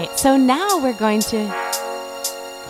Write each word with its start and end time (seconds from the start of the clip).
right. 0.00 0.18
So 0.18 0.36
now 0.36 0.82
we're 0.82 0.98
going 0.98 1.20
to. 1.20 1.46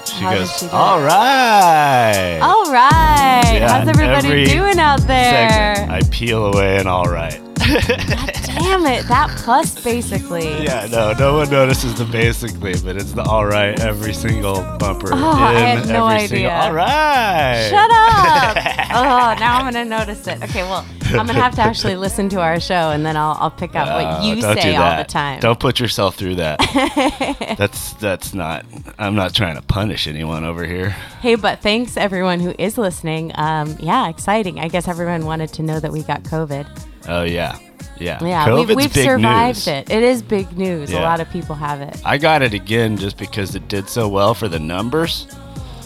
She 0.04 0.24
How 0.24 0.34
goes, 0.34 0.58
she 0.58 0.66
all 0.68 1.00
right. 1.00 2.40
All 2.42 2.72
right. 2.72 3.52
Yeah, 3.54 3.68
How's 3.68 3.88
everybody 3.88 4.28
every 4.28 4.44
doing 4.44 4.78
out 4.78 5.00
there? 5.02 5.76
Segment, 5.76 5.90
I 5.90 6.08
peel 6.10 6.46
away 6.46 6.78
and 6.78 6.88
all 6.88 7.04
right. 7.04 7.49
Damn 7.70 8.86
it. 8.86 9.06
That 9.08 9.30
plus 9.38 9.82
basically. 9.82 10.64
Yeah, 10.64 10.86
no, 10.90 11.12
no 11.12 11.34
one 11.36 11.50
notices 11.50 11.94
the 11.96 12.04
basically, 12.04 12.74
but 12.84 12.96
it's 12.96 13.12
the 13.12 13.22
all 13.22 13.46
right 13.46 13.78
every 13.80 14.12
single 14.12 14.56
bumper. 14.78 15.10
Oh, 15.12 15.30
I 15.30 15.52
in 15.52 15.78
had 15.78 15.88
no 15.88 16.06
every 16.08 16.26
Single, 16.28 16.50
idea. 16.50 16.66
all 16.68 16.72
right. 16.72 17.68
Shut 17.70 17.90
up! 17.90 18.56
oh, 18.96 19.40
now 19.40 19.58
I'm 19.58 19.64
gonna 19.72 19.84
notice 19.84 20.26
it. 20.26 20.42
Okay, 20.42 20.62
well, 20.62 20.84
I'm 21.06 21.26
gonna 21.26 21.34
have 21.34 21.54
to 21.56 21.62
actually 21.62 21.96
listen 21.96 22.28
to 22.30 22.40
our 22.40 22.60
show, 22.60 22.90
and 22.90 23.04
then 23.04 23.16
I'll 23.16 23.36
I'll 23.40 23.50
pick 23.50 23.74
up 23.74 23.88
what 23.88 24.20
Oh, 24.22 24.26
you 24.34 24.40
say 24.42 24.76
all 24.76 24.96
the 24.96 25.04
time. 25.04 25.40
Don't 25.40 25.58
put 25.60 25.78
yourself 25.80 26.16
through 26.16 26.36
that. 26.36 26.58
that's 27.58 27.92
that's 27.94 28.34
not. 28.34 28.64
I'm 28.98 29.14
not 29.14 29.34
trying 29.34 29.56
to 29.56 29.62
punish 29.62 30.06
anyone 30.06 30.44
over 30.44 30.64
here. 30.66 30.90
Hey, 30.90 31.34
but 31.36 31.60
thanks 31.60 31.96
everyone 31.96 32.40
who 32.40 32.54
is 32.58 32.76
listening. 32.78 33.32
Um, 33.36 33.76
yeah, 33.80 34.08
exciting. 34.08 34.58
I 34.60 34.68
guess 34.68 34.88
everyone 34.88 35.24
wanted 35.26 35.52
to 35.54 35.62
know 35.62 35.78
that 35.80 35.92
we 35.92 36.02
got 36.02 36.22
COVID. 36.24 36.66
Oh 37.10 37.22
yeah, 37.24 37.58
yeah. 37.98 38.22
Yeah, 38.24 38.46
COVID's 38.46 38.68
we've, 38.68 38.76
we've 38.76 38.92
survived 38.92 39.58
news. 39.58 39.66
it. 39.66 39.90
It 39.90 40.02
is 40.02 40.22
big 40.22 40.56
news. 40.56 40.92
A 40.92 41.00
lot 41.00 41.20
of 41.20 41.28
people 41.30 41.54
have 41.56 41.80
it. 41.80 42.00
I 42.04 42.18
got 42.18 42.40
it 42.42 42.54
again 42.54 42.96
just 42.96 43.16
because 43.18 43.54
it 43.54 43.68
did 43.68 43.88
so 43.88 44.08
well 44.08 44.32
for 44.34 44.48
the 44.48 44.58
numbers. 44.60 45.26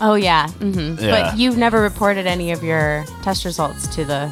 Oh 0.00 0.14
yeah, 0.14 0.48
Mm-hmm. 0.58 1.02
Yeah. 1.02 1.30
but 1.30 1.38
you've 1.38 1.56
never 1.56 1.80
reported 1.80 2.26
any 2.26 2.52
of 2.52 2.62
your 2.62 3.04
test 3.22 3.44
results 3.44 3.86
to 3.96 4.04
the 4.04 4.30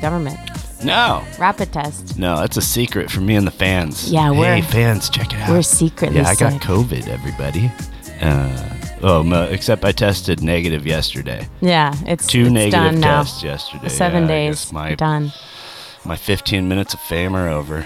government. 0.00 0.38
No, 0.82 1.22
Rapid 1.38 1.72
test. 1.74 2.18
no, 2.18 2.36
that's 2.40 2.56
a 2.56 2.62
secret 2.62 3.10
for 3.10 3.20
me 3.20 3.34
and 3.34 3.46
the 3.46 3.50
fans. 3.50 4.10
Yeah, 4.10 4.30
we're- 4.30 4.60
hey 4.60 4.62
fans, 4.62 5.10
check 5.10 5.32
it 5.34 5.40
out. 5.40 5.50
We're 5.50 5.60
secretly 5.62 6.16
Yeah, 6.20 6.28
I 6.28 6.34
got 6.36 6.52
sick. 6.52 6.62
COVID, 6.62 7.06
everybody. 7.06 7.70
Uh, 8.22 8.76
oh, 9.02 9.30
except 9.50 9.84
I 9.84 9.92
tested 9.92 10.42
negative 10.42 10.86
yesterday. 10.86 11.46
Yeah, 11.60 11.92
it's 12.06 12.26
Two 12.26 12.44
it's 12.44 12.50
negative 12.52 12.70
done 12.92 13.00
now. 13.00 13.22
tests 13.24 13.42
yesterday. 13.42 13.88
Seven 13.88 14.22
Yeah, 14.22 14.28
days 14.28 14.72
My 14.72 14.94
done. 14.94 15.32
My 16.04 16.16
15 16.16 16.68
minutes 16.68 16.94
of 16.94 17.00
fame 17.00 17.34
are 17.36 17.48
over. 17.48 17.84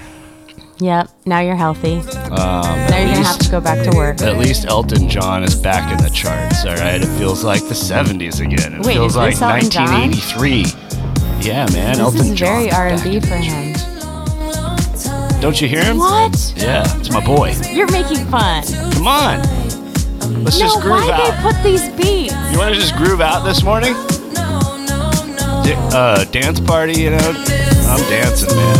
Yep. 0.78 1.08
Now 1.24 1.40
you're 1.40 1.54
healthy. 1.56 1.98
Um, 1.98 2.30
Now 2.32 2.98
you're 2.98 3.14
gonna 3.14 3.24
have 3.24 3.38
to 3.38 3.50
go 3.50 3.60
back 3.60 3.84
to 3.88 3.96
work. 3.96 4.20
At 4.22 4.38
least 4.38 4.66
Elton 4.66 5.08
John 5.08 5.44
is 5.44 5.54
back 5.54 5.92
in 5.92 6.02
the 6.02 6.10
charts. 6.10 6.64
All 6.64 6.74
right, 6.76 7.00
it 7.00 7.06
feels 7.18 7.44
like 7.44 7.62
the 7.62 7.74
70s 7.74 8.40
again. 8.40 8.74
It 8.80 8.86
Wait, 8.86 8.94
feels 8.94 9.16
like 9.16 9.34
this 9.34 9.42
Elton 9.42 9.70
John? 9.70 10.10
1983. 10.10 11.46
Yeah, 11.48 11.66
man, 11.72 11.90
This 11.92 11.98
Elton 12.00 12.20
is 12.20 12.32
John. 12.38 12.48
very 12.68 12.72
R&B 12.72 13.20
for 13.20 13.36
him. 13.36 13.72
Don't 15.40 15.60
you 15.60 15.68
hear 15.68 15.84
him? 15.84 15.98
What? 15.98 16.54
Yeah, 16.56 16.84
it's 16.98 17.10
my 17.10 17.24
boy. 17.24 17.54
You're 17.70 17.90
making 17.92 18.24
fun. 18.26 18.64
Come 18.94 19.06
on, 19.06 19.38
let's 20.42 20.58
no, 20.58 20.66
just 20.66 20.80
groove 20.80 21.02
why 21.04 21.12
out. 21.12 21.36
they 21.36 21.52
put 21.52 21.62
these 21.62 21.88
beats? 21.90 22.34
You 22.50 22.58
want 22.58 22.74
to 22.74 22.80
just 22.80 22.96
groove 22.96 23.20
out 23.20 23.44
this 23.44 23.62
morning? 23.62 23.94
D- 25.64 25.74
uh, 25.92 26.24
dance 26.26 26.60
party, 26.60 27.00
you 27.00 27.10
know? 27.10 27.16
I'm 27.88 28.00
dancing, 28.10 28.54
man. 28.54 28.78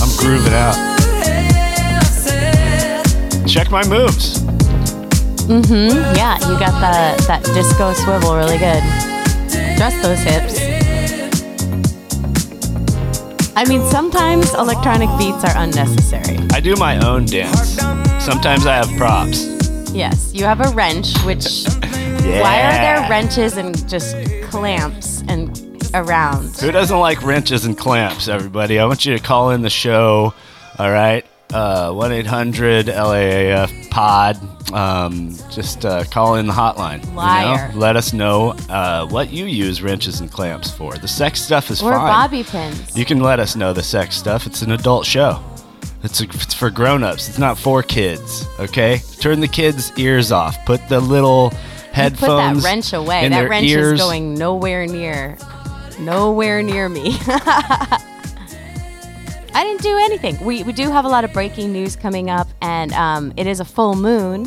I'm 0.00 0.16
grooving 0.16 0.54
out. 0.54 0.76
Check 3.46 3.70
my 3.70 3.86
moves. 3.86 4.40
Mm-hmm. 5.46 6.16
Yeah, 6.16 6.38
you 6.48 6.58
got 6.58 6.72
the 6.80 7.24
that 7.26 7.42
disco 7.52 7.92
swivel 7.92 8.34
really 8.36 8.56
good. 8.58 8.82
Dress 9.76 9.94
those 10.02 10.20
hips. 10.20 10.60
I 13.54 13.64
mean, 13.66 13.82
sometimes 13.90 14.54
electronic 14.54 15.10
beats 15.18 15.44
are 15.44 15.56
unnecessary. 15.62 16.38
I 16.52 16.60
do 16.60 16.74
my 16.76 16.96
own 17.06 17.26
dance. 17.26 17.76
Sometimes 18.24 18.64
I 18.66 18.76
have 18.76 18.88
props. 18.96 19.44
Yes, 19.92 20.30
you 20.32 20.44
have 20.46 20.60
a 20.60 20.70
wrench, 20.70 21.18
which 21.24 21.64
Yeah. 22.22 22.40
why 22.40 22.62
are 22.62 22.72
there 23.00 23.10
wrenches 23.10 23.56
and 23.56 23.76
just 23.88 24.16
clamps 24.48 25.11
around? 25.94 26.56
Who 26.58 26.70
doesn't 26.70 26.98
like 26.98 27.22
wrenches 27.22 27.64
and 27.64 27.76
clamps, 27.76 28.28
everybody? 28.28 28.78
I 28.78 28.84
want 28.86 29.04
you 29.04 29.16
to 29.16 29.22
call 29.22 29.50
in 29.50 29.62
the 29.62 29.70
show, 29.70 30.34
all 30.78 30.90
right? 30.90 31.24
Uh, 31.52 31.92
1 31.92 32.12
800 32.12 32.86
LAAF 32.86 33.90
pod. 33.90 34.38
Um, 34.72 35.34
just 35.50 35.84
uh, 35.84 36.04
call 36.04 36.36
in 36.36 36.46
the 36.46 36.52
hotline. 36.52 37.00
you 37.04 37.10
know? 37.10 37.16
Liar. 37.16 37.72
Let 37.74 37.96
us 37.96 38.14
know 38.14 38.52
uh, 38.70 39.06
what 39.08 39.30
you 39.30 39.44
use 39.44 39.82
wrenches 39.82 40.20
and 40.20 40.32
clamps 40.32 40.70
for. 40.70 40.96
The 40.96 41.08
sex 41.08 41.42
stuff 41.42 41.70
is 41.70 41.82
Or 41.82 41.92
fine. 41.92 42.06
bobby 42.08 42.42
pins. 42.42 42.96
You 42.96 43.04
can 43.04 43.20
let 43.20 43.38
us 43.38 43.54
know 43.54 43.74
the 43.74 43.82
sex 43.82 44.16
stuff. 44.16 44.46
It's 44.46 44.62
an 44.62 44.70
adult 44.72 45.04
show. 45.04 45.44
It's, 46.02 46.22
it's 46.22 46.54
for 46.54 46.70
grown-ups. 46.70 47.28
It's 47.28 47.38
not 47.38 47.58
for 47.58 47.82
kids. 47.82 48.46
Okay. 48.58 49.02
Turn 49.20 49.40
the 49.40 49.46
kids' 49.48 49.92
ears 49.98 50.32
off. 50.32 50.56
Put 50.64 50.88
the 50.88 51.00
little 51.00 51.50
headphones. 51.92 52.20
Put 52.20 52.62
that 52.62 52.64
wrench 52.64 52.92
away. 52.94 53.28
That 53.28 53.48
wrench 53.50 53.68
ears. 53.68 53.92
is 53.92 54.00
going 54.00 54.34
nowhere 54.34 54.86
near, 54.86 55.36
nowhere 55.98 56.62
near 56.62 56.88
me. 56.88 57.16
I 59.54 59.64
didn't 59.64 59.82
do 59.82 59.96
anything. 59.98 60.42
We, 60.44 60.62
we 60.62 60.72
do 60.72 60.90
have 60.90 61.04
a 61.04 61.08
lot 61.08 61.24
of 61.24 61.32
breaking 61.32 61.72
news 61.72 61.94
coming 61.94 62.30
up, 62.30 62.48
and 62.62 62.92
um, 62.94 63.32
it 63.36 63.46
is 63.46 63.60
a 63.60 63.64
full 63.66 63.94
moon. 63.96 64.46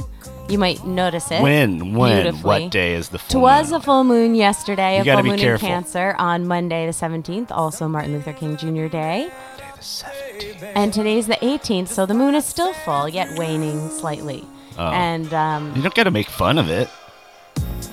You 0.50 0.58
might 0.58 0.84
notice 0.86 1.32
it. 1.32 1.42
When? 1.42 1.94
When? 1.96 2.36
What 2.38 2.72
day 2.72 2.94
is 2.96 3.10
the 3.10 3.20
full 3.20 3.42
Twas 3.42 3.72
moon? 3.72 3.80
a 3.82 3.84
full 3.84 4.04
moon 4.04 4.36
yesterday, 4.36 5.02
You 5.04 5.12
a 5.12 5.16
full 5.16 5.24
moon 5.24 5.38
careful. 5.40 5.68
in 5.68 5.74
Cancer 5.74 6.16
on 6.18 6.48
Monday 6.48 6.86
the 6.86 6.92
17th, 6.92 7.52
also 7.52 7.88
Martin 7.88 8.14
Luther 8.14 8.34
King 8.34 8.58
Jr. 8.58 8.88
Day. 8.88 9.30
The 9.58 9.82
17th. 9.82 10.72
And 10.76 10.92
today's 10.94 11.28
the 11.28 11.36
18th, 11.36 11.88
so 11.90 12.06
the 12.06 12.14
moon 12.16 12.34
is 12.36 12.46
still 12.46 12.74
full, 12.74 13.08
yet 13.10 13.38
waning 13.38 13.90
slightly. 13.90 14.44
Oh. 14.78 14.92
And 14.92 15.32
um, 15.34 15.74
You 15.76 15.82
don't 15.84 15.94
got 15.96 16.04
to 16.04 16.12
make 16.12 16.28
fun 16.30 16.58
of 16.58 16.70
it. 16.70 16.88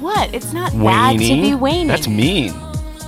what? 0.00 0.34
It's 0.34 0.52
not 0.52 0.72
bad 0.72 1.12
to 1.18 1.18
be 1.42 1.54
waning. 1.54 1.88
That's 1.88 2.08
mean. 2.08 2.52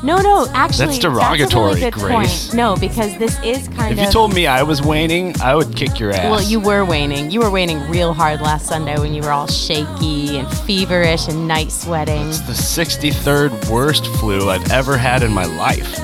No, 0.04 0.18
no, 0.20 0.46
actually, 0.52 0.86
That's 0.98 1.02
really 1.04 1.16
derogatory, 1.16 1.80
good 1.80 1.94
Grace. 1.94 2.46
point. 2.48 2.54
No, 2.54 2.76
because 2.76 3.16
this 3.18 3.38
is 3.42 3.68
kind 3.68 3.90
If 3.92 3.98
of. 3.98 4.04
you 4.04 4.12
told 4.12 4.34
me 4.34 4.46
I 4.46 4.62
was 4.62 4.82
waning, 4.82 5.34
I 5.40 5.54
would 5.54 5.74
kick 5.74 5.98
your 5.98 6.10
ass. 6.12 6.30
well, 6.30 6.42
you 6.42 6.60
were 6.60 6.84
waning. 6.84 7.30
You 7.30 7.40
were 7.40 7.50
waning 7.50 7.80
real 7.88 8.12
hard 8.12 8.42
last 8.42 8.66
Sunday 8.66 8.98
when 8.98 9.14
you 9.14 9.22
were 9.22 9.30
all 9.32 9.46
shaky 9.46 10.36
and 10.38 10.46
feverish 10.58 11.26
and 11.28 11.48
night 11.48 11.72
sweating. 11.72 12.28
It's 12.28 12.40
the 12.40 12.52
63rd 12.52 13.70
worst 13.70 14.06
flu 14.18 14.50
I've 14.50 14.70
ever 14.70 14.98
had 14.98 15.22
in 15.22 15.32
my 15.32 15.46
life. 15.46 15.94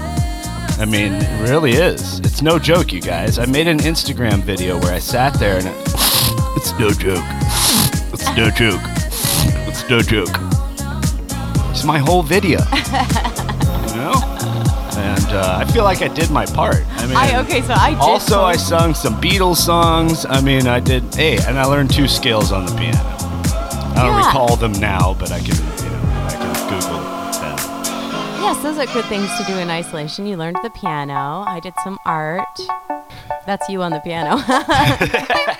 I 0.78 0.87
mean, 0.87 1.12
it 1.12 1.50
really 1.50 1.72
is. 1.72 2.21
It's 2.21 2.41
no 2.41 2.59
joke, 2.59 2.94
you 2.94 3.03
guys. 3.03 3.38
I 3.38 3.44
made 3.44 3.69
an 3.69 3.81
Instagram 3.81 4.41
video 4.41 4.78
where 4.81 4.94
I 4.94 4.99
sat 4.99 5.34
there 5.34 5.59
and 5.59 5.67
it, 5.67 5.75
it's 6.56 6.72
no 6.78 6.91
joke. 6.91 7.25
It's 8.12 8.37
no 8.37 8.50
joke. 8.50 8.81
It's 9.69 9.88
no 9.88 10.00
joke. 10.00 10.34
It's 11.71 11.84
my 11.84 11.99
whole 11.99 12.22
video. 12.22 12.59
Know? 14.00 14.12
And 14.97 15.27
uh, 15.33 15.59
I 15.65 15.71
feel 15.72 15.84
like 15.84 16.03
I 16.03 16.09
did 16.09 16.31
my 16.31 16.44
part. 16.47 16.84
I 16.97 17.06
mean, 17.06 17.16
I 17.16 17.38
okay, 17.41 17.62
so 17.62 17.75
I 17.75 17.91
did. 17.91 17.99
also, 18.00 18.43
I 18.43 18.56
sung 18.56 18.94
some 18.94 19.21
Beatles 19.21 19.56
songs. 19.59 20.27
I 20.27 20.41
mean, 20.41 20.66
I 20.66 20.81
did. 20.81 21.03
Hey, 21.15 21.38
and 21.47 21.59
I 21.59 21.65
learned 21.65 21.91
two 21.93 22.09
scales 22.09 22.50
on 22.53 22.66
the 22.66 22.72
piano. 22.72 22.99
I 22.99 24.03
don't 24.05 24.19
Yeah. 24.19 24.27
recall 24.27 24.56
them 24.56 24.72
now, 24.72 25.15
but 25.19 25.31
I 25.33 25.38
can, 25.38 25.56
you 25.56 25.91
know, 25.91 26.27
I 26.27 26.33
can 26.33 26.53
Google 26.69 26.99
them. 26.99 28.43
Yes, 28.43 28.62
those 28.62 28.78
are 28.78 28.87
good 28.93 29.05
things 29.06 29.28
to 29.38 29.44
do 29.44 29.56
in 29.59 29.71
isolation. 29.71 30.27
You 30.27 30.37
learned 30.37 30.59
the 30.62 30.71
piano. 30.71 31.44
I 31.47 31.61
did 31.61 31.75
some 31.84 31.99
art. 32.05 32.59
That's 33.47 33.69
you 33.69 33.82
on 33.82 33.93
the 33.93 34.00
piano. 34.00 34.37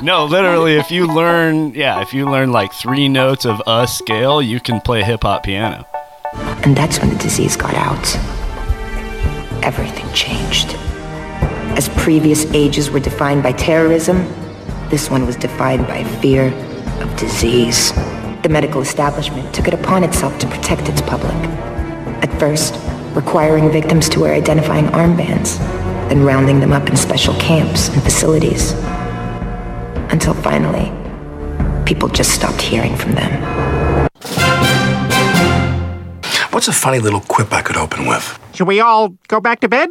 No, 0.02 0.24
literally, 0.24 0.76
if 0.76 0.90
you 0.90 1.06
learn, 1.06 1.74
yeah, 1.74 2.00
if 2.00 2.14
you 2.14 2.24
learn 2.24 2.52
like 2.52 2.72
three 2.72 3.08
notes 3.08 3.44
of 3.44 3.60
a 3.66 3.86
scale, 3.86 4.40
you 4.40 4.58
can 4.60 4.80
play 4.80 5.02
hip 5.02 5.22
hop 5.22 5.42
piano. 5.42 5.84
And 6.34 6.76
that's 6.76 6.98
when 6.98 7.10
the 7.10 7.16
disease 7.16 7.56
got 7.56 7.74
out. 7.74 8.16
Everything 9.64 10.10
changed. 10.12 10.74
As 11.76 11.88
previous 11.90 12.44
ages 12.52 12.90
were 12.90 13.00
defined 13.00 13.42
by 13.42 13.52
terrorism, 13.52 14.18
this 14.90 15.10
one 15.10 15.26
was 15.26 15.36
defined 15.36 15.86
by 15.86 16.04
fear 16.20 16.48
of 17.00 17.16
disease. 17.16 17.92
The 18.42 18.48
medical 18.50 18.80
establishment 18.80 19.54
took 19.54 19.68
it 19.68 19.74
upon 19.74 20.04
itself 20.04 20.38
to 20.40 20.46
protect 20.48 20.88
its 20.88 21.00
public. 21.00 21.34
At 22.22 22.38
first, 22.38 22.74
requiring 23.14 23.70
victims 23.70 24.08
to 24.10 24.20
wear 24.20 24.34
identifying 24.34 24.86
armbands, 24.86 25.58
then 26.08 26.24
rounding 26.24 26.60
them 26.60 26.72
up 26.72 26.88
in 26.88 26.96
special 26.96 27.34
camps 27.34 27.88
and 27.88 28.02
facilities. 28.02 28.72
Until 30.12 30.34
finally, 30.34 30.92
people 31.86 32.08
just 32.08 32.32
stopped 32.32 32.60
hearing 32.60 32.96
from 32.96 33.12
them. 33.12 33.79
What's 36.52 36.66
a 36.66 36.72
funny 36.72 36.98
little 36.98 37.20
quip 37.20 37.52
I 37.52 37.62
could 37.62 37.76
open 37.76 38.06
with? 38.06 38.38
Should 38.54 38.66
we 38.66 38.80
all 38.80 39.14
go 39.28 39.40
back 39.40 39.60
to 39.60 39.68
bed? 39.68 39.90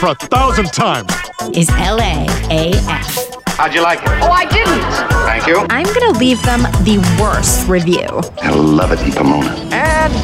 for 0.00 0.08
a 0.08 0.14
thousand 0.14 0.72
times. 0.72 1.12
is 1.52 1.68
LAAF. 1.68 3.36
How'd 3.48 3.74
you 3.74 3.82
like 3.82 3.98
it? 3.98 4.08
Oh, 4.22 4.30
I 4.30 4.46
didn't. 4.46 4.80
Thank 5.26 5.46
you. 5.46 5.66
I'm 5.68 5.84
gonna 5.92 6.18
leave 6.18 6.42
them 6.42 6.62
the 6.84 6.96
worst 7.20 7.68
review. 7.68 8.08
I 8.40 8.48
love 8.48 8.92
it 8.92 9.00
in 9.02 9.12
Pomona. 9.12 9.50
And 9.70 10.14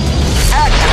action. 0.51 0.93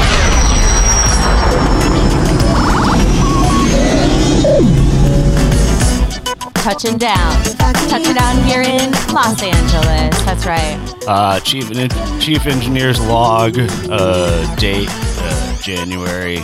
Touching 6.56 6.98
down. 6.98 7.44
Touching 7.88 8.16
down 8.16 8.44
here 8.44 8.64
in 8.64 8.92
Los 9.14 9.42
Angeles. 9.42 10.26
That's 10.26 10.46
right. 10.46 10.78
Uh, 11.08 11.40
chief 11.40 11.70
chief 12.20 12.46
engineer's 12.46 13.00
log. 13.00 13.58
Uh, 13.58 14.56
date 14.58 14.90
uh, 14.92 15.62
January 15.62 16.40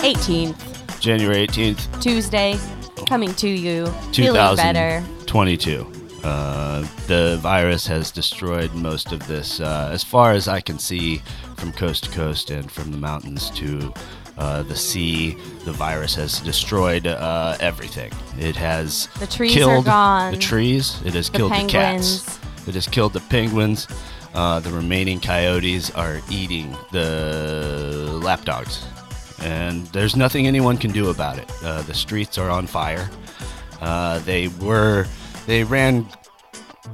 18th, 0.00 0.67
January 1.00 1.38
eighteenth, 1.38 1.86
Tuesday. 2.00 2.58
Coming 3.06 3.32
to 3.34 3.48
you. 3.48 3.86
Feeling 4.12 4.56
better. 4.56 5.00
2022. 5.26 5.86
Uh, 6.24 6.80
the 7.06 7.38
virus 7.40 7.86
has 7.86 8.10
destroyed 8.10 8.74
most 8.74 9.12
of 9.12 9.24
this, 9.28 9.60
uh, 9.60 9.88
as 9.92 10.02
far 10.02 10.32
as 10.32 10.48
I 10.48 10.60
can 10.60 10.78
see, 10.78 11.22
from 11.56 11.72
coast 11.72 12.04
to 12.04 12.10
coast 12.10 12.50
and 12.50 12.70
from 12.70 12.90
the 12.90 12.98
mountains 12.98 13.50
to 13.52 13.94
uh, 14.36 14.62
the 14.64 14.74
sea. 14.76 15.36
The 15.64 15.72
virus 15.72 16.14
has 16.16 16.40
destroyed 16.40 17.06
uh, 17.06 17.56
everything. 17.60 18.12
It 18.38 18.56
has 18.56 19.06
The 19.20 19.26
trees 19.28 19.52
are 19.56 19.58
killed 19.58 19.84
gone. 19.84 20.32
the 20.32 20.38
trees. 20.38 21.00
It 21.04 21.14
has 21.14 21.30
The 21.30 21.38
killed 21.38 21.52
the 21.52 21.66
cats. 21.66 22.24
penguins. 22.24 22.38
It 22.68 22.74
has 22.74 22.86
killed 22.88 23.12
the 23.12 23.20
penguins. 23.20 23.86
Uh, 24.34 24.60
the 24.60 24.70
remaining 24.70 25.20
coyotes 25.20 25.90
are 25.92 26.20
eating 26.30 26.76
the 26.92 28.20
lapdogs. 28.22 28.84
And 29.40 29.86
there's 29.88 30.16
nothing 30.16 30.46
anyone 30.46 30.76
can 30.78 30.90
do 30.90 31.10
about 31.10 31.38
it. 31.38 31.50
Uh, 31.62 31.82
the 31.82 31.94
streets 31.94 32.38
are 32.38 32.50
on 32.50 32.66
fire. 32.66 33.08
Uh, 33.80 34.18
they 34.20 34.48
were, 34.48 35.06
they 35.46 35.62
ran 35.64 36.06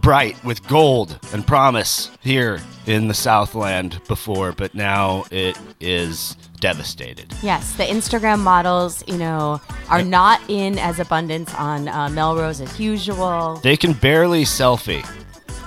bright 0.01 0.43
with 0.45 0.67
gold 0.69 1.19
and 1.33 1.47
promise 1.47 2.11
here 2.21 2.61
in 2.87 3.09
the 3.09 3.15
Southland 3.15 4.01
before, 4.07 4.53
but 4.53 4.75
now 4.75 5.25
it 5.31 5.59
is 5.81 6.37
devastated. 6.61 7.33
Yes, 7.43 7.75
the 7.77 7.85
Instagram 7.85 8.41
models, 8.41 9.03
you 9.07 9.17
know, 9.17 9.61
are 9.89 10.03
not 10.03 10.41
in 10.49 10.79
as 10.79 10.99
abundance 10.99 11.55
on 11.55 11.89
uh, 11.89 12.09
Melrose 12.11 12.61
as 12.61 12.79
usual. 12.79 13.57
They 13.63 13.77
can 13.77 13.95
barely 13.95 14.45
selfie. 14.45 15.07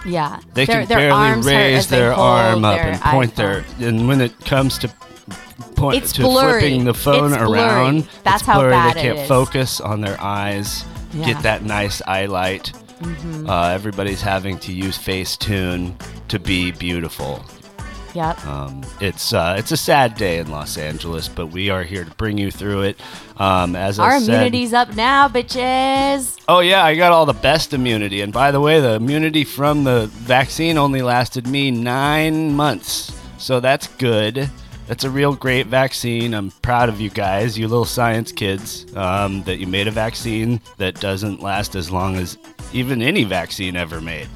Yeah, 0.05 0.39
They 0.53 0.65
Their- 0.65 0.81
can 0.81 0.87
their 0.87 0.97
barely 1.09 1.41
raise 1.41 1.87
their 1.87 2.13
arm 2.13 2.63
up 2.63 2.79
and 2.79 3.01
point 3.01 3.35
their. 3.35 3.65
And 3.79 4.07
when 4.07 4.21
it 4.21 4.39
comes 4.45 4.77
to 4.79 4.93
point 5.77 6.03
It's 6.03 6.11
to 6.13 6.23
blurry. 6.23 6.59
flipping 6.61 6.83
the 6.85 6.93
phone 6.93 7.31
It's 7.33 7.43
blurry. 7.43 7.59
around, 7.61 8.07
That's 8.23 8.41
it's 8.41 8.45
how 8.47 8.59
blurry. 8.59 8.71
bad 8.71 8.95
they 8.97 9.01
can't 9.03 9.19
is. 9.19 9.27
focus 9.27 9.79
on 9.79 10.01
their 10.01 10.19
eyes. 10.19 10.83
Yeah. 10.83 10.93
Mm-hmm. 11.07 11.23
Get 11.31 11.43
that 11.43 11.63
nice 11.63 12.01
eye 12.05 12.25
light. 12.25 12.73
Uh, 13.47 13.67
everybody's 13.67 14.21
having 14.21 14.57
to 14.59 14.73
use 14.73 14.97
Facetune 14.97 15.93
to 16.29 16.39
be 16.39 16.71
beautiful. 16.71 17.45
Yep. 18.15 18.45
Um, 18.47 18.83
it's 18.99 19.31
uh, 19.33 19.55
it's 19.59 19.71
a 19.71 19.77
sad 19.77 20.15
day 20.15 20.39
in 20.39 20.49
Los 20.49 20.77
Angeles, 20.79 21.27
but 21.27 21.47
we 21.47 21.69
are 21.69 21.83
here 21.83 22.03
to 22.03 22.09
bring 22.15 22.39
you 22.39 22.49
through 22.49 22.81
it. 22.83 22.99
Um, 23.37 23.75
as 23.75 23.99
I 23.99 24.05
Our 24.05 24.19
said, 24.19 24.29
immunity's 24.33 24.73
up 24.73 24.95
now, 24.95 25.27
bitches. 25.29 26.39
Oh 26.47 26.61
yeah, 26.61 26.83
I 26.83 26.95
got 26.95 27.11
all 27.11 27.27
the 27.27 27.33
best 27.33 27.73
immunity. 27.75 28.21
And 28.21 28.33
by 28.33 28.49
the 28.49 28.59
way, 28.59 28.79
the 28.79 28.93
immunity 28.95 29.43
from 29.43 29.83
the 29.83 30.07
vaccine 30.07 30.79
only 30.79 31.03
lasted 31.03 31.45
me 31.45 31.69
nine 31.69 32.55
months, 32.55 33.15
so 33.37 33.59
that's 33.59 33.85
good. 33.97 34.49
That's 34.87 35.03
a 35.03 35.09
real 35.09 35.35
great 35.35 35.67
vaccine. 35.67 36.33
I'm 36.33 36.51
proud 36.61 36.87
of 36.89 37.01
you 37.01 37.09
guys, 37.09 37.57
you 37.57 37.67
little 37.67 37.85
science 37.85 38.31
kids, 38.31 38.85
um, 38.95 39.43
that 39.43 39.57
you 39.57 39.67
made 39.67 39.87
a 39.87 39.91
vaccine 39.91 40.61
that 40.77 40.99
doesn't 41.01 41.41
last 41.41 41.75
as 41.75 41.91
long 41.91 42.15
as 42.15 42.37
even 42.73 43.01
any 43.01 43.23
vaccine 43.25 43.75
ever 43.75 43.99
made. 43.99 44.27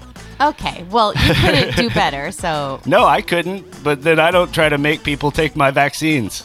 Okay, 0.41 0.83
well, 0.89 1.13
you 1.13 1.33
couldn't 1.35 1.75
do 1.77 1.89
better, 1.93 2.31
so 2.31 2.81
No, 2.85 3.05
I 3.05 3.21
couldn't, 3.21 3.83
but 3.83 4.01
then 4.03 4.19
I 4.19 4.31
don't 4.31 4.51
try 4.53 4.67
to 4.69 4.77
make 4.77 5.03
people 5.03 5.31
take 5.31 5.55
my 5.55 5.71
vaccines. 5.71 6.43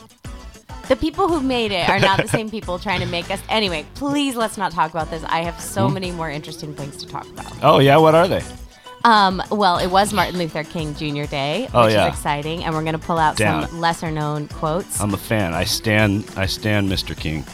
the 0.88 0.94
people 0.96 1.26
who 1.26 1.40
made 1.40 1.72
it 1.72 1.88
are 1.88 1.98
not 1.98 2.20
the 2.22 2.28
same 2.28 2.48
people 2.48 2.78
trying 2.78 3.00
to 3.00 3.06
make 3.06 3.28
us. 3.30 3.40
Anyway, 3.48 3.84
please 3.94 4.36
let's 4.36 4.56
not 4.56 4.70
talk 4.70 4.90
about 4.92 5.10
this. 5.10 5.24
I 5.24 5.40
have 5.40 5.54
Hmm? 5.54 5.60
so 5.60 5.88
many 5.88 6.12
more 6.12 6.30
interesting 6.30 6.74
things 6.74 6.96
to 6.98 7.06
talk 7.08 7.26
about. 7.30 7.52
Oh 7.62 7.80
yeah, 7.80 7.96
what 7.96 8.14
are 8.14 8.28
they? 8.28 8.42
Um, 9.04 9.42
well, 9.50 9.78
it 9.78 9.86
was 9.88 10.12
Martin 10.12 10.38
Luther 10.38 10.64
King 10.64 10.94
Jr. 10.94 11.24
Day, 11.30 11.62
which 11.62 11.70
Oh, 11.74 11.86
yeah. 11.86 12.08
is 12.08 12.14
exciting, 12.14 12.64
and 12.64 12.74
we're 12.74 12.82
going 12.82 12.98
to 12.98 13.06
pull 13.06 13.18
out 13.18 13.36
Down. 13.36 13.68
some 13.68 13.80
lesser 13.80 14.10
known 14.10 14.48
quotes. 14.48 15.00
I'm 15.00 15.14
a 15.14 15.18
fan. 15.18 15.54
I 15.54 15.64
stand. 15.64 16.24
I 16.36 16.46
stand, 16.46 16.88
Mr. 16.90 17.16
King. 17.16 17.44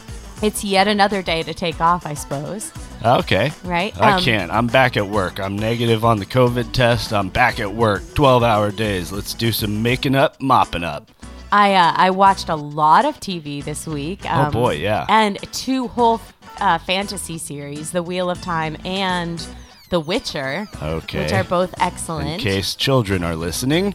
it's 0.41 0.65
yet 0.65 0.89
another 0.89 1.23
day 1.23 1.43
to 1.45 1.55
take 1.55 1.81
off, 1.81 2.05
I 2.07 2.15
suppose. 2.15 2.73
Okay. 3.05 3.53
Right? 3.65 3.97
I 4.01 4.15
Um, 4.15 4.23
can't. 4.23 4.51
I'm 4.51 4.67
back 4.67 4.97
at 4.97 5.07
work. 5.07 5.39
I'm 5.39 5.57
negative 5.57 6.05
on 6.05 6.19
the 6.19 6.27
COVID 6.27 6.73
test. 6.73 7.13
I'm 7.13 7.29
back 7.29 7.61
at 7.61 7.73
work. 7.75 8.03
12 8.15 8.43
hour 8.43 8.71
days. 8.73 9.13
Let's 9.13 9.35
do 9.35 9.53
some 9.53 9.83
making 9.83 10.17
up, 10.17 10.41
mopping 10.41 10.83
up. 10.85 11.11
I 11.53 11.75
uh, 11.75 11.93
I 11.95 12.11
watched 12.11 12.49
a 12.49 12.57
lot 12.57 13.05
of 13.05 13.21
TV 13.21 13.63
this 13.63 13.87
week. 13.87 14.29
um, 14.29 14.47
Oh, 14.47 14.51
boy, 14.51 14.75
yeah. 14.77 15.05
And 15.09 15.39
two 15.53 15.87
whole 15.89 16.21
uh, 16.61 16.79
fantasy 16.79 17.37
series, 17.39 17.91
The 17.93 18.03
Wheel 18.03 18.31
of 18.31 18.41
Time 18.41 18.77
and 18.85 19.47
The 19.93 20.01
Witcher, 20.01 20.67
Okay. 20.83 21.19
which 21.23 21.33
are 21.35 21.45
both 21.45 21.75
excellent. 21.79 22.31
In 22.31 22.39
case 22.41 22.75
children 22.75 23.23
are 23.23 23.37
listening, 23.37 23.95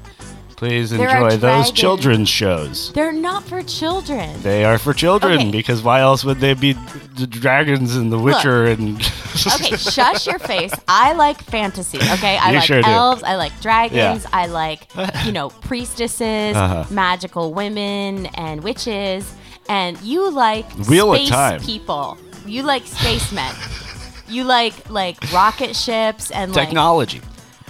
please 0.55 0.91
There 0.91 1.09
enjoy 1.09 1.37
those 1.37 1.71
children's 1.71 2.29
shows. 2.29 2.91
They're 2.93 3.11
not 3.11 3.43
for 3.45 3.63
children. 3.63 4.39
They 4.43 4.63
are 4.63 4.77
for 4.77 4.93
children 4.93 5.39
Okay. 5.39 5.51
because 5.51 5.81
why 5.81 6.01
else 6.01 6.23
would 6.23 6.39
they 6.39 6.53
be 6.53 6.73
the 7.15 7.25
dragons 7.25 7.95
and 7.95 8.11
the 8.13 8.19
Witcher 8.19 8.65
and 8.65 8.97
okay, 9.55 9.75
shush 9.95 10.27
your 10.27 10.37
face. 10.37 10.71
I 10.87 11.13
like 11.13 11.41
fantasy. 11.41 11.97
Okay, 11.97 12.37
I 12.37 12.49
You 12.51 12.55
like 12.57 12.67
sure 12.67 12.81
do. 12.83 12.87
elves. 12.89 13.23
I 13.23 13.35
like 13.35 13.59
dragons. 13.59 14.23
Yeah. 14.23 14.29
I 14.31 14.45
like 14.45 14.81
you 15.25 15.31
know 15.31 15.49
priestesses, 15.69 16.55
Uh-huh. 16.55 16.85
magical 16.91 17.55
women, 17.55 18.27
and 18.35 18.61
witches. 18.63 19.33
And 19.67 19.99
you 20.01 20.29
like 20.29 20.69
Wheel 20.87 21.15
space 21.15 21.65
people. 21.65 22.19
You 22.45 22.61
like 22.61 22.85
spacemen. 22.85 23.51
you 24.27 24.43
like 24.43 24.89
like 24.89 25.17
rocket 25.31 25.75
ships 25.75 26.31
and 26.31 26.53
like 26.55 26.67
technology. 26.67 27.21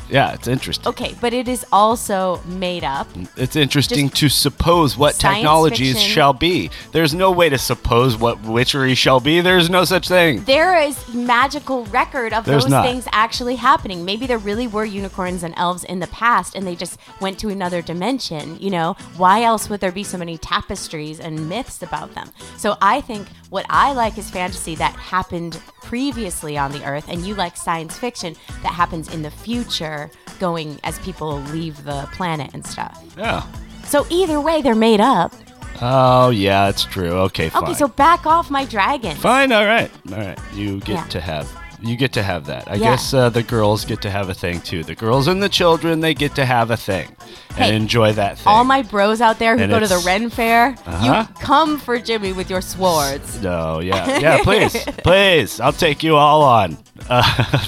Yeah, 0.10 0.34
it's 0.34 0.48
interesting. 0.48 0.88
Okay, 0.88 1.16
but 1.20 1.34
it 1.34 1.48
is 1.48 1.66
also 1.72 2.42
made 2.46 2.84
up. 2.84 3.08
It's 3.36 3.56
interesting 3.56 4.10
Just 4.10 4.20
to 4.22 4.30
suppose 4.30 4.98
what 4.98 5.16
technologies 5.16 5.94
fiction. 5.96 6.12
shall 6.12 6.34
be. 6.34 6.70
There's 6.92 7.14
no 7.14 7.32
way 7.32 7.50
to 7.50 7.58
suppose 7.58 8.18
what 8.18 8.42
witchery 8.44 8.96
shall 8.96 9.20
be. 9.20 9.42
There's 9.42 9.70
no 9.70 9.84
such 9.86 10.08
thing. 10.08 10.44
There 10.46 10.80
is 10.80 11.14
magical 11.14 11.86
record 11.86 12.34
of 12.34 12.46
There's 12.46 12.64
those 12.64 12.72
not. 12.72 12.86
things 12.86 13.08
actually 13.12 13.56
happening. 13.56 14.06
Maybe 14.06 14.28
there 14.28 14.38
really 14.38 14.68
were 14.68 14.86
unicorns 14.86 15.44
and 15.44 15.54
elves 15.58 15.84
in 15.84 16.00
the 16.00 16.08
past 16.08 16.56
and 16.56 16.66
they 16.66 16.76
just 16.76 17.00
went 17.20 17.38
to 17.40 17.50
another 17.50 17.82
dimension, 17.82 18.58
you 18.60 18.70
know? 18.70 18.96
Why 19.18 19.44
else 19.44 19.70
would 19.70 19.80
there 19.82 19.92
be 19.92 20.04
so 20.04 20.18
many 20.18 20.38
tapestries 20.38 21.20
and 21.20 21.50
myths 21.50 21.82
about 21.82 22.14
them? 22.16 22.32
So 22.58 22.78
I 22.82 23.02
think 23.02 23.28
what 23.50 23.66
I 23.70 23.94
like 23.94 24.18
is 24.18 24.30
fantasy 24.30 24.76
that 24.76 24.94
happened 24.96 25.60
previously 25.82 26.58
on 26.58 26.72
the 26.72 26.84
earth 26.86 27.06
and 27.08 27.26
you 27.26 27.34
like 27.34 27.56
science 27.56 27.98
fiction 27.98 28.36
that 28.62 28.74
happens 28.74 29.14
in 29.14 29.22
the 29.22 29.32
future 29.32 29.97
going 30.39 30.80
as 30.84 31.00
people 31.00 31.39
leave 31.56 31.84
the 31.84 32.08
planet 32.13 32.51
and 32.54 32.66
stuff. 32.66 33.04
Yeah. 33.18 33.44
So 33.86 34.06
either 34.10 34.39
way 34.42 34.62
they're 34.62 34.75
made 34.75 35.01
up. 35.01 35.34
Oh 35.82 36.30
yeah, 36.32 36.70
it's 36.70 36.84
true. 36.86 37.12
Okay, 37.30 37.50
fine. 37.50 37.63
Okay, 37.63 37.74
so 37.75 37.88
back 37.88 38.25
off 38.25 38.50
my 38.50 38.66
dragon. 38.66 39.16
fine. 39.16 39.51
All 39.51 39.66
right, 39.66 39.92
all 40.12 40.18
right. 40.18 40.38
You 40.54 40.80
get 40.80 40.89
Yeah. 40.89 41.04
to 41.06 41.22
have. 41.22 41.48
You 41.80 41.96
get 41.96 42.12
to 42.13 42.24
have 42.24 42.46
that. 42.48 42.63
I 42.68 42.74
Yeah. 42.75 42.92
guess 42.92 43.13
uh, 43.13 43.30
the 43.30 43.44
girls 43.44 43.86
get 43.86 44.01
to 44.01 44.10
have 44.10 44.30
a 44.30 44.34
thing 44.34 44.62
too. 44.62 44.84
The 44.84 44.96
girls 44.96 45.27
and 45.27 45.42
the 45.44 45.50
children, 45.50 46.00
they 46.00 46.16
get 46.16 46.34
to 46.36 46.46
have 46.46 46.72
a 46.72 46.77
thing 46.77 47.16
Hey, 47.58 47.68
and 47.68 47.76
enjoy 47.76 48.14
that 48.14 48.38
thing. 48.38 48.48
All 48.48 48.64
my 48.64 48.82
bros 48.84 49.20
out 49.22 49.40
there 49.40 49.56
who 49.58 49.64
And 49.64 49.72
go 49.72 49.80
to 49.80 49.88
the 49.88 50.02
Ren 50.06 50.30
Fair, 50.30 50.76
Uh-huh. 50.86 51.26
you 51.28 51.36
come 51.44 51.78
for 51.80 51.98
Jimmy 52.00 52.34
with 52.34 52.50
your 52.50 52.62
swords. 52.62 53.42
No, 53.42 53.80
yeah, 53.80 54.20
yeah. 54.20 54.44
Please, 54.44 54.74
please. 55.04 55.60
I'll 55.60 55.74
take 55.74 56.04
you 56.04 56.16
all 56.16 56.44
on. 56.44 56.78
Uh, 57.10 57.66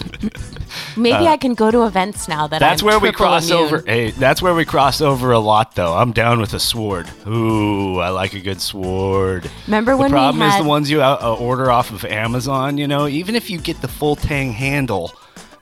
Maybe 0.96 1.28
Uh, 1.28 1.32
I 1.32 1.38
can 1.38 1.54
go 1.56 1.72
to 1.72 1.84
events 1.86 2.28
now 2.28 2.48
that 2.48 2.60
That's 2.60 2.82
I'm 2.82 2.86
where 2.88 3.00
we 3.00 3.12
cross 3.12 3.50
immune. 3.50 3.66
over. 3.66 3.84
Hey, 3.86 4.12
that's 4.12 4.42
where 4.42 4.54
we 4.54 4.66
cross 4.66 5.02
over 5.02 5.32
a 5.32 5.40
lot, 5.40 5.76
though. 5.76 5.94
I'm 5.96 6.12
down 6.12 6.40
with 6.40 6.54
a 6.54 6.60
sword. 6.60 7.08
Ooh, 7.28 8.00
I 8.00 8.10
like 8.10 8.34
a 8.34 8.40
good 8.40 8.62
sword. 8.62 9.50
Remember 9.68 9.92
the 9.94 9.98
when 9.98 10.12
we 10.12 10.16
problem 10.18 10.42
is 10.44 10.54
had- 10.54 10.64
the 10.64 10.68
ones 10.68 10.92
you 10.92 11.02
uh, 11.02 11.38
order 11.40 11.72
off 11.72 11.92
of 11.92 12.06
Amazon. 12.06 12.78
You 12.78 12.88
know, 12.88 13.08
even 13.08 13.36
if 13.36 13.50
you 13.50 13.58
get 13.60 13.82
the 13.82 13.88
full 13.88 14.16
tang 14.16 14.52
handle, 14.52 15.12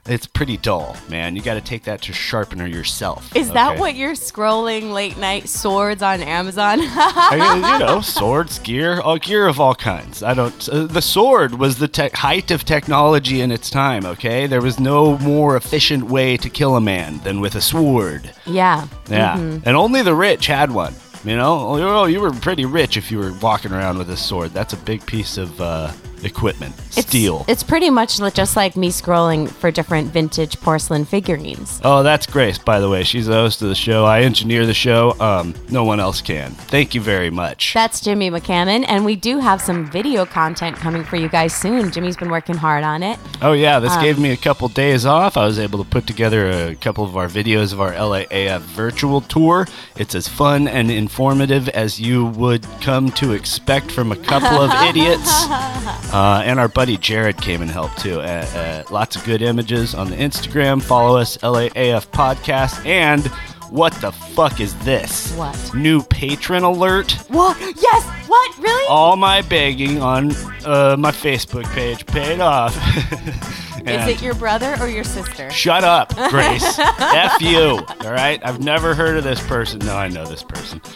it's 0.08 0.26
pretty 0.26 0.56
dull, 0.56 0.96
man. 1.08 1.36
You 1.36 1.42
got 1.42 1.54
to 1.54 1.60
take 1.60 1.84
that 1.84 2.02
to 2.02 2.12
sharpener 2.12 2.66
yourself. 2.66 3.34
Is 3.36 3.50
that 3.52 3.78
what 3.78 3.94
you're 3.94 4.12
scrolling 4.14 4.92
late 4.92 5.16
night 5.18 5.48
swords 5.48 6.02
on 6.02 6.20
Amazon? 6.20 6.78
I- 6.82 7.78
you 7.78 7.84
know, 7.84 8.00
swords, 8.00 8.58
gear, 8.60 9.00
all 9.00 9.18
gear 9.18 9.46
of 9.46 9.60
all 9.60 9.74
kinds. 9.74 10.22
I 10.22 10.34
don't. 10.34 10.68
Uh, 10.68 10.86
the 10.86 11.02
sword 11.02 11.54
was 11.58 11.78
the 11.78 11.88
te- 11.88 12.10
height 12.14 12.50
of 12.50 12.64
technology 12.64 13.40
in 13.40 13.50
its 13.52 13.70
time. 13.70 14.04
Okay, 14.06 14.46
there 14.46 14.62
was 14.62 14.80
no 14.80 15.18
more 15.18 15.56
efficient 15.56 16.04
way 16.04 16.36
to 16.38 16.48
kill 16.50 16.76
a 16.76 16.80
man 16.80 17.18
than 17.24 17.40
with 17.40 17.54
a 17.54 17.60
sword. 17.60 18.32
yeah. 18.46 18.86
Yeah, 19.10 19.36
Mhm. 19.36 19.62
and 19.64 19.76
only 19.76 20.02
the 20.02 20.14
rich 20.14 20.46
had 20.46 20.70
one. 20.70 20.94
You 21.24 21.34
know, 21.36 21.70
oh, 21.82 22.04
you 22.06 22.20
were 22.20 22.30
pretty 22.30 22.64
rich 22.64 22.96
if 22.96 23.10
you 23.10 23.18
were 23.18 23.32
walking 23.42 23.72
around 23.72 23.98
with 23.98 24.08
a 24.10 24.16
sword. 24.16 24.52
That's 24.52 24.72
a 24.72 24.76
big 24.76 25.04
piece 25.04 25.36
of 25.36 25.60
uh, 25.60 25.90
equipment, 26.24 26.74
It's, 26.96 26.98
steel. 27.06 27.44
It's 27.48 27.62
pretty 27.62 27.90
much 27.90 28.18
just 28.34 28.56
like 28.56 28.76
me 28.76 28.90
scrolling 28.90 29.48
for 29.48 29.70
different 29.70 30.12
vintage 30.12 30.60
porcelain 30.60 31.04
figurines. 31.04 31.80
Oh, 31.84 32.02
that's 32.02 32.26
Grace, 32.26 32.58
by 32.58 32.80
the 32.80 32.88
way. 32.88 33.04
She's 33.04 33.26
the 33.26 33.34
host 33.34 33.62
of 33.62 33.68
the 33.68 33.74
show. 33.74 34.04
I 34.04 34.22
engineer 34.22 34.66
the 34.66 34.74
show. 34.74 35.14
Um, 35.20 35.54
no 35.70 35.84
one 35.84 36.00
else 36.00 36.20
can. 36.20 36.52
Thank 36.52 36.94
you 36.94 37.00
very 37.00 37.30
much. 37.30 37.74
That's 37.74 38.00
Jimmy 38.00 38.30
McCammon, 38.30 38.84
and 38.88 39.04
we 39.04 39.16
do 39.16 39.38
have 39.38 39.60
some 39.60 39.90
video 39.90 40.24
content 40.26 40.76
coming 40.76 41.04
for 41.04 41.16
you 41.16 41.28
guys 41.28 41.54
soon. 41.54 41.90
Jimmy's 41.92 42.16
been 42.16 42.30
working 42.30 42.56
hard 42.56 42.84
on 42.84 43.02
it. 43.02 43.18
Oh 43.42 43.52
yeah, 43.52 43.78
this 43.78 43.92
Um, 43.92 44.02
gave 44.02 44.18
me 44.18 44.30
a 44.32 44.36
couple 44.36 44.68
days 44.68 45.06
off. 45.06 45.36
I 45.36 45.44
was 45.46 45.58
able 45.58 45.82
to 45.82 45.88
put 45.88 46.06
together 46.06 46.50
a 46.50 46.74
couple 46.74 47.04
of 47.04 47.16
our 47.16 47.28
videos 47.28 47.72
of 47.72 47.80
our 47.80 47.92
LAAF 47.92 48.60
virtual 48.60 49.20
tour. 49.20 49.66
It's 49.96 50.14
as 50.14 50.28
fun 50.28 50.68
and 50.68 50.90
informative 50.90 51.68
as 51.70 52.00
you 52.00 52.26
would 52.26 52.64
come 52.80 53.10
to 53.12 53.32
expect 53.32 53.90
from 53.90 54.12
a 54.12 54.16
couple 54.16 54.60
of 54.60 54.70
idiots. 54.88 55.46
Uh, 56.12 56.42
and 56.44 56.58
our 56.58 56.68
buddy 56.68 56.96
Jared 56.96 57.36
came 57.36 57.60
and 57.62 57.70
helped 57.70 57.98
too. 57.98 58.20
Uh, 58.20 58.24
uh, 58.54 58.82
lots 58.90 59.16
of 59.16 59.24
good 59.24 59.42
images 59.42 59.94
on 59.94 60.08
the 60.10 60.16
Instagram. 60.16 60.82
Follow 60.82 61.18
us, 61.18 61.36
LAAF 61.38 62.06
Podcast. 62.08 62.84
And 62.86 63.26
what 63.70 63.92
the 64.00 64.12
fuck 64.12 64.60
is 64.60 64.74
this? 64.78 65.34
What? 65.34 65.74
New 65.74 66.02
patron 66.02 66.62
alert. 66.62 67.12
What? 67.28 67.58
Yes. 67.60 68.04
What? 68.28 68.58
Really? 68.58 68.86
All 68.88 69.16
my 69.16 69.42
begging 69.42 70.00
on 70.00 70.32
uh, 70.64 70.96
my 70.98 71.10
Facebook 71.10 71.64
page 71.74 72.06
paid 72.06 72.40
off. 72.40 72.74
Is 73.86 74.06
it 74.08 74.22
your 74.22 74.34
brother 74.34 74.76
or 74.80 74.88
your 74.88 75.04
sister? 75.04 75.50
Shut 75.50 75.84
up, 75.84 76.14
Grace. 76.30 76.78
F 76.78 77.40
you. 77.40 77.80
All 78.04 78.12
right. 78.12 78.40
I've 78.44 78.60
never 78.60 78.94
heard 78.94 79.16
of 79.16 79.24
this 79.24 79.40
person. 79.46 79.78
No, 79.80 79.96
I 79.96 80.08
know 80.08 80.24
this 80.26 80.42
person. 80.42 80.80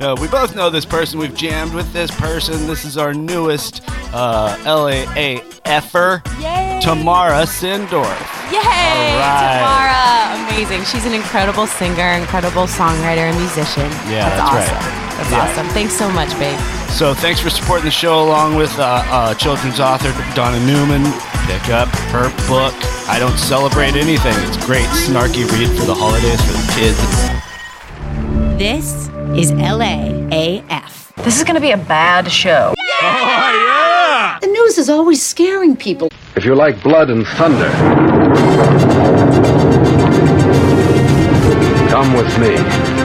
Uh, 0.00 0.16
we 0.20 0.28
both 0.28 0.54
know 0.54 0.70
this 0.70 0.84
person. 0.86 1.18
We've 1.18 1.34
jammed 1.34 1.74
with 1.74 1.92
this 1.92 2.10
person. 2.12 2.66
This 2.66 2.84
is 2.84 2.96
our 2.96 3.12
newest 3.12 3.82
uh, 4.14 4.56
LAAFer, 4.64 6.22
Yay! 6.40 6.80
Tamara 6.82 7.42
Sindorf. 7.44 8.20
Yay! 8.52 8.62
Right. 8.62 10.36
Tamara, 10.38 10.48
amazing. 10.54 10.84
She's 10.84 11.04
an 11.06 11.12
incredible 11.12 11.66
singer, 11.66 12.10
incredible 12.12 12.62
songwriter, 12.66 13.28
and 13.28 13.36
musician. 13.38 13.90
Yeah, 14.10 14.28
that's 14.28 14.40
awesome. 14.40 14.74
right. 14.74 15.16
That's 15.18 15.30
Yeah. 15.30 15.50
awesome. 15.50 15.68
Thanks 15.68 15.94
so 15.94 16.10
much, 16.10 16.30
babe. 16.38 16.58
So 16.90 17.12
thanks 17.14 17.40
for 17.40 17.50
supporting 17.50 17.84
the 17.84 17.90
show 17.90 18.22
along 18.22 18.54
with 18.56 18.76
uh, 18.78 19.02
uh, 19.06 19.34
children's 19.34 19.80
author 19.80 20.12
Donna 20.34 20.64
Newman. 20.66 21.02
Pick 21.46 21.68
up 21.70 21.88
her 22.10 22.28
book. 22.48 22.74
I 23.08 23.18
don't 23.20 23.38
celebrate 23.38 23.94
anything. 23.94 24.34
It's 24.48 24.56
great, 24.66 24.86
snarky 24.86 25.48
read 25.52 25.68
for 25.78 25.86
the 25.86 25.94
holidays 25.94 26.40
for 26.44 26.52
the 26.52 26.72
kids. 26.74 26.98
This 28.58 29.08
is 29.38 29.52
LAAF. 29.52 31.14
This 31.22 31.38
is 31.38 31.44
going 31.44 31.54
to 31.54 31.60
be 31.60 31.70
a 31.70 31.76
bad 31.76 32.30
show. 32.30 32.74
Oh 32.76 33.04
yeah! 33.04 34.38
The 34.40 34.48
news 34.48 34.76
is 34.78 34.90
always 34.90 35.24
scaring 35.24 35.76
people. 35.76 36.08
If 36.34 36.44
you 36.44 36.54
like 36.56 36.82
blood 36.82 37.10
and 37.10 37.24
thunder, 37.26 37.70
come 41.88 42.12
with 42.14 42.38
me. 42.38 42.56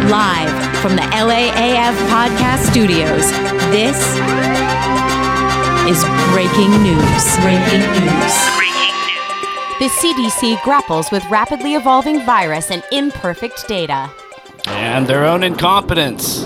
Live 0.10 0.78
from 0.78 0.96
the 0.96 1.04
LAAF 1.04 1.96
podcast 2.10 2.70
studios. 2.72 3.32
This 3.70 3.98
is 5.92 6.04
breaking 6.32 6.72
news. 6.84 7.38
Breaking 7.40 7.82
news. 7.82 8.34
Breaking 8.56 8.96
news. 9.10 9.78
The 9.78 9.90
CDC 10.00 10.64
grapples 10.64 11.12
with 11.12 11.26
rapidly 11.30 11.74
evolving 11.76 12.26
virus 12.26 12.72
and 12.72 12.82
imperfect 12.94 13.68
data. 13.68 14.10
And 14.68 15.06
their 15.06 15.26
own 15.26 15.44
incompetence. 15.44 16.44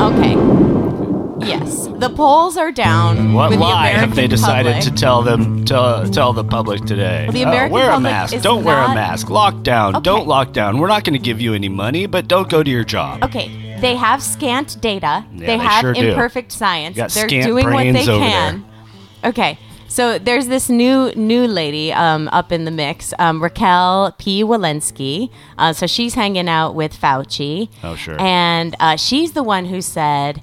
Okay. 0.00 0.36
Yes, 1.46 1.88
the 1.98 2.08
polls 2.16 2.56
are 2.56 2.72
down. 2.72 3.34
What 3.34 3.50
with 3.50 3.58
the 3.58 3.64
lie 3.64 3.88
have 3.88 4.14
they 4.14 4.26
decided 4.26 4.76
public. 4.76 4.94
to 4.94 4.98
tell 4.98 5.20
them 5.22 5.66
tell, 5.66 6.08
tell 6.08 6.32
the 6.32 6.44
public 6.44 6.80
today? 6.86 7.24
Well, 7.26 7.32
the 7.32 7.44
Oh, 7.44 7.48
American 7.48 7.72
wear 7.72 7.90
a 7.90 8.00
mask. 8.00 8.40
Don't 8.42 8.64
wear 8.64 8.78
a 8.82 8.94
mask. 8.94 9.26
Lockdown. 9.26 10.02
Don't 10.02 10.26
lock 10.26 10.52
down. 10.54 10.78
We're 10.78 10.88
not 10.88 11.04
going 11.04 11.12
to 11.12 11.22
give 11.22 11.42
you 11.42 11.52
any 11.52 11.68
money, 11.68 12.06
but 12.06 12.26
don't 12.26 12.48
go 12.48 12.62
to 12.62 12.70
your 12.70 12.84
job. 12.84 13.22
Okay, 13.22 13.48
they 13.84 13.96
have 13.96 14.22
scant 14.22 14.80
data. 14.80 15.24
Yeah, 15.32 15.40
they 15.40 15.46
they 15.46 15.58
have 15.58 15.80
sure 15.80 15.92
do. 15.94 16.08
imperfect 16.08 16.52
science. 16.52 16.96
They're 17.14 17.26
doing 17.26 17.70
what 17.70 17.84
they 17.92 18.04
can. 18.04 18.64
Okay. 19.24 19.58
So 19.88 20.18
there's 20.18 20.48
this 20.48 20.68
new 20.68 21.12
new 21.14 21.46
lady 21.46 21.92
um, 21.92 22.28
up 22.32 22.50
in 22.50 22.64
the 22.64 22.72
mix, 22.72 23.14
um, 23.20 23.40
Raquel 23.40 24.12
P. 24.18 24.42
Walensky. 24.42 25.30
Uh, 25.56 25.72
so 25.72 25.86
she's 25.86 26.14
hanging 26.14 26.48
out 26.48 26.74
with 26.74 26.92
Fauci. 27.00 27.68
Oh, 27.84 27.94
sure. 27.94 28.20
And 28.20 28.74
uh, 28.80 28.96
she's 28.96 29.32
the 29.32 29.44
one 29.44 29.66
who 29.66 29.80
said, 29.80 30.42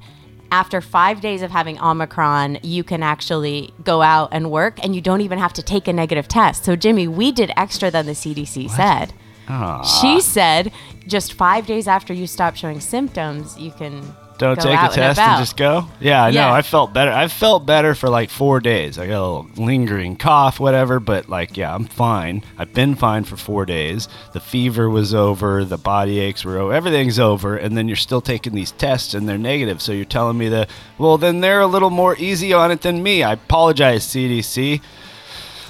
after 0.54 0.80
five 0.80 1.20
days 1.20 1.42
of 1.42 1.52
having 1.52 1.78
Omicron, 1.82 2.60
you 2.64 2.86
can 2.86 3.04
actually 3.04 3.74
go 3.84 4.02
out 4.02 4.30
and 4.32 4.52
work, 4.52 4.82
and 4.84 4.96
you 4.96 5.02
don't 5.02 5.22
even 5.22 5.38
have 5.38 5.52
to 5.54 5.62
take 5.62 5.88
a 5.90 5.94
negative 5.94 6.30
test. 6.30 6.64
So 6.64 6.78
Jimmy, 6.78 7.10
we 7.10 7.34
did 7.34 7.52
extra 7.58 7.92
than 7.92 8.06
the 8.06 8.14
CDC 8.14 8.70
said. 8.70 9.14
Aw. 9.48 9.84
She 9.84 10.22
said 10.22 10.72
just 11.08 11.34
five 11.34 11.66
days 11.66 11.88
after 11.88 12.14
you 12.14 12.28
stop 12.28 12.56
showing 12.56 12.80
symptoms, 12.80 13.58
you 13.58 13.72
can 13.72 14.02
Don't 14.38 14.56
go 14.56 14.64
take 14.64 14.80
a 14.80 14.88
test 14.94 15.20
and, 15.20 15.32
and, 15.32 15.40
just 15.42 15.58
go. 15.58 15.88
Yeah, 16.00 16.24
I 16.24 16.32
know. 16.32 16.48
Yeah. 16.48 16.54
I 16.54 16.62
felt 16.62 16.94
better. 16.94 17.12
I 17.12 17.28
felt 17.28 17.66
better 17.66 17.94
for 17.96 18.10
like 18.10 18.30
four 18.30 18.60
days. 18.60 18.98
I 18.98 19.08
got 19.08 19.20
a 19.20 19.22
little 19.22 19.48
lingering 19.58 20.16
cough, 20.16 20.60
whatever, 20.60 21.00
but 21.00 21.30
like, 21.30 21.58
yeah, 21.58 21.74
I'm 21.74 21.86
fine. 21.86 22.44
I've 22.58 22.74
been 22.74 22.96
fine 22.96 23.24
for 23.24 23.36
four 23.36 23.66
days. 23.66 24.08
The 24.34 24.40
fever 24.40 24.90
was 24.90 25.14
over. 25.14 25.66
The 25.66 25.78
body 25.78 26.20
aches 26.20 26.46
were 26.46 26.58
over. 26.58 26.74
Everything's 26.74 27.20
over. 27.20 27.58
And 27.58 27.76
then 27.78 27.88
you're 27.88 27.98
still 27.98 28.22
taking 28.22 28.54
these 28.54 28.72
tests 28.72 29.14
and 29.14 29.28
they're 29.28 29.38
negative. 29.38 29.82
So 29.82 29.92
you're 29.92 30.06
telling 30.06 30.38
me 30.38 30.50
that, 30.50 30.70
well, 30.98 31.18
then 31.18 31.42
they're 31.42 31.62
a 31.62 31.68
little 31.68 31.90
more 31.90 32.16
easy 32.18 32.54
on 32.54 32.72
it 32.72 32.82
than 32.82 33.04
me. 33.04 33.24
I 33.24 33.34
apologize, 33.34 34.06
CDC. 34.06 34.82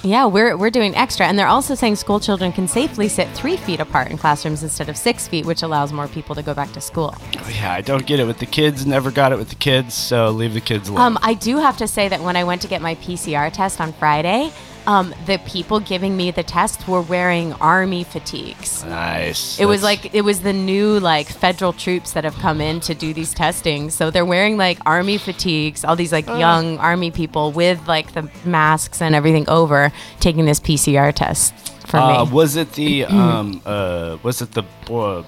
Yeah, 0.04 0.26
we're, 0.26 0.56
we're 0.56 0.70
doing 0.70 0.96
extra. 0.96 1.26
And 1.26 1.38
they're 1.38 1.46
also 1.46 1.74
saying 1.76 1.96
school 1.96 2.18
children 2.18 2.50
can 2.52 2.66
safely 2.66 3.08
sit 3.08 3.28
three 3.30 3.56
feet 3.56 3.78
apart 3.78 4.10
in 4.10 4.18
classrooms 4.18 4.62
instead 4.62 4.88
of 4.88 4.96
six 4.96 5.28
feet, 5.28 5.46
which 5.46 5.62
allows 5.62 5.92
more 5.92 6.08
people 6.08 6.34
to 6.34 6.42
go 6.42 6.54
back 6.54 6.72
to 6.72 6.80
school. 6.80 7.14
Oh, 7.38 7.52
yeah, 7.54 7.72
I 7.72 7.82
don't 7.82 8.04
get 8.04 8.18
it 8.18 8.24
with 8.24 8.38
the 8.38 8.46
kids. 8.46 8.84
Never 8.84 9.12
got 9.12 9.32
it 9.32 9.38
with 9.38 9.50
the 9.50 9.54
kids. 9.54 9.94
So 9.94 10.30
leave 10.30 10.54
the 10.54 10.60
kids 10.60 10.88
alone. 10.88 11.00
Um, 11.02 11.18
I 11.22 11.34
do 11.34 11.58
have 11.58 11.76
to 11.76 11.86
say 11.86 12.08
that 12.08 12.20
when 12.20 12.36
I 12.36 12.42
went 12.42 12.62
to 12.62 12.68
get 12.68 12.82
my 12.82 12.96
PCR 12.96 13.52
test 13.52 13.80
on 13.80 13.92
Friday, 13.92 14.52
um, 14.86 15.14
the 15.26 15.38
people 15.46 15.80
giving 15.80 16.16
me 16.16 16.30
the 16.30 16.42
test 16.42 16.88
were 16.88 17.00
wearing 17.02 17.52
army 17.54 18.04
fatigues. 18.04 18.84
nice. 18.84 19.58
It 19.60 19.66
was 19.66 19.82
like 19.82 20.14
it 20.14 20.22
was 20.22 20.40
the 20.42 20.52
new 20.52 20.98
like 21.00 21.28
federal 21.28 21.72
troops 21.72 22.12
that 22.12 22.24
have 22.24 22.34
come 22.36 22.60
in 22.60 22.80
to 22.80 22.94
do 22.94 23.14
these 23.14 23.32
testings. 23.34 23.94
So 23.94 24.10
they're 24.10 24.24
wearing 24.24 24.56
like 24.56 24.78
army 24.86 25.18
fatigues, 25.18 25.84
all 25.84 25.96
these 25.96 26.12
like 26.12 26.26
young 26.26 26.78
army 26.78 27.10
people 27.10 27.52
with 27.52 27.86
like 27.86 28.12
the 28.12 28.28
masks 28.44 29.00
and 29.00 29.14
everything 29.14 29.48
over 29.48 29.92
taking 30.20 30.44
this 30.46 30.60
PCR 30.60 31.12
test 31.14 31.54
for 31.86 31.98
Uh, 31.98 32.24
me. 32.24 32.30
was 32.32 32.56
it 32.56 32.72
the 32.72 33.04
um 33.20 33.60
uh 33.66 34.16
was 34.22 34.42
it 34.42 34.50
the 34.52 34.64
uh, 34.90 35.22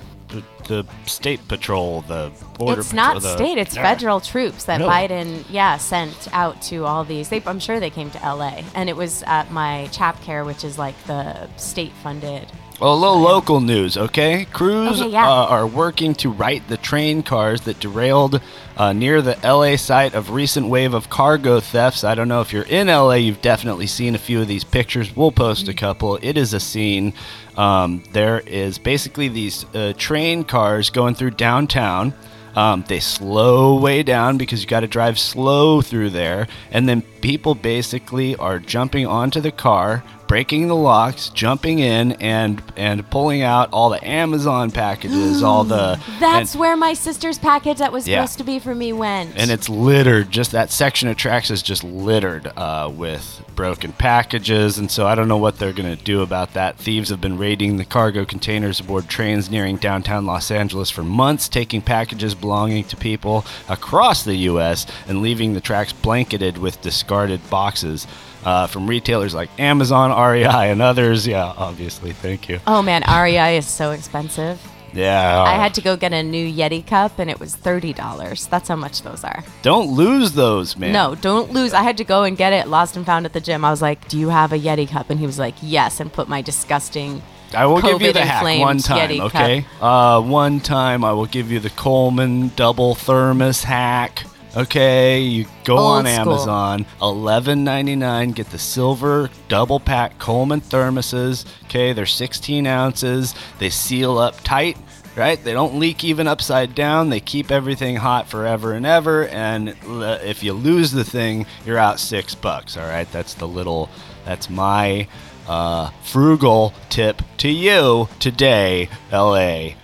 the 0.65 0.87
state 1.07 1.47
patrol 1.49 2.03
the 2.03 2.33
border 2.59 2.81
It's 2.81 2.93
not 2.93 3.17
patrol, 3.17 3.37
state, 3.37 3.59
it's 3.59 3.75
federal 3.75 4.21
troops 4.21 4.65
that 4.65 4.81
Really? 4.81 4.91
Biden, 4.91 5.45
yeah, 5.49 5.77
sent 5.77 6.29
out 6.33 6.61
to 6.63 6.85
all 6.85 7.05
these. 7.05 7.29
They, 7.29 7.43
I'm 7.47 7.61
sure 7.61 7.81
they 7.81 7.91
came 7.91 8.11
to 8.11 8.19
LA, 8.19 8.63
and 8.75 8.89
it 8.89 8.97
was 8.97 9.23
at 9.25 9.51
my 9.51 9.89
Chap 9.93 10.21
Care, 10.23 10.45
which 10.45 10.65
is 10.65 10.79
like 10.79 11.01
the 11.05 11.49
state 11.57 11.93
funded. 12.03 12.51
Well, 12.85 12.97
a 12.97 12.97
little 12.97 13.21
local 13.21 13.63
news, 13.63 13.97
okay? 13.97 14.45
Crews 14.45 15.01
Okay, 15.01 15.13
yeah. 15.13 15.27
uh, 15.27 15.47
are 15.47 15.67
working 15.67 16.15
to 16.17 16.29
right 16.29 16.63
the 16.69 16.77
train 16.77 17.23
cars 17.23 17.63
that 17.63 17.81
derailed 17.81 18.43
uh, 18.77 18.93
near 18.93 19.23
the 19.23 19.39
LA 19.43 19.77
site 19.77 20.13
of 20.13 20.29
recent 20.29 20.69
wave 20.69 20.93
of 20.93 21.09
cargo 21.09 21.61
thefts. 21.61 22.05
I 22.05 22.15
don't 22.15 22.29
know 22.29 22.43
if 22.43 22.53
you're 22.53 22.65
in 22.65 22.89
LA, 22.89 23.15
you've 23.15 23.41
definitely 23.41 23.87
seen 23.87 24.15
a 24.15 24.19
few 24.19 24.43
of 24.43 24.49
these 24.49 24.65
pictures. 24.65 25.17
We'll 25.17 25.33
post 25.33 25.67
a 25.67 25.73
couple. 25.73 26.19
It 26.21 26.37
is 26.37 26.53
a 26.53 26.61
scene. 26.61 27.15
Um, 27.57 28.03
there 28.13 28.41
is 28.41 28.77
basically 28.77 29.29
these 29.29 29.65
uh, 29.75 29.95
train 29.97 30.45
cars 30.45 30.91
going 30.91 31.15
through 31.15 31.31
downtown. 31.31 32.13
Um, 32.55 32.85
they 32.87 33.01
slow 33.01 33.81
way 33.81 34.03
down 34.03 34.37
because 34.37 34.63
you 34.63 34.69
got 34.69 34.81
to 34.81 34.87
drive 34.87 35.19
slow 35.19 35.81
through 35.81 36.11
there, 36.11 36.49
and 36.71 36.87
then 36.87 37.03
people 37.25 37.55
basically 37.55 38.37
are 38.37 38.59
jumping 38.59 39.07
onto 39.07 39.41
the 39.41 39.51
car, 39.51 40.05
breaking 40.29 40.69
the 40.69 40.75
locks, 40.77 41.31
jumping 41.31 41.79
in, 41.79 42.13
and 42.13 42.63
and 42.77 43.09
pulling 43.11 43.41
out 43.43 43.69
all 43.73 43.89
the 43.89 44.07
Amazon 44.07 44.71
packages, 44.71 45.43
all 45.43 45.65
the 45.65 45.99
That's 46.21 46.53
and, 46.53 46.61
where 46.61 46.77
my 46.77 46.93
sister's 46.93 47.39
package 47.39 47.79
that 47.79 47.93
was 47.93 48.07
Yeah. 48.07 48.23
supposed 48.25 48.39
to 48.39 48.45
be 48.45 48.59
for 48.59 48.75
me 48.75 48.93
went. 48.93 49.33
and 49.37 49.51
it's 49.51 49.69
littered. 49.71 50.31
Just 50.31 50.53
that 50.53 50.71
section 50.71 51.09
of 51.09 51.17
tracks 51.17 51.51
is 51.51 51.63
just 51.63 51.83
littered 51.83 52.47
uh, 52.59 52.91
with 52.95 53.43
broken 53.57 53.93
packages, 53.93 54.79
and 54.79 54.91
so 54.91 55.07
I 55.07 55.15
don't 55.15 55.29
know 55.29 55.37
what 55.39 55.59
they're 55.59 55.73
gonna 55.73 55.97
do 55.97 56.21
about 56.23 56.53
that. 56.55 56.77
Thieves 56.77 57.09
have 57.11 57.21
been 57.21 57.39
raiding 57.39 57.77
the 57.79 57.85
cargo 57.85 58.25
containers 58.27 58.81
aboard 58.81 59.09
trains 59.09 59.51
nearing 59.51 59.77
downtown 59.77 60.27
Los 60.27 60.51
Angeles 60.51 60.91
for 60.91 61.03
months, 61.05 61.49
taking 61.49 61.81
packages 61.81 62.35
belonging 62.35 62.85
to 62.85 62.97
people 62.97 63.45
across 63.69 64.25
the 64.25 64.37
U.S. 64.51 64.87
and 65.09 65.23
leaving 65.23 65.55
the 65.55 65.61
tracks 65.61 65.93
blanketed 65.93 66.59
with 66.59 66.83
discarded 66.83 67.14
boxes. 67.51 68.07
Uh, 68.45 68.67
from 68.67 68.87
retailers 68.87 69.35
like 69.35 69.49
Amazon, 69.59 70.11
REI, 70.11 70.71
and 70.71 70.83
others. 70.83 71.27
Yeah, 71.27 71.55
obviously. 71.57 72.13
Thank 72.13 72.47
you. 72.51 72.61
oh 72.67 72.83
man, 72.83 73.03
REI 73.09 73.57
is 73.57 73.67
so 73.67 73.93
expensive. 73.93 74.61
Yeah. 74.93 75.43
I 75.43 75.55
had 75.55 75.75
to 75.75 75.81
go 75.81 75.97
get 75.97 76.13
a 76.13 76.23
new 76.23 76.47
Yeti 76.53 76.87
cup 76.87 77.19
and 77.19 77.29
it 77.31 77.41
was 77.41 77.57
$30. 77.57 78.49
That's 78.49 78.69
how 78.69 78.77
much 78.77 79.03
those 79.03 79.25
are. 79.25 79.43
Don't 79.63 79.91
lose 79.93 80.33
those, 80.33 80.77
man. 80.77 80.93
No, 80.93 81.15
don't 81.15 81.53
lose. 81.53 81.73
I 81.73 81.83
had 81.83 81.97
to 81.97 82.05
go 82.05 82.23
and 82.23 82.37
get 82.37 82.53
it 82.53 82.69
lost 82.69 82.97
and 82.97 83.05
found 83.05 83.27
at 83.27 83.33
the 83.33 83.41
gym. 83.41 83.65
I 83.65 83.71
was 83.71 83.83
like, 83.83 84.09
"Do 84.09 84.19
you 84.19 84.29
have 84.29 84.53
a 84.53 84.59
Yeti 84.59 84.89
cup?" 84.89 85.11
And 85.11 85.19
he 85.19 85.27
was 85.27 85.39
like, 85.39 85.55
"Yes," 85.63 86.01
and 86.01 86.13
put 86.13 86.29
my 86.29 86.43
disgusting 86.43 87.23
I 87.55 87.67
will 87.67 87.81
give 87.81 88.03
you 88.03 88.13
the 88.13 88.25
hack 88.25 88.43
one 88.59 88.79
time, 88.79 89.11
Yeti 89.11 89.21
okay? 89.21 89.67
Uh, 89.81 90.21
one 90.21 90.61
time 90.61 91.05
I 91.05 91.13
will 91.13 91.27
give 91.27 91.51
you 91.51 91.61
the 91.61 91.71
Coleman 91.71 92.51
double 92.57 92.95
thermos 92.95 93.63
hack. 93.63 94.25
Okay, 94.57 95.21
you 95.21 95.47
go 95.65 95.77
Old 95.77 96.07
on 96.07 96.07
school. 96.07 96.33
Amazon, 96.35 96.87
eleven 97.03 97.65
ninety 97.65 97.97
nine. 97.97 98.31
Get 98.31 98.51
the 98.51 98.59
silver 98.59 99.29
double 99.49 99.81
pack 99.81 100.19
Coleman 100.19 100.61
thermoses. 100.61 101.45
Okay, 101.65 101.93
they're 101.93 102.07
sixteen 102.07 102.67
ounces. 102.67 103.35
They 103.59 103.71
seal 103.71 104.19
up 104.19 104.37
tight. 104.45 104.77
Right, 105.17 105.43
they 105.43 105.53
don't 105.53 105.79
leak 105.79 106.03
even 106.03 106.27
upside 106.27 106.75
down. 106.75 107.09
They 107.09 107.21
keep 107.21 107.53
everything 107.53 107.95
hot 107.95 108.29
forever 108.29 108.73
and 108.73 108.85
ever. 108.85 109.29
And 109.29 109.77
if 109.87 110.43
you 110.43 110.53
lose 110.53 110.91
the 110.91 111.05
thing, 111.05 111.47
you're 111.65 111.79
out 111.79 112.01
six 112.01 112.35
bucks. 112.35 112.77
All 112.77 112.87
right, 112.89 113.11
that's 113.13 113.35
the 113.35 113.47
little. 113.47 113.91
That's 114.25 114.51
my 114.51 115.07
uh, 115.47 115.91
frugal 116.03 116.75
tip 116.89 117.23
to 117.39 117.49
you 117.49 118.09
today, 118.19 118.89
LA. 119.13 119.75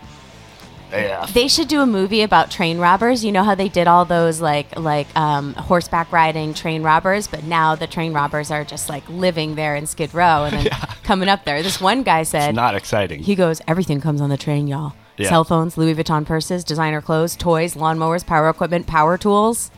Yeah. 0.93 1.27
They 1.27 1.49
should 1.49 1.69
do 1.69 1.81
a 1.81 1.87
movie 1.87 2.23
about 2.23 2.51
train 2.51 2.79
robbers. 2.79 3.25
You 3.25 3.33
know 3.33 3.43
how 3.43 3.55
they 3.55 3.69
did 3.69 3.87
all 3.87 4.05
those 4.05 4.41
like 4.41 4.79
like 4.79 5.07
um, 5.17 5.55
horseback 5.55 6.11
riding 6.13 6.55
train 6.55 6.83
robbers, 6.83 7.27
but 7.27 7.45
now 7.45 7.75
the 7.75 7.87
train 7.87 8.13
robbers 8.13 8.51
are 8.51 8.65
just 8.65 8.89
like 8.89 9.09
living 9.09 9.55
there 9.55 9.77
in 9.77 9.87
Skid 9.87 10.13
Row 10.15 10.45
and 10.45 10.57
then 10.57 10.67
coming 11.05 11.29
up 11.29 11.45
there. 11.45 11.63
This 11.63 11.81
one 11.81 12.03
guy 12.03 12.23
said 12.25 12.51
It's 12.51 12.57
not 12.57 12.75
exciting. 12.75 13.23
he 13.23 13.35
goes, 13.35 13.61
everything 13.69 14.01
comes 14.01 14.21
on 14.21 14.31
the 14.31 14.37
train, 14.37 14.67
y'all. 14.67 14.95
Yeah. 15.17 15.29
Cell 15.29 15.45
phones, 15.45 15.77
Louis 15.77 15.95
Vuitton 15.95 16.25
purses, 16.25 16.65
designer 16.65 17.03
clothes, 17.03 17.37
toys, 17.37 17.75
lawnmowers, 17.75 18.25
power 18.27 18.49
equipment, 18.49 18.87
power 18.87 19.19
tools. 19.19 19.71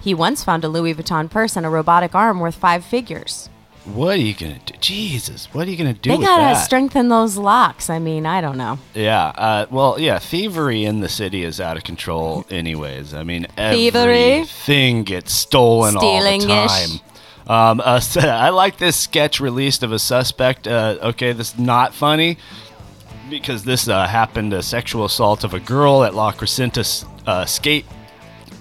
He 0.00 0.14
once 0.14 0.44
found 0.44 0.62
a 0.62 0.68
Louis 0.68 0.94
Vuitton 0.94 1.28
purse 1.28 1.56
and 1.56 1.66
a 1.66 1.68
robotic 1.68 2.14
arm 2.14 2.38
worth 2.38 2.54
five 2.54 2.84
figures. 2.84 3.50
What 3.94 4.16
are 4.16 4.20
you 4.20 4.34
gonna 4.34 4.58
do? 4.66 4.74
Jesus, 4.80 5.46
what 5.54 5.68
are 5.68 5.70
you 5.70 5.76
gonna 5.76 5.92
do 5.94 6.10
they 6.10 6.18
gotta 6.18 6.54
that? 6.54 6.64
strengthen 6.64 7.08
those 7.08 7.36
locks. 7.36 7.88
I 7.88 7.98
mean, 8.00 8.26
I 8.26 8.40
don't 8.40 8.56
know. 8.58 8.78
yeah. 8.94 9.26
Uh, 9.28 9.66
well, 9.70 9.98
yeah. 10.00 10.18
Thievery 10.18 10.84
in 10.84 11.00
the 11.00 11.08
city 11.08 11.44
is 11.44 11.60
out 11.60 11.76
of 11.76 11.84
control, 11.84 12.44
anyways. 12.50 13.14
I 13.14 13.22
mean, 13.22 13.46
Thievery? 13.56 14.32
everything 14.32 15.04
gets 15.04 15.32
stolen 15.32 15.96
all 15.96 16.20
the 16.20 16.38
time. 16.46 17.00
Um, 17.48 17.80
uh, 17.80 18.00
I 18.16 18.48
like 18.50 18.78
this 18.78 18.96
sketch 18.96 19.38
released 19.38 19.84
of 19.84 19.92
a 19.92 20.00
suspect. 20.00 20.66
Uh, 20.66 20.98
okay, 21.02 21.32
this 21.32 21.54
is 21.54 21.58
not 21.58 21.94
funny 21.94 22.38
because 23.30 23.62
this 23.64 23.86
uh, 23.88 24.06
happened 24.06 24.52
a 24.52 24.62
sexual 24.62 25.04
assault 25.04 25.44
of 25.44 25.54
a 25.54 25.60
girl 25.60 26.02
at 26.02 26.12
La 26.14 26.32
Crescenta 26.32 27.04
uh, 27.26 27.44
skate 27.44 27.86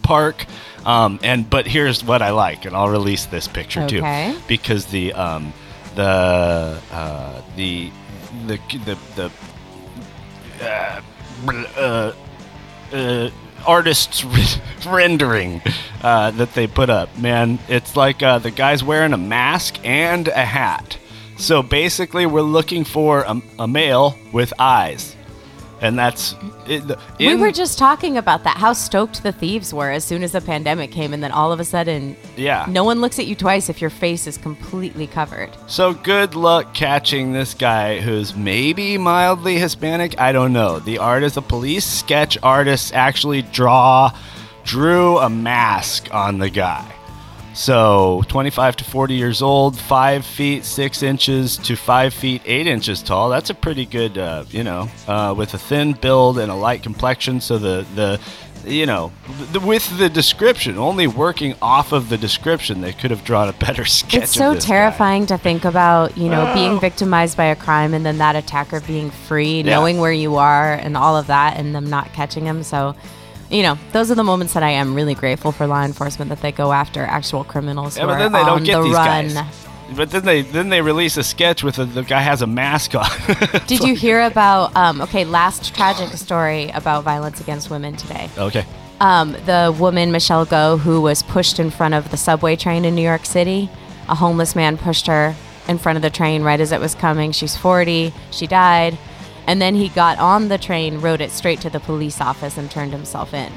park. 0.03 0.46
Um, 0.86 1.20
and 1.24 1.50
but 1.50 1.65
here's 1.68 2.04
what 2.04 2.22
I 2.22 2.30
like, 2.32 2.65
and 2.65 2.75
I'll 2.75 2.89
release 2.89 3.25
this 3.25 3.48
picture 3.48 3.82
Okay. 3.84 4.34
too 4.34 4.39
because 4.48 4.86
the 4.88 5.13
um, 5.13 5.51
the 5.96 6.80
uh, 6.92 7.42
the 7.56 7.92
the 8.48 8.60
the 8.86 8.98
the 9.15 9.32
uh, 10.62 11.01
uh, 11.77 12.13
uh, 12.94 13.30
artist's 13.65 14.24
rendering 14.88 15.62
uh, 16.04 16.32
that 16.32 16.54
they 16.54 16.68
put 16.68 16.89
up. 16.89 17.18
Man, 17.18 17.60
it's 17.68 17.96
like 17.96 18.22
uh, 18.22 18.39
the 18.39 18.51
guy's 18.51 18.84
wearing 18.84 19.13
a 19.13 19.18
mask 19.18 19.84
and 19.84 20.27
a 20.27 20.46
hat. 20.46 20.98
So 21.38 21.62
basically, 21.63 22.25
we're 22.25 22.42
looking 22.42 22.84
for 22.86 23.22
a, 23.22 23.42
a 23.60 23.68
male 23.68 24.15
with 24.32 24.54
eyes, 24.60 25.15
and 25.85 25.98
that's 25.98 26.35
it, 26.67 26.83
we 27.19 27.35
were 27.35 27.51
just 27.51 27.77
talking 27.77 28.17
about 28.17 28.43
that. 28.43 28.57
How 28.57 28.74
stoked 28.74 29.21
the 29.21 29.31
thieves 29.31 29.74
were 29.74 29.91
as 29.91 30.03
soon 30.03 30.24
as 30.24 30.31
the 30.31 30.41
pandemic 30.41 30.91
came, 30.91 31.13
and 31.13 31.24
then 31.24 31.31
all 31.31 31.51
of 31.51 31.59
a 31.59 31.63
sudden, 31.63 32.17
yeah. 32.35 32.65
no 32.67 32.83
one 32.83 33.01
looks 33.01 33.19
at 33.19 33.27
you 33.27 33.35
twice 33.35 33.69
if 33.69 33.79
your 33.79 33.91
face 33.91 34.25
is 34.25 34.37
completely 34.37 35.05
covered. 35.05 35.51
So 35.67 35.93
good 35.93 36.33
luck 36.33 36.74
catching 36.74 37.33
this 37.33 37.53
guy 37.53 38.01
who's 38.01 38.35
maybe 38.35 38.98
mildly 38.98 39.59
Hispanic. 39.59 40.19
I 40.19 40.31
don't 40.31 40.53
know. 40.53 40.79
The 40.79 40.98
artist, 40.98 41.35
the 41.35 41.41
police 41.41 41.85
sketch 41.85 42.37
artists 42.41 42.91
actually 42.91 43.43
draw, 43.43 44.11
drew 44.63 45.19
a 45.19 45.29
mask 45.29 46.13
on 46.13 46.39
the 46.39 46.50
guy. 46.50 46.91
So 47.55 48.22
25 48.27 48.75
to 48.77 48.83
40 48.83 49.13
years 49.13 49.41
old, 49.41 49.77
five 49.79 50.25
feet 50.25 50.65
six 50.65 51.01
inches 51.01 51.57
to 51.59 51.77
five 51.77 52.13
feet 52.13 52.41
eight 52.46 52.68
inches 52.68 53.01
tall. 53.01 53.29
That's 53.29 53.50
a 53.50 53.53
pretty 53.53 53.85
good, 53.85 54.18
uh, 54.18 54.44
you 54.50 54.63
know, 54.65 54.89
uh, 55.07 55.33
with 55.37 55.53
a 55.53 55.57
thin 55.57 55.94
build 55.94 56.37
and 56.37 56.51
a 56.51 56.55
light 56.55 56.83
complexion. 56.83 57.39
So 57.39 57.57
the 57.57 57.85
the 57.96 58.20
you 58.70 58.85
know, 58.87 59.11
the, 59.53 59.59
with 59.61 59.98
the 60.00 60.09
description, 60.09 60.77
only 60.79 61.05
working 61.07 61.53
off 61.61 61.91
of 61.91 62.09
the 62.09 62.18
description, 62.18 62.81
they 62.81 62.94
could 62.94 63.11
have 63.11 63.24
drawn 63.24 63.48
a 63.48 63.53
better 63.53 63.85
sketch. 64.00 64.24
It's 64.24 64.33
so 64.33 64.53
this 64.55 64.63
guy. 64.65 64.68
terrifying 64.70 65.25
to 65.27 65.37
think 65.37 65.65
about, 65.65 66.18
you 66.18 66.29
know, 66.29 66.48
Oh. 66.50 66.53
being 66.55 66.79
victimized 66.79 67.37
by 67.37 67.46
a 67.46 67.55
crime 67.55 67.94
and 67.94 68.03
then 68.05 68.18
that 68.18 68.35
attacker 68.35 68.79
being 68.81 69.11
free, 69.11 69.57
Yeah. 69.61 69.75
knowing 69.75 70.00
where 70.00 70.11
you 70.11 70.37
are 70.37 70.74
and 70.74 70.98
all 70.98 71.15
of 71.15 71.27
that, 71.27 71.57
and 71.57 71.75
them 71.75 71.89
not 71.91 72.11
catching 72.13 72.44
him. 72.46 72.63
So, 72.63 72.96
you 73.50 73.64
know, 73.64 73.77
those 73.92 74.10
are 74.12 74.16
the 74.16 74.24
moments 74.24 74.53
that 74.53 74.64
I 74.64 74.72
am 74.72 74.96
really 74.96 75.14
grateful 75.16 75.51
for 75.51 75.68
law 75.68 75.84
enforcement 75.84 76.29
that 76.29 76.42
they 76.42 76.51
go 76.51 76.72
after 76.72 77.01
actual 77.01 77.44
criminals 77.44 77.96
Yeah, 77.98 78.03
who 78.03 78.08
but 78.10 78.14
are 78.14 78.20
then 78.20 78.31
they 78.31 78.40
on 78.40 78.46
don't 78.46 78.64
get 78.64 78.77
the 78.77 78.84
these 78.84 78.94
run. 78.94 79.34
guys. 79.34 79.66
But 79.96 80.10
then 80.10 80.25
they 80.25 80.42
then 80.42 80.70
they 80.70 80.81
release 80.81 81.16
a 81.18 81.24
sketch 81.24 81.64
with 81.64 81.77
a, 81.77 81.86
the 81.86 82.01
guy 82.01 82.20
has 82.22 82.42
a 82.42 82.48
mask 82.48 82.96
on. 82.96 83.05
Did 83.68 83.81
you 83.81 83.96
hear 83.96 84.22
about? 84.22 84.75
Um, 84.75 85.00
okay, 85.01 85.25
last 85.25 85.75
tragic 85.75 86.10
story 86.18 86.70
about 86.74 87.03
violence 87.03 87.40
against 87.40 87.70
women 87.70 87.96
today. 87.96 88.29
okay. 88.38 88.66
Um, 89.00 89.34
the 89.46 89.75
woman 89.79 90.12
Michelle 90.12 90.46
Go, 90.46 90.77
who 90.77 91.01
was 91.01 91.22
pushed 91.22 91.60
in 91.60 91.70
front 91.70 91.94
of 91.94 92.10
the 92.12 92.18
subway 92.18 92.55
train 92.55 92.84
in 92.86 92.96
New 92.96 93.01
York 93.03 93.25
City, 93.25 93.70
a 94.10 94.16
homeless 94.16 94.55
man 94.55 94.77
pushed 94.77 95.05
her 95.08 95.36
in 95.68 95.77
front 95.77 95.98
of 95.98 96.01
the 96.01 96.10
train 96.10 96.42
right 96.44 96.60
as 96.60 96.72
it 96.72 96.79
was 96.79 96.96
coming. 96.96 97.31
She's 97.31 97.55
40. 97.58 98.12
She 98.31 98.48
died, 98.48 98.98
and 99.48 99.62
then 99.62 99.75
he 99.75 99.90
got 99.90 100.20
on 100.20 100.48
the 100.48 100.58
train, 100.58 101.01
rode 101.01 101.22
it 101.22 101.31
straight 101.31 101.62
to 101.62 101.70
the 101.70 101.79
police 101.79 102.22
office, 102.22 102.58
and 102.58 102.70
turned 102.70 102.92
himself 102.92 103.34
in. 103.34 103.51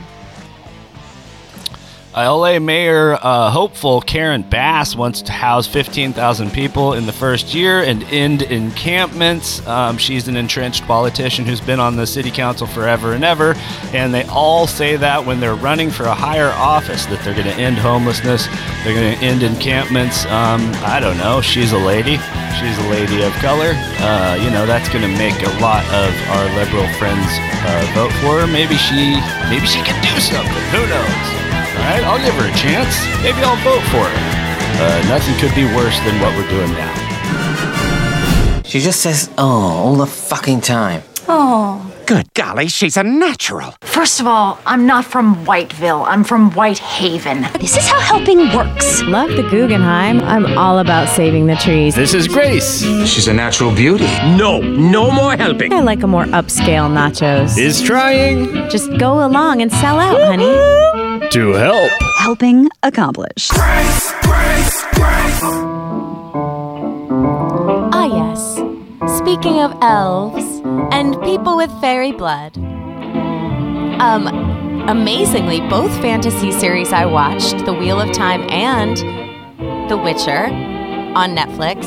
LA 2.24 2.58
Mayor 2.58 3.18
uh, 3.22 3.50
hopeful 3.50 4.00
Karen 4.00 4.42
Bass 4.42 4.96
wants 4.96 5.22
to 5.22 5.32
house 5.32 5.66
15,000 5.66 6.50
people 6.52 6.94
in 6.94 7.06
the 7.06 7.12
first 7.12 7.54
year 7.54 7.82
and 7.82 8.02
end 8.04 8.42
encampments. 8.42 9.64
Um, 9.66 9.98
she's 9.98 10.26
an 10.26 10.36
entrenched 10.36 10.84
politician 10.84 11.44
who's 11.44 11.60
been 11.60 11.80
on 11.80 11.96
the 11.96 12.06
city 12.06 12.30
council 12.30 12.66
forever 12.66 13.12
and 13.12 13.24
ever, 13.24 13.54
and 13.92 14.12
they 14.12 14.24
all 14.24 14.66
say 14.66 14.96
that 14.96 15.26
when 15.26 15.38
they're 15.38 15.54
running 15.54 15.90
for 15.90 16.04
a 16.04 16.14
higher 16.14 16.50
office 16.56 17.06
that 17.06 17.22
they're 17.24 17.34
going 17.34 17.46
to 17.46 17.60
end 17.60 17.76
homelessness, 17.76 18.46
they're 18.82 18.94
going 18.94 19.16
to 19.16 19.24
end 19.24 19.42
encampments. 19.42 20.24
Um, 20.26 20.72
I 20.82 21.00
don't 21.00 21.18
know. 21.18 21.40
She's 21.40 21.72
a 21.72 21.78
lady. 21.78 22.16
She's 22.58 22.78
a 22.78 22.88
lady 22.90 23.22
of 23.22 23.32
color. 23.34 23.72
Uh, 24.00 24.38
you 24.42 24.50
know 24.50 24.66
that's 24.66 24.88
going 24.88 25.02
to 25.02 25.14
make 25.18 25.38
a 25.42 25.54
lot 25.60 25.84
of 25.94 26.10
our 26.34 26.46
liberal 26.56 26.88
friends 26.98 27.28
uh, 27.62 27.92
vote 27.94 28.12
for 28.24 28.40
her. 28.40 28.46
Maybe 28.46 28.74
she, 28.74 29.14
maybe 29.50 29.66
she 29.66 29.82
can 29.86 29.98
do 30.02 30.18
something. 30.18 30.64
Who 30.74 30.82
knows? 30.88 31.38
All 31.78 31.84
right, 31.84 32.04
I'll 32.08 32.24
give 32.24 32.34
her 32.36 32.48
a 32.50 32.56
chance. 32.56 33.04
Maybe 33.22 33.36
I'll 33.44 33.62
vote 33.62 33.82
for 33.92 34.08
her. 34.08 34.14
Uh, 34.80 35.08
nothing 35.08 35.34
could 35.38 35.54
be 35.54 35.64
worse 35.76 35.98
than 36.00 36.18
what 36.22 36.34
we're 36.34 36.48
doing 36.48 36.72
now. 36.72 38.62
She 38.64 38.80
just 38.80 39.02
says, 39.02 39.28
oh, 39.36 39.44
all 39.44 39.94
the 39.96 40.06
fucking 40.06 40.62
time. 40.62 41.02
Oh. 41.28 41.84
Good 42.06 42.32
golly, 42.32 42.68
she's 42.68 42.96
a 42.96 43.02
natural. 43.02 43.74
First 43.82 44.20
of 44.20 44.26
all, 44.26 44.58
I'm 44.64 44.86
not 44.86 45.04
from 45.04 45.44
Whiteville. 45.44 46.06
I'm 46.06 46.24
from 46.24 46.50
Whitehaven. 46.52 47.42
This 47.60 47.76
is 47.76 47.86
how 47.86 48.00
helping 48.00 48.38
works. 48.56 49.02
Love 49.02 49.28
the 49.36 49.42
Guggenheim. 49.42 50.20
I'm 50.20 50.56
all 50.56 50.78
about 50.78 51.10
saving 51.10 51.46
the 51.46 51.56
trees. 51.56 51.94
This 51.94 52.14
is 52.14 52.26
Grace. 52.26 52.80
She's 53.06 53.28
a 53.28 53.34
natural 53.34 53.74
beauty. 53.74 54.06
No, 54.38 54.62
no 54.62 55.10
more 55.10 55.36
helping. 55.36 55.74
I 55.74 55.80
like 55.80 56.02
a 56.02 56.06
more 56.06 56.24
upscale 56.24 56.88
nachos. 56.88 57.58
Is 57.58 57.82
trying. 57.82 58.70
Just 58.70 58.96
go 58.96 59.26
along 59.26 59.60
and 59.60 59.70
sell 59.70 60.00
out, 60.00 60.18
honey. 60.22 61.07
To 61.18 61.52
help. 61.52 61.90
Helping 62.20 62.68
accomplish. 62.84 63.48
Ah, 67.92 68.06
yes. 68.06 68.54
Speaking 69.18 69.60
of 69.60 69.76
elves 69.82 70.62
and 70.92 71.20
people 71.22 71.56
with 71.56 71.70
fairy 71.80 72.12
blood. 72.12 72.56
Um, 74.00 74.28
amazingly, 74.88 75.60
both 75.68 75.90
fantasy 76.00 76.52
series 76.52 76.92
I 76.92 77.04
watched, 77.04 77.64
The 77.66 77.72
Wheel 77.72 78.00
of 78.00 78.12
Time 78.12 78.42
and 78.48 78.96
The 79.90 79.96
Witcher 79.96 80.46
on 81.14 81.34
Netflix, 81.36 81.84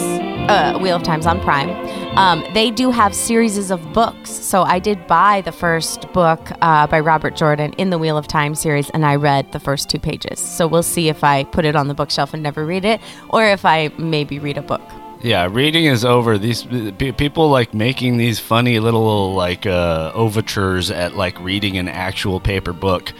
uh, 0.49 0.77
Wheel 0.79 0.95
of 0.95 1.03
Time's 1.03 1.25
on 1.25 1.39
Prime, 1.41 1.69
um, 2.17 2.43
they 2.53 2.71
do 2.71 2.91
have 2.91 3.15
series 3.15 3.71
of 3.71 3.93
books. 3.93 4.29
So 4.29 4.63
I 4.63 4.79
did 4.79 5.07
buy 5.07 5.41
the 5.41 5.51
first 5.51 6.11
book 6.11 6.51
uh, 6.61 6.87
by 6.87 6.99
Robert 6.99 7.35
Jordan 7.35 7.73
in 7.73 7.89
the 7.89 7.97
Wheel 7.97 8.17
of 8.17 8.27
Time 8.27 8.55
series, 8.55 8.89
and 8.89 9.05
I 9.05 9.15
read 9.15 9.51
the 9.51 9.59
first 9.59 9.89
two 9.89 9.99
pages. 9.99 10.39
So 10.39 10.67
we'll 10.67 10.83
see 10.83 11.09
if 11.09 11.23
I 11.23 11.43
put 11.45 11.65
it 11.65 11.75
on 11.75 11.87
the 11.87 11.93
bookshelf 11.93 12.33
and 12.33 12.43
never 12.43 12.65
read 12.65 12.85
it, 12.85 12.99
or 13.29 13.45
if 13.45 13.65
I 13.65 13.91
maybe 13.97 14.39
read 14.39 14.57
a 14.57 14.61
book. 14.61 14.81
Yeah, 15.21 15.47
reading 15.51 15.85
is 15.85 16.03
over. 16.03 16.37
These 16.39 16.63
pe- 16.63 17.11
people 17.11 17.49
like 17.49 17.75
making 17.75 18.17
these 18.17 18.39
funny 18.39 18.79
little 18.79 19.35
like 19.35 19.67
uh, 19.67 20.11
overtures 20.15 20.89
at 20.89 21.15
like 21.15 21.39
reading 21.39 21.77
an 21.77 21.87
actual 21.87 22.39
paper 22.39 22.73
book. 22.73 23.13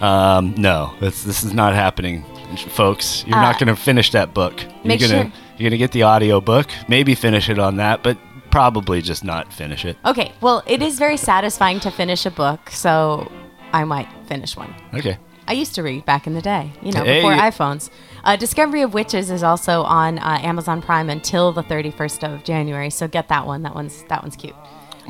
Um, 0.00 0.54
no, 0.58 0.92
this 1.00 1.24
is 1.24 1.54
not 1.54 1.72
happening, 1.72 2.26
folks. 2.70 3.24
You're 3.26 3.36
not 3.40 3.56
Uh, 3.56 3.58
going 3.64 3.76
to 3.76 3.80
finish 3.80 4.10
that 4.12 4.34
book. 4.34 4.60
You're 4.84 4.96
gonna 4.98 5.08
sure- 5.08 5.32
you're 5.58 5.70
gonna 5.70 5.78
get 5.78 5.92
the 5.92 6.02
audio 6.02 6.40
book, 6.40 6.66
maybe 6.88 7.14
finish 7.14 7.48
it 7.48 7.58
on 7.58 7.76
that, 7.76 8.02
but 8.02 8.16
probably 8.50 9.02
just 9.02 9.24
not 9.24 9.52
finish 9.52 9.84
it. 9.84 9.96
Okay, 10.04 10.32
well, 10.40 10.62
it 10.66 10.82
is 10.82 10.98
very 10.98 11.16
satisfying 11.16 11.80
to 11.80 11.90
finish 11.90 12.24
a 12.26 12.30
book, 12.30 12.70
so 12.70 13.30
I 13.72 13.84
might 13.84 14.08
finish 14.26 14.56
one. 14.56 14.74
Okay. 14.94 15.18
I 15.48 15.52
used 15.52 15.74
to 15.76 15.82
read 15.82 16.04
back 16.04 16.26
in 16.26 16.34
the 16.34 16.42
day, 16.42 16.72
you 16.82 16.92
know, 16.92 17.04
Hey. 17.04 17.16
before 17.20 17.32
iPhones. 17.34 17.88
Uh, 18.24 18.34
Discovery 18.36 18.82
of 18.82 18.94
Witches 18.94 19.30
is 19.30 19.42
also 19.44 19.82
on 19.82 20.18
uh, 20.18 20.38
Amazon 20.42 20.82
Prime 20.82 21.08
until 21.08 21.52
the 21.52 21.62
31st 21.62 22.24
of 22.24 22.42
January, 22.44 22.90
so 22.90 23.06
get 23.06 23.28
that 23.28 23.46
one. 23.46 23.62
That 23.62 23.74
one's 23.74 24.02
that 24.08 24.22
one's 24.22 24.36
cute. 24.36 24.56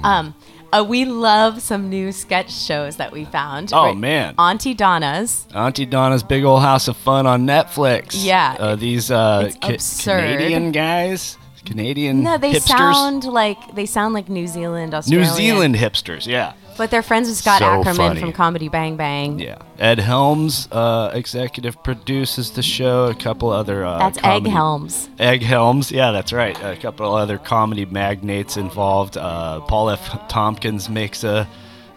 Um, 0.04 0.34
uh, 0.72 0.84
we 0.86 1.04
love 1.04 1.62
some 1.62 1.88
new 1.88 2.12
sketch 2.12 2.52
shows 2.52 2.96
that 2.96 3.12
we 3.12 3.24
found. 3.24 3.72
Oh, 3.72 3.94
man. 3.94 4.34
Aunty 4.38 4.74
Donna's. 4.74 5.46
Aunty 5.54 5.86
Donna's 5.86 6.22
Big 6.22 6.44
Old 6.44 6.62
House 6.62 6.88
of 6.88 6.96
Fun 6.96 7.26
on 7.26 7.46
Netflix. 7.46 8.12
Yeah. 8.12 8.56
Uh, 8.58 8.76
these 8.76 9.10
uh, 9.10 9.50
Ca-. 9.62 9.76
Canadian 10.02 10.72
guys, 10.72 11.38
Canadian 11.64 12.22
No, 12.22 12.38
they 12.38 12.52
hipsters, 12.52 12.78
sound 12.78 13.24
like 13.24 13.74
they 13.74 13.86
sound 13.86 14.14
like 14.14 14.28
New 14.28 14.46
Zealand, 14.46 14.94
Australia. 14.94 15.26
New 15.26 15.32
Zealand 15.32 15.74
hipsters. 15.76 16.26
Yeah. 16.26 16.52
But 16.76 16.90
they're 16.90 17.02
friends 17.02 17.28
with 17.28 17.38
Scott 17.38 17.60
So 17.60 17.64
Aukerman 17.64 17.96
funny. 17.96 18.20
from 18.20 18.32
Comedy 18.32 18.68
Bang 18.68 18.96
Bang. 18.96 19.38
Yeah. 19.38 19.58
Ed 19.78 19.98
Helms 19.98 20.68
uh, 20.70 21.10
executive 21.14 21.82
produces 21.82 22.50
the 22.52 22.62
show. 22.62 23.06
A 23.06 23.14
couple 23.14 23.50
other. 23.50 23.84
Uh, 23.84 23.98
That's 23.98 24.18
Egg 24.22 24.46
Helms. 24.46 25.08
Egg 25.18 25.42
Helms. 25.42 25.90
Yeah, 25.90 26.10
that's 26.12 26.32
right. 26.32 26.56
A 26.62 26.76
couple 26.76 27.14
other 27.14 27.38
comedy 27.38 27.86
magnates 27.86 28.56
involved. 28.56 29.16
Uh, 29.16 29.60
Paul 29.60 29.90
F. 29.90 30.28
Tompkins 30.28 30.88
makes 30.88 31.24
a 31.24 31.48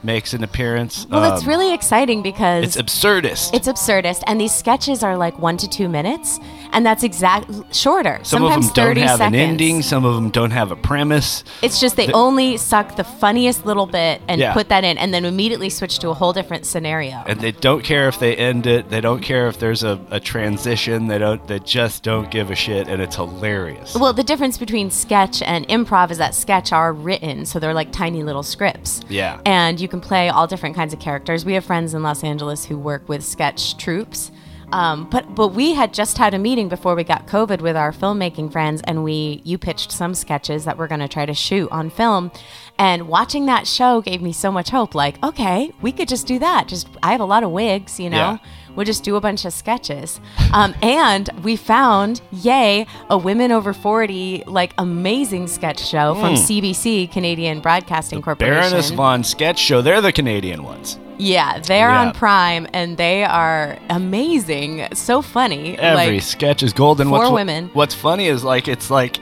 makes 0.04 0.34
an 0.34 0.44
appearance. 0.44 1.06
Well, 1.10 1.34
it's 1.34 1.44
Um, 1.44 1.50
really 1.50 1.74
exciting 1.74 2.22
because 2.22 2.64
it's 2.64 2.78
absurdist. 2.78 3.54
It's 3.54 3.68
absurdist, 3.68 4.24
and 4.28 4.40
these 4.40 4.54
sketches 4.54 5.04
are 5.04 5.18
like 5.18 5.38
one 5.40 5.58
to 5.58 5.68
two 5.68 5.90
minutes, 5.90 6.40
and 6.72 6.86
that's 6.86 7.04
exact 7.04 7.50
shorter. 7.76 8.20
some 8.24 8.42
sometimes 8.44 8.70
of 8.70 8.74
them 8.76 8.86
don't 8.96 8.98
have 9.08 9.18
seconds. 9.18 9.36
an 9.36 9.40
ending. 9.50 9.82
Some 9.82 10.06
of 10.06 10.16
them 10.16 10.30
don't 10.30 10.52
have 10.52 10.72
a 10.72 10.76
premise. 10.76 11.44
It's 11.62 11.80
just 11.80 11.96
they 11.98 12.06
The- 12.08 12.14
only 12.14 12.58
suck 12.58 12.96
the 12.96 13.04
funniest 13.04 13.66
little 13.66 13.86
bit 13.86 14.22
and 14.28 14.40
Yeah. 14.40 14.54
put 14.54 14.70
that 14.70 14.84
in, 14.84 14.98
and 14.98 15.14
then 15.14 15.26
immediately 15.26 15.70
switch 15.70 16.00
to 16.00 16.10
a 16.10 16.14
whole 16.14 16.32
different 16.34 16.66
scenario. 16.66 17.24
and 17.28 17.42
they 17.42 17.52
don't 17.52 17.84
care 17.84 18.08
if 18.08 18.20
they 18.20 18.36
end 18.36 18.66
it. 18.66 18.90
They 18.90 19.02
don't 19.02 19.22
care 19.22 19.48
if 19.48 19.60
there's 19.60 19.84
a, 19.84 20.00
a 20.12 20.20
transition. 20.20 21.08
They 21.08 21.18
don't. 21.18 21.46
They 21.48 21.60
just 21.60 22.04
don't 22.04 22.32
give 22.32 22.50
a 22.50 22.56
shit, 22.56 22.88
and 22.88 23.02
it's 23.02 23.16
hilarious. 23.18 23.96
Well, 23.96 24.14
the 24.14 24.24
difference 24.24 24.58
between 24.58 24.90
sketch 24.92 25.42
and 25.42 25.68
improv 25.68 26.12
is 26.12 26.18
that 26.20 26.34
sketch 26.34 26.72
are 26.72 26.94
written, 26.94 27.46
so 27.46 27.60
they're 27.60 27.74
like 27.74 27.92
tiny 27.92 28.24
little 28.24 28.44
scripts. 28.44 29.02
Yeah. 29.10 29.40
And 29.46 29.80
you 29.80 29.89
can 29.90 30.00
play 30.00 30.30
all 30.30 30.48
different 30.48 30.76
kinds 30.76 30.94
of 30.94 31.00
characters. 31.00 31.46
We 31.46 31.54
have 31.54 31.66
friends 31.66 31.94
in 31.94 32.04
Los 32.04 32.24
Angeles 32.24 32.66
who 32.66 32.78
work 32.78 33.10
with 33.10 33.24
sketch 33.24 33.78
troupes. 33.78 34.32
Um, 34.72 35.10
but 35.10 35.34
but 35.36 35.50
we 35.50 35.74
had 35.74 35.94
just 35.94 36.18
had 36.18 36.34
a 36.34 36.40
meeting 36.40 36.70
before 36.70 36.96
we 36.96 37.04
got 37.04 37.28
COVID 37.28 37.62
with 37.62 37.76
our 37.76 37.92
filmmaking 37.92 38.52
friends, 38.52 38.82
and 38.86 39.04
we 39.04 39.42
you 39.44 39.58
pitched 39.58 39.92
some 39.92 40.14
sketches 40.14 40.66
that 40.66 40.78
we're 40.78 40.88
going 40.88 41.00
to 41.00 41.08
try 41.08 41.26
to 41.26 41.34
shoot 41.34 41.70
on 41.72 41.90
film. 41.90 42.32
And 42.78 43.08
watching 43.08 43.48
that 43.48 43.68
show 43.68 44.02
gave 44.02 44.22
me 44.22 44.32
so 44.32 44.52
much 44.52 44.70
hope. 44.70 44.96
Like, 44.96 45.22
okay, 45.24 45.72
we 45.82 45.92
could 45.92 46.08
just 46.08 46.28
do 46.28 46.40
that. 46.40 46.68
Just 46.68 46.88
I 47.02 47.12
have 47.12 47.22
a 47.22 47.26
lot 47.26 47.44
of 47.44 47.52
wigs, 47.52 48.00
you 48.00 48.10
know. 48.10 48.18
Yeah. 48.18 48.38
We'll 48.76 48.86
just 48.86 49.04
do 49.04 49.16
a 49.16 49.22
bunch 49.22 49.46
of 49.46 49.54
sketches. 49.54 50.20
Um, 50.54 50.74
and 50.82 51.30
we 51.44 51.56
found, 51.56 52.22
yay, 52.32 52.86
a 53.10 53.18
women 53.18 53.52
over 53.52 53.74
40, 53.74 54.44
like, 54.48 54.74
amazing 54.78 55.48
sketch 55.48 55.80
show 55.80 56.16
from 56.16 56.36
Hmm. 56.36 56.42
CBC, 56.42 57.12
Canadian 57.12 57.60
Broadcasting 57.60 58.22
Corporation. 58.22 58.56
Baroness 58.62 58.90
Von 58.92 59.24
Sketch 59.24 59.60
Show. 59.60 59.82
They're 59.82 60.02
the 60.02 60.12
Canadian 60.12 60.64
ones. 60.64 60.98
yeah, 61.18 61.60
they're 61.60 61.90
Yeah. 61.90 62.02
on 62.02 62.14
Prime 62.14 62.66
and 62.74 62.96
they 62.96 63.26
are 63.26 63.78
amazing. 63.90 64.88
So 64.94 65.22
funny. 65.22 65.78
Every 65.78 66.14
like, 66.14 66.22
sketch 66.22 66.64
is 66.64 66.72
golden. 66.72 67.08
for 67.10 67.20
what's, 67.20 67.32
women. 67.32 67.70
What's 67.74 67.94
funny 67.94 68.28
is 68.28 68.44
like 68.46 68.68
it's 68.70 68.90
like 68.90 69.20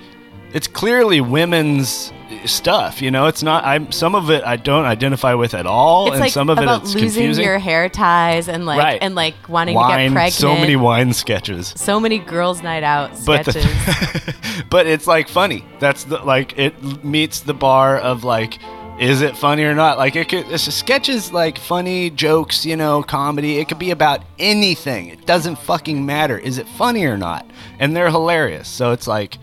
it's 0.54 0.68
clearly 0.68 1.22
women's 1.22 2.12
stuff. 2.48 3.02
You 3.02 3.12
know, 3.12 3.28
it's 3.28 3.44
not. 3.44 3.64
I'm 3.66 3.92
some 3.92 4.16
of 4.16 4.30
it 4.32 4.44
I 4.44 4.56
don't 4.56 4.86
identify 4.86 5.34
with 5.34 5.54
at 5.54 5.66
all, 5.66 6.08
it's 6.08 6.14
and 6.14 6.22
like 6.22 6.32
some 6.32 6.50
of 6.50 6.58
it 6.58 6.64
about 6.64 6.82
it's 6.84 6.94
losing 6.94 7.10
confusing. 7.10 7.44
your 7.46 7.60
hair 7.60 7.90
ties 7.90 8.48
and 8.48 8.66
like 8.66 8.80
Right. 8.80 9.00
and 9.02 9.16
like 9.16 9.36
wanting 9.48 9.76
to 9.76 9.82
get 9.88 10.12
pregnant. 10.12 10.34
so 10.34 10.54
many 10.56 10.76
wine 10.76 11.14
sketches. 11.14 11.74
So 11.76 12.00
many 12.00 12.20
girls' 12.20 12.64
night 12.64 12.84
out 12.84 13.12
But 13.26 13.46
the- 13.46 13.52
sketches. 13.54 14.66
but 14.70 14.88
it's 14.88 15.08
like 15.08 15.28
funny. 15.30 15.64
That's 15.80 16.04
the 16.06 16.18
like 16.20 16.58
it 16.58 17.04
meets 17.04 17.42
the 17.42 17.54
bar 17.54 17.98
of 17.98 18.24
like. 18.24 18.58
Is 19.00 19.22
it 19.22 19.38
funny 19.38 19.64
or 19.64 19.76
not? 19.76 20.00
Like 20.00 20.16
it 20.16 20.28
could, 20.28 20.48
it's 20.52 20.66
a 20.66 20.72
sketches 20.72 21.32
like 21.32 21.60
funny 21.60 22.10
jokes, 22.10 22.66
you 22.66 22.76
know, 22.76 23.04
comedy. 23.04 23.60
It 23.60 23.68
could 23.68 23.78
be 23.78 23.92
about 23.92 24.24
anything. 24.40 25.10
It 25.10 25.28
doesn't 25.28 25.58
fucking 25.60 26.04
matter. 26.04 26.36
Is 26.40 26.58
it 26.58 26.68
funny 26.70 27.06
or 27.06 27.16
not? 27.16 27.46
And 27.78 27.96
they're 27.96 28.10
hilarious. 28.10 28.68
So 28.68 28.94
it's 28.94 29.06
like, 29.06 29.38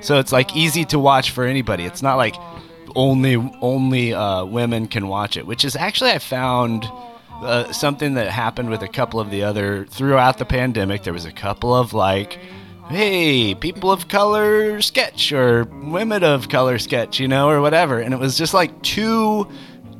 so 0.00 0.18
it's 0.18 0.32
like 0.32 0.54
easy 0.56 0.84
to 0.86 0.98
watch 0.98 1.30
for 1.30 1.44
anybody. 1.44 1.84
It's 1.84 2.02
not 2.02 2.16
like 2.16 2.36
only 2.96 3.36
only 3.60 4.14
uh, 4.14 4.44
women 4.44 4.86
can 4.88 5.08
watch 5.08 5.36
it, 5.36 5.46
which 5.46 5.64
is 5.64 5.76
actually 5.76 6.10
I 6.10 6.18
found 6.18 6.86
uh, 7.40 7.72
something 7.72 8.14
that 8.14 8.28
happened 8.28 8.70
with 8.70 8.82
a 8.82 8.88
couple 8.88 9.20
of 9.20 9.30
the 9.30 9.44
other 9.44 9.86
throughout 9.86 10.38
the 10.38 10.44
pandemic. 10.44 11.02
There 11.02 11.12
was 11.12 11.24
a 11.24 11.32
couple 11.32 11.74
of 11.74 11.92
like, 11.92 12.38
hey, 12.88 13.54
people 13.54 13.90
of 13.92 14.08
color 14.08 14.80
sketch 14.80 15.32
or 15.32 15.64
women 15.64 16.24
of 16.24 16.48
color 16.48 16.78
sketch, 16.78 17.20
you 17.20 17.28
know, 17.28 17.48
or 17.48 17.60
whatever, 17.60 18.00
and 18.00 18.12
it 18.12 18.18
was 18.18 18.36
just 18.36 18.54
like 18.54 18.82
too 18.82 19.46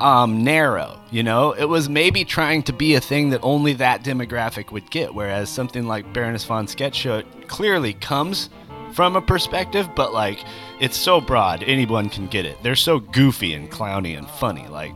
um, 0.01 0.43
narrow. 0.45 1.01
You 1.11 1.23
know, 1.23 1.53
it 1.53 1.65
was 1.65 1.89
maybe 1.89 2.25
trying 2.25 2.63
to 2.65 2.73
be 2.73 2.95
a 2.95 3.01
thing 3.01 3.31
that 3.31 3.41
only 3.43 3.73
that 3.75 4.05
demographic 4.05 4.73
would 4.73 4.91
get, 4.91 5.15
whereas 5.15 5.49
something 5.49 5.87
like 5.87 6.13
Baroness 6.13 6.45
von 6.45 6.67
Sketch 6.67 6.97
Show 6.97 7.23
clearly 7.47 7.95
comes 7.95 8.51
from 8.93 9.17
a 9.17 9.21
perspective, 9.23 9.89
but 9.95 10.13
like 10.13 10.43
it's 10.81 10.97
so 10.97 11.21
broad, 11.21 11.63
anyone 11.65 12.09
can 12.09 12.27
get 12.27 12.45
it. 12.47 12.63
They're 12.63 12.77
so 12.77 12.99
goofy 13.01 13.55
and 13.55 13.71
clowny 13.71 14.17
and 14.17 14.29
funny. 14.29 14.67
Like, 14.69 14.93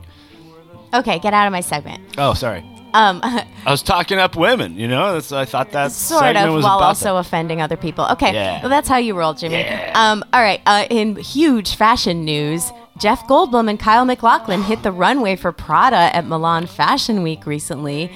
okay, 0.95 1.19
get 1.19 1.35
out 1.35 1.47
of 1.47 1.53
my 1.53 1.61
segment. 1.61 2.03
oh, 2.19 2.35
sorry, 2.35 2.61
Um, 2.95 3.21
I 3.25 3.47
was 3.67 3.83
talking 3.83 4.19
up 4.19 4.37
women. 4.37 4.77
You 4.79 4.89
know, 4.89 5.15
that's, 5.15 5.33
I 5.33 5.45
thought 5.45 5.73
that 5.73 5.93
sort 5.93 6.37
of 6.37 6.53
was 6.55 6.65
while 6.65 6.79
also 6.81 7.17
offending 7.17 7.61
other 7.63 7.77
people. 7.77 8.07
Okay, 8.13 8.33
Yeah. 8.35 8.61
well, 8.61 8.69
that's 8.71 8.89
how 8.89 8.99
you 8.99 9.15
roll, 9.17 9.35
Jimmy. 9.35 9.57
Yeah. 9.57 9.93
Um, 9.95 10.25
all 10.33 10.43
right. 10.43 10.61
Uh, 10.67 10.87
in 10.91 11.17
huge 11.17 11.75
fashion 11.77 12.25
news, 12.25 12.71
Jeff 12.99 13.27
Goldblum 13.27 13.69
and 13.71 13.81
Kyle 13.81 14.05
MacLachlan 14.05 14.63
hit 14.63 14.83
the 14.83 14.93
runway 14.93 15.35
for 15.37 15.51
Prada 15.51 16.15
at 16.15 16.27
Milan 16.27 16.67
Fashion 16.67 17.23
Week 17.23 17.47
recently. 17.47 18.13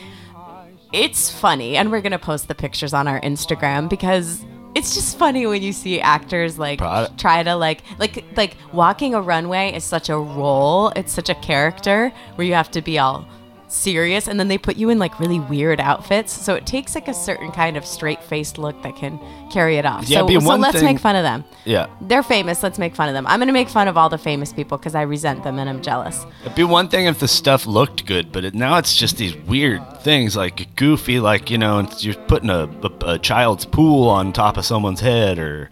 It's 0.92 1.30
funny, 1.30 1.76
and 1.76 1.90
we're 1.90 2.00
gonna 2.00 2.18
post 2.18 2.46
the 2.48 2.54
pictures 2.54 2.94
on 2.94 3.08
our 3.08 3.20
Instagram 3.22 3.88
because 3.88 4.44
it's 4.76 4.94
just 4.94 5.16
funny 5.16 5.46
when 5.46 5.62
you 5.62 5.72
see 5.72 6.00
actors 6.02 6.58
like 6.58 6.78
Prada. 6.78 7.10
try 7.16 7.42
to 7.42 7.54
like 7.56 7.82
like 7.98 8.24
like 8.36 8.56
walking 8.74 9.14
a 9.14 9.20
runway 9.22 9.72
is 9.72 9.84
such 9.84 10.10
a 10.10 10.18
role. 10.18 10.92
It's 10.94 11.12
such 11.12 11.30
a 11.30 11.34
character 11.36 12.12
where 12.34 12.46
you 12.46 12.52
have 12.52 12.70
to 12.72 12.82
be 12.82 12.98
all 12.98 13.26
serious 13.68 14.28
and 14.28 14.38
then 14.38 14.48
they 14.48 14.56
put 14.58 14.76
you 14.76 14.90
in 14.90 14.98
like 14.98 15.18
really 15.18 15.40
weird 15.40 15.80
outfits 15.80 16.32
so 16.32 16.54
it 16.54 16.64
takes 16.66 16.94
like 16.94 17.08
a 17.08 17.14
certain 17.14 17.50
kind 17.50 17.76
of 17.76 17.84
straight-faced 17.84 18.58
look 18.58 18.80
that 18.82 18.94
can 18.96 19.18
carry 19.50 19.76
it 19.76 19.84
off 19.84 20.08
Yeah, 20.08 20.20
so, 20.26 20.38
so 20.40 20.54
let's 20.56 20.76
thing- 20.76 20.84
make 20.84 20.98
fun 21.00 21.16
of 21.16 21.24
them 21.24 21.44
Yeah. 21.64 21.88
they're 22.02 22.22
famous 22.22 22.62
let's 22.62 22.78
make 22.78 22.94
fun 22.94 23.08
of 23.08 23.14
them 23.14 23.26
i'm 23.26 23.40
gonna 23.40 23.52
make 23.52 23.68
fun 23.68 23.88
of 23.88 23.96
all 23.96 24.08
the 24.08 24.18
famous 24.18 24.52
people 24.52 24.78
because 24.78 24.94
i 24.94 25.02
resent 25.02 25.42
them 25.42 25.58
and 25.58 25.68
i'm 25.68 25.82
jealous 25.82 26.24
It'd 26.42 26.54
be 26.54 26.62
one 26.64 26.88
thing 26.88 27.06
if 27.06 27.18
the 27.18 27.26
stuff 27.28 27.66
looked 27.66 28.06
good, 28.06 28.30
but 28.30 28.44
it, 28.44 28.54
now 28.54 28.76
it's 28.78 28.94
just 28.94 29.16
these 29.16 29.34
weird 29.36 29.82
things, 30.02 30.36
like 30.36 30.74
goofy, 30.76 31.18
like 31.20 31.50
you 31.50 31.58
know, 31.58 31.88
you're 31.98 32.14
putting 32.14 32.50
a, 32.50 32.68
a, 32.82 33.14
a 33.14 33.18
child's 33.18 33.64
pool 33.64 34.08
on 34.08 34.32
top 34.32 34.56
of 34.56 34.64
someone's 34.64 35.00
head, 35.00 35.38
or 35.38 35.70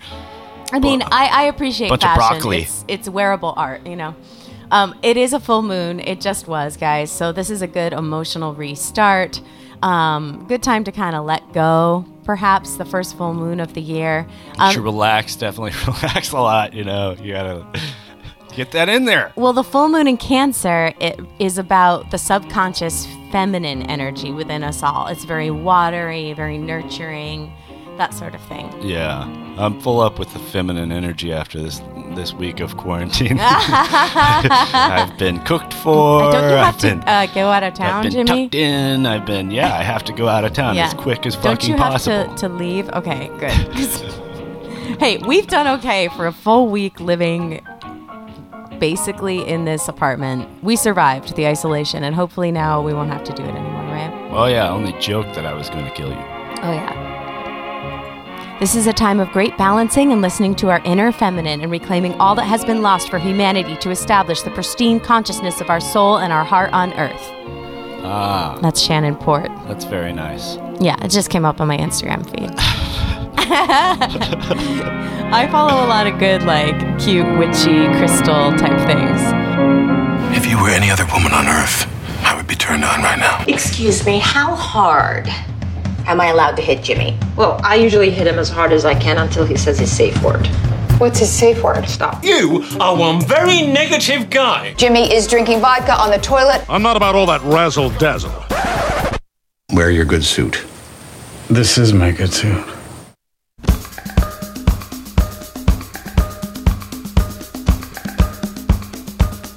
I 0.73 0.81
mean, 0.81 1.03
I, 1.03 1.27
I 1.27 1.43
appreciate 1.45 1.89
bunch 1.91 2.03
of 2.05 2.09
fashion. 2.15 2.39
broccoli. 2.41 2.63
It's, 2.63 2.85
it's 2.89 3.09
wearable 3.09 3.55
art, 3.57 3.87
you 3.87 3.95
know. 3.97 4.15
Um, 4.71 4.95
it 5.03 5.17
is 5.17 5.33
a 5.33 5.41
full 5.41 5.63
moon. 5.63 6.01
It 6.01 6.21
just 6.21 6.49
was, 6.49 6.77
guys. 6.77 7.11
So 7.11 7.33
this 7.33 7.51
is 7.51 7.63
a 7.63 7.67
good 7.67 7.93
emotional 7.93 8.55
restart. 8.55 9.41
Um, 9.83 10.45
good 10.49 10.63
time 10.63 10.85
to 10.85 10.93
kind 10.93 11.15
of 11.15 11.25
let 11.25 11.53
go. 11.53 12.05
Perhaps 12.25 12.77
the 12.77 12.85
first 12.87 13.17
full 13.19 13.35
moon 13.35 13.61
of 13.61 13.75
the 13.75 13.83
year. 13.83 14.27
You 14.47 14.53
Um, 14.65 14.73
should 14.73 14.83
relax, 14.85 15.37
definitely 15.37 15.73
relax 15.87 16.33
a 16.33 16.37
lot. 16.41 16.73
You 16.73 16.85
know, 16.85 17.15
you 17.21 17.35
gotta 17.35 17.67
get 18.57 18.71
that 18.73 18.89
in 18.89 19.05
there. 19.05 19.33
Well, 19.37 19.53
the 19.53 19.65
full 19.65 19.89
moon 19.89 20.07
in 20.09 20.17
Cancer 20.17 20.95
it 21.01 21.21
is 21.39 21.59
about 21.59 22.11
the 22.11 22.17
subconscious 22.19 23.07
feminine 23.31 23.83
energy 23.83 24.33
within 24.33 24.65
us 24.65 24.83
all. 24.83 25.09
It's 25.09 25.25
very 25.25 25.51
watery, 25.51 26.33
very 26.33 26.57
nurturing, 26.57 27.53
that 27.99 28.15
sort 28.15 28.35
of 28.35 28.41
thing. 28.43 28.71
Yeah, 28.83 29.23
I'm 29.59 29.81
full 29.81 30.01
up 30.01 30.19
with 30.19 30.33
the 30.33 30.39
feminine 30.39 30.93
energy 30.93 31.33
after 31.33 31.61
this 31.61 31.81
this 32.15 32.33
week 32.33 32.61
of 32.61 32.77
quarantine. 32.77 33.39
I've 33.41 35.17
been 35.19 35.41
cooked 35.45 35.73
for. 35.75 36.31
Don't 36.33 36.51
you 36.51 36.57
have 36.57 36.75
I've 36.75 36.79
to 36.81 36.87
been, 36.89 37.01
uh, 37.01 37.27
go 37.35 37.49
out 37.51 37.63
of 37.63 37.75
town, 37.75 38.07
I've 38.07 38.13
been 38.13 38.27
Jimmy? 38.27 38.45
tucked 38.47 38.55
in. 38.55 39.07
I've 39.07 39.27
been 39.27 39.51
yeah. 39.51 39.75
I 39.75 39.83
have 39.83 40.05
to 40.05 40.13
go 40.13 40.29
out 40.29 40.45
of 40.45 40.53
town 40.53 40.77
as 40.77 40.95
quick 40.95 41.27
as 41.27 41.35
Don't 41.35 41.43
fucking 41.57 41.71
you 41.71 41.77
have 41.77 41.93
possible. 41.93 42.35
to, 42.35 42.49
to 42.49 42.49
leave? 42.49 42.89
Okay, 42.91 43.29
good. 43.39 43.51
hey, 45.01 45.19
we've 45.19 45.47
done 45.47 45.79
okay 45.79 46.09
for 46.09 46.27
a 46.27 46.33
full 46.33 46.69
week 46.69 47.01
living 47.01 47.61
basically 48.79 49.47
in 49.47 49.65
this 49.65 49.89
apartment. 49.89 50.49
We 50.63 50.77
survived 50.77 51.37
the 51.37 51.47
isolation, 51.47 52.05
and 52.05 52.15
hopefully 52.15 52.51
now 52.53 52.83
we 52.83 52.93
won't 52.93 53.11
have 53.11 53.25
to 53.25 53.33
do 53.33 53.43
it 53.43 53.49
anymore, 53.55 53.83
right? 53.85 54.29
Oh 54.33 54.47
yeah, 54.47 54.67
I 54.67 54.71
only 54.71 54.93
joked 55.01 55.35
that 55.37 55.47
I 55.47 55.55
was 55.55 55.71
going 55.71 55.85
to 55.85 55.91
kill 55.93 56.09
you. 56.11 56.17
Oh, 56.17 56.73
yeah. 56.73 57.04
This 58.61 58.77
is 58.77 58.87
a 58.87 58.93
time 58.93 59.19
of 59.21 59.31
great 59.33 59.57
balancing 59.59 60.13
and 60.13 60.23
listening 60.23 60.55
to 60.57 60.71
our 60.71 60.81
inner 60.85 61.11
feminine 61.13 61.61
and 61.61 61.71
reclaiming 61.71 62.15
all 62.15 62.35
that 62.37 62.45
has 62.45 62.65
been 62.65 62.83
lost 62.83 63.11
for 63.11 63.19
humanity 63.19 63.77
to 63.79 63.91
establish 63.91 64.43
the 64.43 64.51
pristine 64.53 65.01
consciousness 65.01 65.61
of 65.61 65.69
our 65.71 65.81
soul 65.81 66.19
and 66.19 66.33
our 66.33 66.45
heart 66.45 66.73
on 66.73 66.93
earth. 66.95 67.31
Ah, 68.07 68.59
That's 68.63 68.81
Shannon 68.81 69.17
Port. 69.17 69.51
that's 69.67 69.85
very 69.85 70.13
nice. 70.13 70.57
Yeah, 70.81 70.97
it 71.05 71.09
just 71.11 71.31
came 71.31 71.45
up 71.45 71.61
on 71.61 71.67
my 71.69 71.77
Instagram 71.77 72.25
feed. 72.31 72.51
I 73.37 75.49
follow 75.51 75.85
a 75.85 75.89
lot 75.89 76.07
of 76.07 76.19
good, 76.19 76.45
like, 76.45 76.77
cute, 77.01 77.27
witchy, 77.39 77.87
crystal 77.99 78.53
type 78.57 78.79
things. 78.87 79.21
If 80.37 80.47
you 80.47 80.61
were 80.63 80.71
any 80.71 80.91
other 80.91 81.05
woman 81.13 81.33
on 81.33 81.47
earth, 81.49 81.87
I 82.25 82.37
would 82.37 82.47
be 82.47 82.55
turned 82.55 82.85
on 82.85 83.03
right 83.03 83.19
now. 83.19 83.45
Excuse 83.49 84.07
me, 84.07 84.19
how 84.21 84.55
hard 84.55 85.29
am 86.07 86.21
I 86.21 86.27
allowed 86.27 86.57
to 86.57 86.63
hit 86.63 86.83
Jimmy? 86.83 87.19
Well, 87.37 87.61
I 87.63 87.77
usually 87.77 88.11
hit 88.11 88.27
him 88.27 88.39
as 88.39 88.49
hard 88.49 88.73
as 88.73 88.85
I 88.85 88.95
can 88.95 89.19
until 89.19 89.45
he 89.45 89.57
says 89.57 89.79
his 89.79 89.95
safe 89.95 90.23
word. 90.23 90.47
What's 90.99 91.19
his 91.19 91.31
safe 91.31 91.63
word? 91.63 91.89
Stop. 91.89 92.25
You 92.25 92.65
are 92.81 92.97
one 92.97 93.21
very 93.21 93.63
negative 93.63 94.31
guy. 94.31 94.75
Jimmy 94.75 95.13
is 95.13 95.27
drinking 95.27 95.61
vodka 95.61 95.93
on 96.01 96.11
the 96.11 96.19
toilet. 96.19 96.65
I'm 96.69 96.83
not 96.83 96.97
about 96.97 97.15
all 97.15 97.27
that 97.27 97.43
razzle 97.43 97.91
dazzle. 97.91 98.33
Wear 99.73 99.91
your 99.91 100.05
good 100.05 100.25
suit. 100.25 100.65
This 101.49 101.79
is 101.79 101.93
my 101.93 102.13
good 102.13 102.33
suit. 102.33 102.65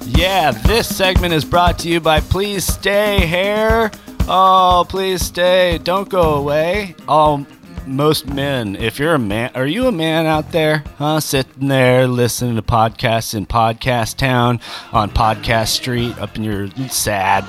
Yeah, 0.06 0.50
this 0.50 0.94
segment 0.94 1.32
is 1.32 1.44
brought 1.44 1.78
to 1.80 1.88
you 1.88 2.00
by 2.00 2.18
Please 2.18 2.66
Stay 2.66 3.24
Hair. 3.24 3.92
Oh, 4.30 4.84
please 4.86 5.22
stay. 5.22 5.78
Don't 5.82 6.10
go 6.10 6.34
away. 6.34 6.94
Oh, 7.08 7.46
most 7.86 8.26
men, 8.26 8.76
if 8.76 8.98
you're 8.98 9.14
a 9.14 9.18
man, 9.18 9.50
are 9.54 9.66
you 9.66 9.86
a 9.86 9.92
man 9.92 10.26
out 10.26 10.52
there? 10.52 10.84
Huh? 10.98 11.20
Sitting 11.20 11.68
there 11.68 12.06
listening 12.06 12.56
to 12.56 12.62
podcasts 12.62 13.34
in 13.34 13.46
Podcast 13.46 14.18
Town, 14.18 14.60
on 14.92 15.08
Podcast 15.08 15.68
Street, 15.68 16.18
up 16.18 16.36
in 16.36 16.44
your 16.44 16.68
sad 16.90 17.44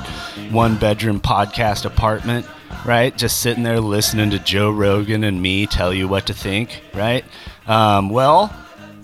one 0.52 0.78
bedroom 0.78 1.20
podcast 1.20 1.84
apartment, 1.84 2.46
right? 2.86 3.18
Just 3.18 3.42
sitting 3.42 3.64
there 3.64 3.82
listening 3.82 4.30
to 4.30 4.40
Joe 4.40 4.72
Rogan 4.72 5.26
and 5.26 5.42
me 5.42 5.68
tell 5.68 5.94
you 5.94 6.08
what 6.08 6.28
to 6.28 6.34
think, 6.34 6.82
right? 6.94 7.26
Um, 7.68 8.10
well, 8.10 8.56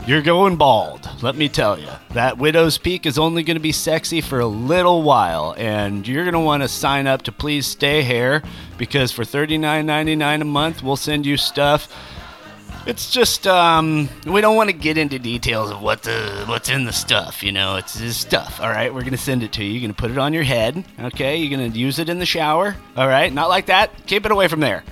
you're 0.07 0.21
going 0.21 0.55
bald, 0.55 1.09
let 1.23 1.35
me 1.35 1.49
tell 1.49 1.79
you. 1.79 1.89
That 2.11 2.37
Widow's 2.37 2.77
Peak 2.77 3.05
is 3.05 3.17
only 3.17 3.43
going 3.43 3.55
to 3.55 3.61
be 3.61 3.71
sexy 3.71 4.21
for 4.21 4.39
a 4.39 4.45
little 4.45 5.01
while, 5.01 5.55
and 5.57 6.07
you're 6.07 6.23
going 6.23 6.33
to 6.33 6.39
want 6.39 6.63
to 6.63 6.67
sign 6.69 7.07
up 7.07 7.23
to 7.23 7.31
Please 7.31 7.65
Stay 7.65 8.03
Hair 8.03 8.43
because 8.77 9.11
for 9.11 9.23
$39.99 9.23 10.41
a 10.41 10.45
month, 10.45 10.83
we'll 10.83 10.95
send 10.95 11.25
you 11.25 11.37
stuff. 11.37 11.91
It's 12.85 13.09
just 13.09 13.47
um, 13.47 14.07
we 14.27 14.41
don't 14.41 14.55
want 14.55 14.69
to 14.69 14.75
get 14.75 14.95
into 14.95 15.17
details 15.17 15.71
of 15.71 15.81
what 15.81 16.03
the 16.03 16.45
what's 16.45 16.69
in 16.69 16.85
the 16.85 16.93
stuff. 16.93 17.41
You 17.41 17.51
know, 17.51 17.77
it's 17.77 17.95
this 17.95 18.15
stuff. 18.15 18.61
All 18.61 18.69
right, 18.69 18.93
we're 18.93 19.03
gonna 19.03 19.17
send 19.17 19.41
it 19.41 19.51
to 19.53 19.63
you. 19.63 19.71
You're 19.71 19.81
gonna 19.81 19.95
put 19.95 20.11
it 20.11 20.19
on 20.19 20.33
your 20.33 20.43
head. 20.43 20.85
Okay, 20.99 21.37
you're 21.37 21.49
gonna 21.49 21.73
use 21.75 21.97
it 21.97 22.09
in 22.09 22.19
the 22.19 22.27
shower. 22.27 22.75
All 22.95 23.07
right, 23.07 23.33
not 23.33 23.49
like 23.49 23.65
that. 23.67 24.05
Keep 24.05 24.27
it 24.27 24.31
away 24.31 24.47
from 24.47 24.59
there. 24.59 24.83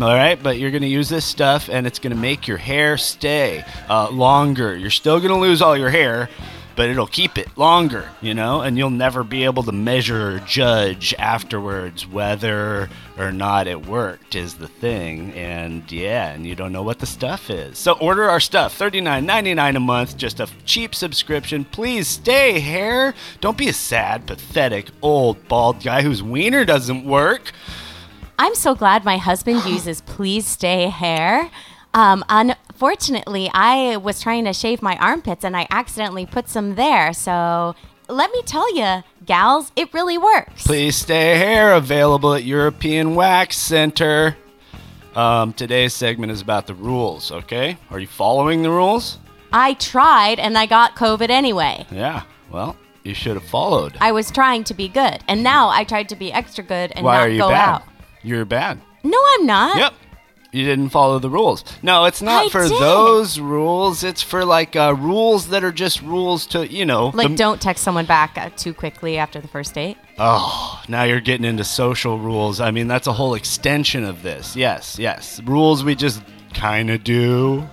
All 0.00 0.12
right, 0.12 0.42
but 0.42 0.58
you're 0.58 0.72
going 0.72 0.82
to 0.82 0.88
use 0.88 1.08
this 1.08 1.24
stuff 1.24 1.68
and 1.70 1.86
it's 1.86 2.00
going 2.00 2.12
to 2.12 2.20
make 2.20 2.48
your 2.48 2.56
hair 2.56 2.98
stay 2.98 3.64
uh, 3.88 4.10
longer. 4.10 4.76
You're 4.76 4.90
still 4.90 5.20
going 5.20 5.30
to 5.30 5.38
lose 5.38 5.62
all 5.62 5.76
your 5.76 5.90
hair, 5.90 6.28
but 6.74 6.88
it'll 6.88 7.06
keep 7.06 7.38
it 7.38 7.56
longer, 7.56 8.08
you 8.20 8.34
know, 8.34 8.60
and 8.60 8.76
you'll 8.76 8.90
never 8.90 9.22
be 9.22 9.44
able 9.44 9.62
to 9.62 9.70
measure 9.70 10.34
or 10.34 10.38
judge 10.40 11.14
afterwards 11.16 12.08
whether 12.08 12.88
or 13.16 13.30
not 13.30 13.68
it 13.68 13.86
worked, 13.86 14.34
is 14.34 14.54
the 14.54 14.66
thing. 14.66 15.32
And 15.34 15.90
yeah, 15.92 16.32
and 16.32 16.44
you 16.44 16.56
don't 16.56 16.72
know 16.72 16.82
what 16.82 16.98
the 16.98 17.06
stuff 17.06 17.48
is. 17.48 17.78
So 17.78 17.92
order 17.92 18.24
our 18.24 18.40
stuff 18.40 18.76
$39.99 18.76 19.76
a 19.76 19.80
month, 19.80 20.16
just 20.16 20.40
a 20.40 20.48
cheap 20.64 20.96
subscription. 20.96 21.64
Please 21.64 22.08
stay 22.08 22.58
hair. 22.58 23.14
Don't 23.40 23.56
be 23.56 23.68
a 23.68 23.72
sad, 23.72 24.26
pathetic, 24.26 24.88
old, 25.02 25.46
bald 25.46 25.84
guy 25.84 26.02
whose 26.02 26.20
wiener 26.20 26.64
doesn't 26.64 27.04
work. 27.04 27.52
I'm 28.38 28.54
so 28.54 28.74
glad 28.74 29.04
my 29.04 29.16
husband 29.18 29.64
uses 29.66 30.00
Please 30.02 30.46
Stay 30.46 30.88
Hair. 30.88 31.50
Um, 31.92 32.24
unfortunately, 32.28 33.48
I 33.52 33.96
was 33.98 34.20
trying 34.20 34.44
to 34.46 34.52
shave 34.52 34.82
my 34.82 34.96
armpits 34.96 35.44
and 35.44 35.56
I 35.56 35.66
accidentally 35.70 36.26
put 36.26 36.48
some 36.48 36.74
there. 36.74 37.12
So 37.12 37.76
let 38.08 38.32
me 38.32 38.42
tell 38.42 38.74
you, 38.74 39.04
gals, 39.24 39.70
it 39.76 39.94
really 39.94 40.18
works. 40.18 40.66
Please 40.66 40.96
stay 40.96 41.38
hair 41.38 41.74
available 41.74 42.34
at 42.34 42.44
European 42.44 43.14
Wax 43.14 43.56
Center. 43.56 44.36
Um, 45.14 45.52
today's 45.52 45.94
segment 45.94 46.32
is 46.32 46.40
about 46.40 46.66
the 46.66 46.74
rules, 46.74 47.30
okay? 47.30 47.78
Are 47.90 48.00
you 48.00 48.08
following 48.08 48.62
the 48.64 48.70
rules? 48.70 49.18
I 49.52 49.74
tried 49.74 50.40
and 50.40 50.58
I 50.58 50.66
got 50.66 50.96
COVID 50.96 51.30
anyway. 51.30 51.86
Yeah, 51.92 52.22
well, 52.50 52.76
you 53.04 53.14
should 53.14 53.34
have 53.34 53.44
followed. 53.48 53.96
I 54.00 54.10
was 54.10 54.32
trying 54.32 54.64
to 54.64 54.74
be 54.74 54.88
good, 54.88 55.22
and 55.28 55.44
now 55.44 55.68
I 55.68 55.84
tried 55.84 56.08
to 56.08 56.16
be 56.16 56.32
extra 56.32 56.64
good 56.64 56.90
and 56.96 57.04
Why 57.04 57.18
not 57.18 57.26
are 57.26 57.28
you 57.30 57.38
go 57.38 57.50
bad? 57.50 57.68
out. 57.68 57.82
You're 58.24 58.44
bad. 58.44 58.80
No, 59.02 59.18
I'm 59.34 59.46
not. 59.46 59.76
Yep. 59.76 59.92
You 60.52 60.64
didn't 60.64 60.90
follow 60.90 61.18
the 61.18 61.28
rules. 61.28 61.64
No, 61.82 62.04
it's 62.04 62.22
not 62.22 62.46
I 62.46 62.48
for 62.48 62.62
did. 62.62 62.70
those 62.80 63.40
rules. 63.40 64.04
It's 64.04 64.22
for 64.22 64.44
like 64.44 64.76
uh, 64.76 64.94
rules 64.96 65.48
that 65.48 65.64
are 65.64 65.72
just 65.72 66.00
rules 66.00 66.46
to, 66.48 66.64
you 66.66 66.86
know. 66.86 67.08
Like, 67.12 67.30
the- 67.30 67.36
don't 67.36 67.60
text 67.60 67.82
someone 67.82 68.06
back 68.06 68.38
uh, 68.38 68.50
too 68.56 68.72
quickly 68.72 69.18
after 69.18 69.40
the 69.40 69.48
first 69.48 69.74
date. 69.74 69.96
Oh, 70.16 70.80
now 70.88 71.02
you're 71.02 71.20
getting 71.20 71.44
into 71.44 71.64
social 71.64 72.20
rules. 72.20 72.60
I 72.60 72.70
mean, 72.70 72.86
that's 72.86 73.08
a 73.08 73.12
whole 73.12 73.34
extension 73.34 74.04
of 74.04 74.22
this. 74.22 74.54
Yes, 74.54 74.96
yes. 74.96 75.40
Rules 75.42 75.82
we 75.82 75.96
just 75.96 76.22
kind 76.54 76.88
of 76.88 77.02
do. 77.02 77.68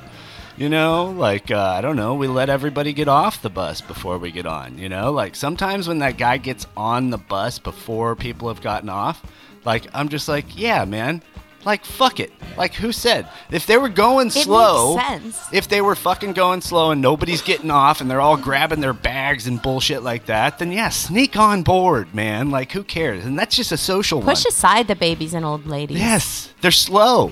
You 0.58 0.68
know, 0.70 1.06
like, 1.06 1.50
uh, 1.52 1.60
I 1.60 1.82
don't 1.82 1.96
know, 1.96 2.16
we 2.16 2.28
let 2.28 2.50
everybody 2.50 2.94
get 2.94 3.08
off 3.08 3.42
the 3.42 3.50
bus 3.50 3.82
before 3.82 4.18
we 4.18 4.32
get 4.32 4.46
on. 4.46 4.78
You 4.80 4.90
know, 4.90 5.12
like 5.12 5.36
sometimes 5.36 5.88
when 5.88 6.00
that 6.00 6.18
guy 6.18 6.38
gets 6.38 6.66
on 6.76 7.10
the 7.12 7.18
bus 7.18 7.58
before 7.60 8.16
people 8.16 8.48
have 8.48 8.62
gotten 8.62 8.90
off, 8.90 9.24
like, 9.66 9.88
I'm 9.94 10.10
just 10.10 10.28
like, 10.28 10.58
yeah, 10.58 10.86
man. 10.86 11.22
Like, 11.64 11.86
fuck 11.86 12.20
it. 12.20 12.32
Like, 12.58 12.74
who 12.74 12.92
said? 12.92 13.28
If 13.52 13.68
they 13.68 13.78
were 13.78 13.90
going 13.90 14.28
makes 14.28 14.42
slow, 14.42 14.98
sense. 14.98 15.40
if 15.54 15.68
they 15.68 15.80
were 15.80 15.94
fucking 15.94 16.34
going 16.34 16.62
slow 16.62 16.90
and 16.90 17.02
nobody's 17.02 17.44
getting 17.44 17.70
off 17.70 18.02
and 18.02 18.10
they're 18.10 18.22
all 18.22 18.36
grabbing 18.38 18.80
their 18.82 18.94
bags 18.94 19.46
and 19.46 19.62
bullshit 19.62 20.02
like 20.02 20.26
that, 20.26 20.58
then 20.58 20.72
yeah, 20.72 20.90
sneak 20.90 21.38
on 21.38 21.62
board, 21.62 22.16
man. 22.16 22.50
Like, 22.50 22.72
who 22.72 22.84
cares? 22.84 23.26
And 23.26 23.38
that's 23.38 23.56
just 23.56 23.72
a 23.72 23.78
social 23.78 24.22
Push 24.22 24.44
one. 24.44 24.50
aside 24.50 24.88
the 24.88 24.96
babies 24.96 25.36
and 25.36 25.46
old 25.46 25.68
ladies. 25.68 26.00
Yes, 26.00 26.52
they're 26.62 26.72
slow. 26.72 27.32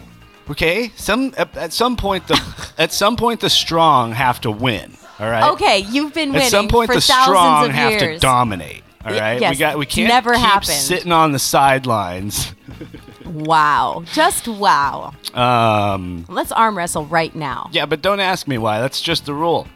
Okay, 0.50 0.92
some 0.96 1.34
at, 1.38 1.56
at 1.58 1.74
some 1.74 1.96
point 1.96 2.28
the 2.28 2.40
at 2.78 2.92
some 2.92 3.16
point 3.16 3.40
the 3.40 3.50
strong 3.50 4.12
have 4.14 4.42
to 4.42 4.52
win. 4.52 4.94
All 5.20 5.30
right. 5.30 5.52
Okay, 5.54 5.80
you've 5.80 6.14
been 6.14 6.30
winning 6.30 6.46
At 6.46 6.52
some 6.52 6.68
point 6.68 6.88
for 6.88 6.96
the 6.96 7.02
strong 7.02 7.70
have 7.72 7.92
years. 7.92 8.20
to 8.20 8.26
dominate. 8.26 8.84
All 9.06 9.12
right. 9.14 9.40
yes, 9.40 9.56
we 9.56 9.58
got 9.60 9.78
we 9.78 9.86
can't 9.86 10.10
never 10.10 10.34
keep 10.34 10.42
happened. 10.42 10.66
sitting 10.72 11.12
on 11.12 11.32
the 11.32 11.40
sidelines. 11.40 12.54
Wow, 13.26 14.04
just 14.12 14.48
wow. 14.48 15.14
Um. 15.34 16.26
Let's 16.28 16.52
arm 16.52 16.78
wrestle 16.78 17.06
right 17.06 17.34
now. 17.36 17.70
Yeah, 17.72 17.86
but 17.86 18.02
don't 18.02 18.20
ask 18.20 18.48
me 18.48 18.58
why. 18.58 18.80
That's 18.82 19.02
just 19.02 19.26
the 19.26 19.34
rule. 19.34 19.68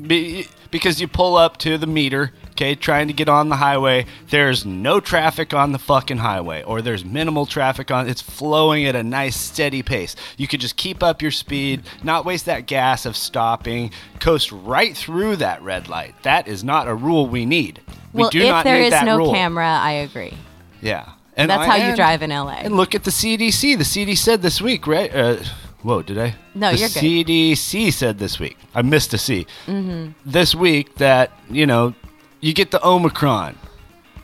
Be, 0.00 0.46
because 0.70 1.00
you 1.00 1.06
pull 1.08 1.36
up 1.36 1.58
to 1.58 1.76
the 1.76 1.86
meter, 1.86 2.32
okay, 2.58 2.74
trying 2.74 3.06
to 3.06 3.12
get 3.12 3.28
on 3.28 3.48
the 3.48 3.56
highway. 3.56 4.04
There's 4.30 4.66
no 4.66 4.98
traffic 4.98 5.54
on 5.54 5.70
the 5.70 5.78
fucking 5.78 6.18
highway, 6.18 6.64
or 6.64 6.82
there's 6.82 7.04
minimal 7.04 7.46
traffic 7.46 7.90
on. 7.92 8.08
It's 8.08 8.20
flowing 8.20 8.84
at 8.84 8.96
a 8.96 9.02
nice 9.04 9.36
steady 9.36 9.82
pace. 9.82 10.16
You 10.36 10.48
could 10.48 10.60
just 10.60 10.76
keep 10.76 11.00
up 11.02 11.22
your 11.22 11.30
speed, 11.30 11.82
not 12.02 12.24
waste 12.24 12.46
that 12.46 12.66
gas 12.66 13.06
of 13.06 13.16
stopping, 13.16 13.92
coast 14.18 14.50
right 14.50 14.96
through 14.96 15.36
that 15.36 15.62
red 15.62 15.88
light. 15.88 16.20
That 16.24 16.48
is 16.48 16.64
not 16.64 16.88
a 16.88 16.94
rule 16.94 17.28
we 17.28 17.46
need. 17.46 17.80
We 18.12 18.22
well, 18.22 18.30
do 18.30 18.40
if 18.40 18.48
not 18.48 18.64
there 18.64 18.82
is 18.82 19.02
no 19.04 19.18
rule. 19.18 19.32
camera, 19.32 19.68
I 19.80 19.92
agree. 19.92 20.34
Yeah. 20.80 21.10
And 21.36 21.50
That's 21.50 21.62
I- 21.62 21.66
how 21.66 21.76
you 21.76 21.82
and- 21.90 21.96
drive 21.96 22.22
in 22.22 22.30
LA. 22.30 22.54
And 22.64 22.76
look 22.76 22.96
at 22.96 23.04
the 23.04 23.12
CDC. 23.12 23.76
The 23.78 23.84
CDC 23.84 24.16
said 24.18 24.42
this 24.42 24.60
week, 24.60 24.88
right? 24.88 25.14
Uh, 25.14 25.36
whoa, 25.82 26.02
did 26.02 26.18
I? 26.18 26.34
No, 26.56 26.72
the 26.72 26.78
you're 26.78 26.88
good. 26.88 27.02
CDC 27.04 27.92
said 27.92 28.18
this 28.18 28.40
week. 28.40 28.56
I 28.74 28.82
missed 28.82 29.14
a 29.14 29.18
C. 29.18 29.46
Mm-hmm. 29.66 30.12
This 30.26 30.56
week 30.56 30.96
that 30.96 31.30
you 31.48 31.64
know 31.64 31.94
you 32.40 32.52
get 32.54 32.70
the 32.70 32.84
Omicron. 32.86 33.58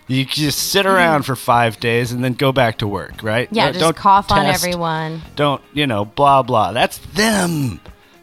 You 0.06 0.26
just 0.26 0.58
sit 0.70 0.84
around 0.84 1.22
for 1.24 1.34
five 1.34 1.80
days 1.80 2.12
and 2.12 2.22
then 2.22 2.34
go 2.34 2.52
back 2.52 2.78
to 2.78 2.86
work, 2.86 3.22
right? 3.22 3.46
Mm-hmm. 3.46 3.54
Yeah, 3.56 3.64
Don't- 3.66 3.72
just 3.74 3.84
don't 3.84 3.96
cough 3.96 4.30
on 4.30 4.44
everyone. 4.44 5.22
Don't 5.34 5.62
you 5.72 5.86
know? 5.86 6.04
Blah 6.04 6.42
blah. 6.42 6.72
That's 6.72 6.98
them. 6.98 7.80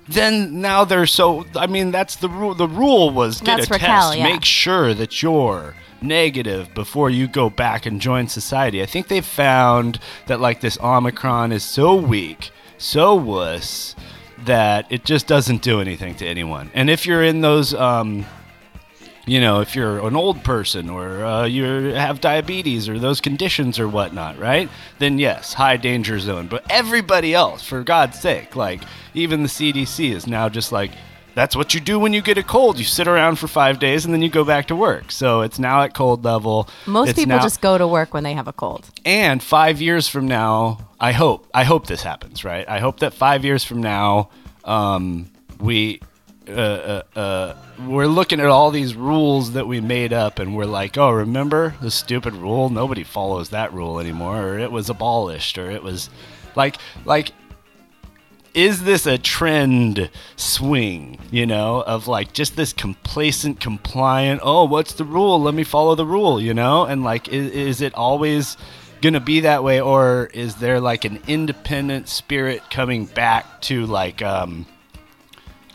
Then 0.08 0.62
now 0.62 0.84
they're 0.84 1.06
so. 1.08 1.46
I 1.56 1.68
mean, 1.68 1.92
that's 1.92 2.18
the 2.18 2.30
rule. 2.30 2.54
The 2.54 2.68
rule 2.68 3.10
was 3.12 3.40
get 3.42 3.58
That's 3.58 3.70
a 3.70 3.74
Raquel, 3.74 4.10
test. 4.10 4.18
yeah. 4.18 4.26
Make 4.26 4.44
sure 4.46 4.94
that 4.94 5.22
you're 5.24 5.76
negative 6.02 6.74
before 6.74 7.10
you 7.10 7.28
go 7.28 7.50
back 7.50 7.86
and 7.86 8.02
join 8.02 8.28
society. 8.28 8.82
I 8.82 8.86
think 8.86 9.08
they've 9.08 9.26
found 9.26 10.00
that 10.28 10.40
like 10.40 10.62
this 10.62 10.78
Omicron 10.82 11.52
is 11.52 11.64
so 11.64 11.96
weak, 11.96 12.52
so 12.78 13.16
wuss 13.16 13.96
that 14.46 14.86
it 14.92 15.06
just 15.06 15.28
doesn't 15.28 15.62
do 15.62 15.80
anything 15.80 16.16
to 16.16 16.26
anyone. 16.28 16.72
And 16.74 16.90
if 16.90 17.06
you're 17.06 17.24
in 17.24 17.42
those, 17.42 17.74
um, 17.76 18.26
you 19.28 19.40
know, 19.40 19.62
if 19.62 19.76
you're 19.76 20.06
an 20.08 20.16
old 20.16 20.44
person 20.44 20.90
or 20.90 21.24
uh, 21.24 21.46
you 21.46 21.64
have 21.94 22.22
diabetes 22.22 22.90
or 22.90 22.98
those 23.00 23.22
conditions 23.22 23.80
or 23.80 23.88
whatnot, 23.88 24.38
right? 24.40 24.70
Then 25.00 25.20
yes, 25.20 25.54
high 25.54 25.78
danger 25.78 26.20
zone. 26.20 26.48
But 26.48 26.66
everybody 26.70 27.34
else, 27.34 27.62
for 27.64 27.84
God's 27.84 28.20
sake, 28.20 28.56
like 28.56 28.82
even 29.14 29.44
the 29.44 29.50
CDC 29.50 30.12
is 30.14 30.26
now 30.28 30.50
just 30.50 30.72
like, 30.72 30.92
that's 31.34 31.56
what 31.56 31.74
you 31.74 31.80
do 31.80 31.98
when 31.98 32.12
you 32.12 32.22
get 32.22 32.38
a 32.38 32.44
cold. 32.44 32.78
You 32.78 32.84
sit 32.84 33.08
around 33.08 33.38
for 33.38 33.48
five 33.48 33.80
days 33.80 34.04
and 34.04 34.14
then 34.14 34.22
you 34.22 34.28
go 34.30 34.44
back 34.44 34.68
to 34.68 34.76
work. 34.76 35.12
So 35.12 35.42
it's 35.42 35.60
now 35.60 35.82
at 35.84 35.94
cold 35.94 36.26
level. 36.26 36.68
Most 36.86 37.10
It's 37.12 37.20
people 37.20 37.38
now- 37.38 37.42
just 37.44 37.62
go 37.62 37.78
to 37.78 37.88
work 37.88 38.14
when 38.14 38.24
they 38.24 38.34
have 38.34 38.48
a 38.50 38.54
cold. 38.54 38.90
and 39.06 39.42
five 39.42 39.82
years 39.82 40.08
from 40.10 40.28
now, 40.28 40.80
I 41.00 41.14
hope, 41.14 41.48
I 41.54 41.64
hope 41.64 41.88
this 41.88 42.04
happens, 42.04 42.44
right? 42.44 42.68
I 42.68 42.80
hope 42.80 43.00
that 43.00 43.14
five 43.14 43.46
years 43.46 43.64
from 43.64 43.82
now, 43.82 44.30
um, 44.66 45.28
we, 45.60 46.02
uh, 46.48 46.52
uh, 46.52 47.20
uh, 47.20 47.56
we're 47.86 48.08
looking 48.08 48.40
at 48.40 48.48
all 48.48 48.72
these 48.72 48.96
rules 48.96 49.54
that 49.54 49.68
we 49.68 49.80
made 49.80 50.14
up, 50.14 50.40
and 50.40 50.56
we're 50.56 50.66
like, 50.66 50.98
oh, 50.98 51.12
remember 51.12 51.76
the 51.82 51.92
stupid 51.92 52.34
rule? 52.34 52.70
Nobody 52.70 53.04
follows 53.04 53.50
that 53.50 53.74
rule 53.74 54.00
anymore, 54.00 54.42
or 54.42 54.60
it 54.60 54.72
was 54.72 54.90
abolished, 54.90 55.58
or 55.58 55.70
it 55.70 55.84
was, 55.84 56.10
like, 56.56 56.78
like. 57.06 57.32
Is 58.54 58.84
this 58.84 59.06
a 59.06 59.18
trend 59.18 60.10
swing, 60.36 61.18
you 61.32 61.46
know, 61.46 61.84
of 61.88 62.10
like 62.10 62.34
just 62.34 62.58
this 62.58 62.74
complacent, 62.74 63.62
compliant, 63.62 64.42
oh, 64.44 64.66
what's 64.66 64.92
the 64.92 65.06
rule? 65.06 65.42
Let 65.42 65.54
me 65.54 65.64
follow 65.64 65.96
the 65.96 66.06
rule, 66.06 66.42
you 66.42 66.54
know? 66.54 66.84
And 66.84 67.02
like, 67.02 67.30
is, 67.30 67.50
is 67.50 67.80
it 67.80 67.94
always 67.94 68.58
to 69.02 69.20
be 69.20 69.40
that 69.42 69.64
way, 69.64 69.82
or 69.82 70.30
is 70.34 70.56
there 70.56 70.80
like 70.80 71.06
an 71.06 71.20
independent 71.28 72.08
spirit 72.08 72.62
coming 72.70 73.06
back 73.06 73.62
to 73.62 73.86
like 73.86 74.22
um, 74.22 74.66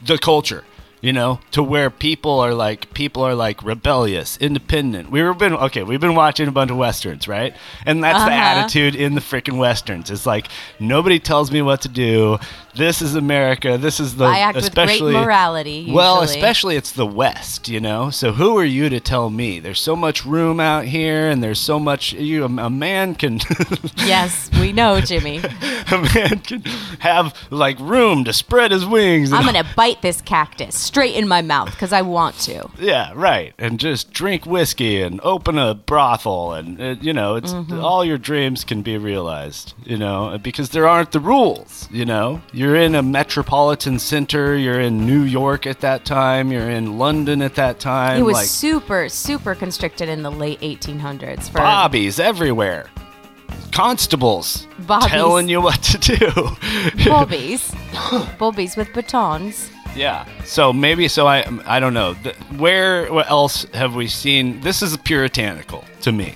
the 0.07 0.19
culture? 0.19 0.65
You 1.07 1.13
know, 1.13 1.39
to 1.53 1.63
where 1.63 1.89
people 1.89 2.41
are 2.41 2.53
like 2.53 2.93
people 2.93 3.23
are 3.23 3.37
like 3.37 3.63
rebellious, 3.63 4.37
independent. 4.39 5.09
We 5.09 5.23
were 5.23 5.35
been 5.35 5.53
okay. 5.53 5.85
We've 5.85 6.01
been 6.01 6.17
watching 6.17 6.49
a 6.49 6.51
bunch 6.51 6.73
of 6.73 6.79
westerns, 6.79 7.29
right? 7.29 7.55
And 7.85 8.03
that's 8.03 8.25
the 8.25 8.33
Uh-huh. 8.33 8.61
attitude 8.61 8.97
in 8.97 9.15
the 9.15 9.21
freaking 9.21 9.57
westerns. 9.57 10.11
It's 10.11 10.27
like 10.27 10.49
nobody 10.81 11.21
tells 11.21 11.53
me 11.53 11.63
what 11.63 11.83
to 11.83 11.89
do. 11.89 12.39
This 12.75 13.01
is 13.01 13.15
America. 13.15 13.79
This 13.79 14.01
is 14.01 14.17
the 14.17 14.25
I 14.25 14.41
act 14.41 14.57
with 14.57 14.75
great 14.75 14.89
especially 14.89 15.13
morality, 15.13 15.87
Well, 15.89 16.23
especially 16.23 16.75
it's 16.75 16.91
the 16.91 17.07
West, 17.07 17.69
you 17.69 17.79
know. 17.79 18.11
So 18.11 18.33
who 18.33 18.59
are 18.59 18.65
you 18.65 18.89
to 18.89 18.99
tell 18.99 19.31
me? 19.31 19.61
There's 19.61 19.81
so 19.81 19.95
much 19.95 20.27
room 20.27 20.59
out 20.59 20.87
here, 20.87 21.31
and 21.31 21.41
there's 21.41 21.61
so 21.61 21.79
much. 21.79 22.15
You 22.15 22.45
a 22.45 22.69
man 22.69 23.15
can. 23.15 23.39
Yes, 24.05 24.51
we 24.61 24.73
know, 24.73 25.01
Jimmy. 25.01 25.39
a 25.93 25.99
man 26.15 26.39
can 26.41 26.63
have 27.01 27.35
like 27.51 27.79
room 27.81 28.25
to 28.25 28.33
spread 28.33 28.71
his 28.73 28.85
wings. 28.85 29.33
I'm 29.33 29.45
gonna 29.45 29.67
bite 29.77 30.03
this 30.03 30.21
cactus 30.21 30.77
straight 30.97 31.15
in 31.15 31.29
my 31.29 31.43
mouth 31.43 31.71
because 31.71 31.93
I 31.93 32.03
want 32.03 32.39
to. 32.49 32.69
Yeah, 32.79 33.13
right. 33.15 33.53
And 33.59 33.79
just 33.79 34.13
drink 34.13 34.47
whiskey 34.47 35.03
and 35.03 35.21
open 35.23 35.59
a 35.59 35.75
brothel, 35.75 36.55
and 36.55 36.81
uh, 36.81 36.95
you 37.01 37.13
know, 37.13 37.35
it's 37.37 37.53
Mhm. 37.53 37.83
all 37.83 38.03
your 38.05 38.19
dreams 38.19 38.65
can 38.65 38.81
be 38.83 38.97
realized. 38.99 39.75
You 39.85 39.99
know, 39.99 40.39
because 40.43 40.71
there 40.71 40.89
aren't 40.89 41.13
the 41.13 41.21
rules. 41.21 41.89
You 41.93 42.05
know, 42.07 42.41
you're 42.53 42.77
in 42.77 42.95
a 42.95 43.03
metropolitan 43.03 43.99
center. 43.99 44.57
You're 44.57 44.81
in 44.81 45.07
New 45.07 45.23
York 45.23 45.67
at 45.67 45.81
that 45.81 46.05
time. 46.05 46.51
You're 46.51 46.71
in 46.71 46.99
London 46.99 47.43
at 47.43 47.55
that 47.57 47.79
time. 47.79 48.19
It 48.19 48.23
was 48.25 48.35
like 48.37 48.47
super, 48.47 49.09
super 49.09 49.55
constricted 49.55 50.09
in 50.09 50.23
the 50.23 50.31
late 50.31 50.61
1800s. 50.63 51.49
For 51.51 51.59
bobbies 51.59 52.19
everywhere, 52.19 52.87
constables 53.73 54.67
Bobbies. 54.79 55.11
telling 55.11 55.49
you 55.49 55.61
what 55.61 55.83
to 55.83 55.99
do. 55.99 56.57
bobbies, 57.05 57.73
bobbies 58.39 58.77
with 58.77 58.93
batons. 58.95 59.71
Yeah. 59.97 60.27
So 60.45 60.73
maybe 60.73 61.09
so 61.09 61.27
I 61.27 61.45
I 61.67 61.81
don't 61.81 61.95
know. 61.95 62.15
Where 62.57 63.09
else 63.09 63.65
have 63.73 63.95
we 63.95 64.09
seen? 64.09 64.61
This 64.61 64.83
is 64.83 64.97
puritanical 64.99 65.85
to 66.03 66.13
me. 66.13 66.35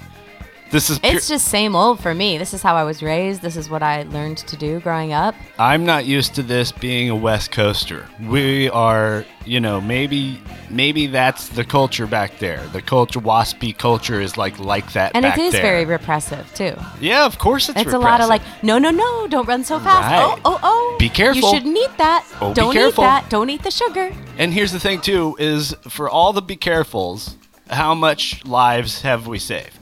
This 0.70 0.88
is 0.88 0.98
pur- 1.00 1.08
It's 1.08 1.26
just 1.28 1.48
same 1.48 1.74
old 1.74 2.00
for 2.00 2.14
me. 2.14 2.38
This 2.38 2.54
is 2.54 2.62
how 2.62 2.76
I 2.76 2.84
was 2.84 3.02
raised. 3.02 3.42
This 3.42 3.56
is 3.56 3.68
what 3.68 3.82
I 3.82 4.02
learned 4.04 4.38
to 4.38 4.56
do 4.56 4.78
growing 4.80 5.12
up. 5.12 5.34
I'm 5.58 5.84
not 5.84 6.06
used 6.06 6.34
to 6.36 6.42
this 6.44 6.70
being 6.70 7.10
a 7.10 7.16
West 7.16 7.50
Coaster. 7.50 8.06
We 8.20 8.70
are, 8.70 9.24
you 9.44 9.58
know, 9.58 9.80
maybe 9.80 10.40
maybe 10.70 11.08
that's 11.08 11.48
the 11.48 11.64
culture 11.64 12.06
back 12.06 12.38
there. 12.38 12.64
The 12.68 12.82
culture 12.82 13.18
waspy 13.20 13.76
culture 13.76 14.20
is 14.20 14.36
like 14.36 14.60
like 14.60 14.92
that 14.92 15.12
And 15.16 15.24
it 15.24 15.36
is 15.38 15.52
there. 15.52 15.62
very 15.62 15.84
repressive 15.84 16.48
too. 16.54 16.76
Yeah, 17.00 17.26
of 17.26 17.38
course 17.38 17.68
it's 17.68 17.80
It's, 17.80 17.92
a 17.92 17.98
lot 17.98 18.20
of 18.20 18.28
like, 18.28 18.42
no, 18.62 18.78
no, 18.78 18.90
no, 18.90 19.26
don't 19.26 19.48
run 19.48 19.64
so 19.64 19.80
fast. 19.80 20.02
Right. 20.08 20.40
Oh, 20.44 20.52
oh, 20.54 20.60
oh. 20.62 20.96
Be 21.00 21.08
careful. 21.08 21.42
You 21.50 21.56
shouldn't 21.58 21.76
eat 21.76 21.98
that. 21.98 22.24
Oh, 22.40 22.50
be 22.50 22.54
don't 22.54 22.74
eat 22.76 22.78
careful. 22.78 23.02
that. 23.02 23.28
Don't 23.28 23.50
eat 23.50 23.62
the 23.64 23.70
sugar. 23.72 24.12
And 24.38 24.54
here's 24.54 24.70
the 24.70 24.80
thing 24.80 25.00
too 25.00 25.36
is 25.40 25.74
for 25.88 26.08
all 26.08 26.32
the 26.32 26.42
be 26.42 26.56
carefuls, 26.56 27.34
how 27.68 27.94
much 27.94 28.44
lives 28.44 29.02
have 29.02 29.26
we 29.26 29.38
saved? 29.40 29.79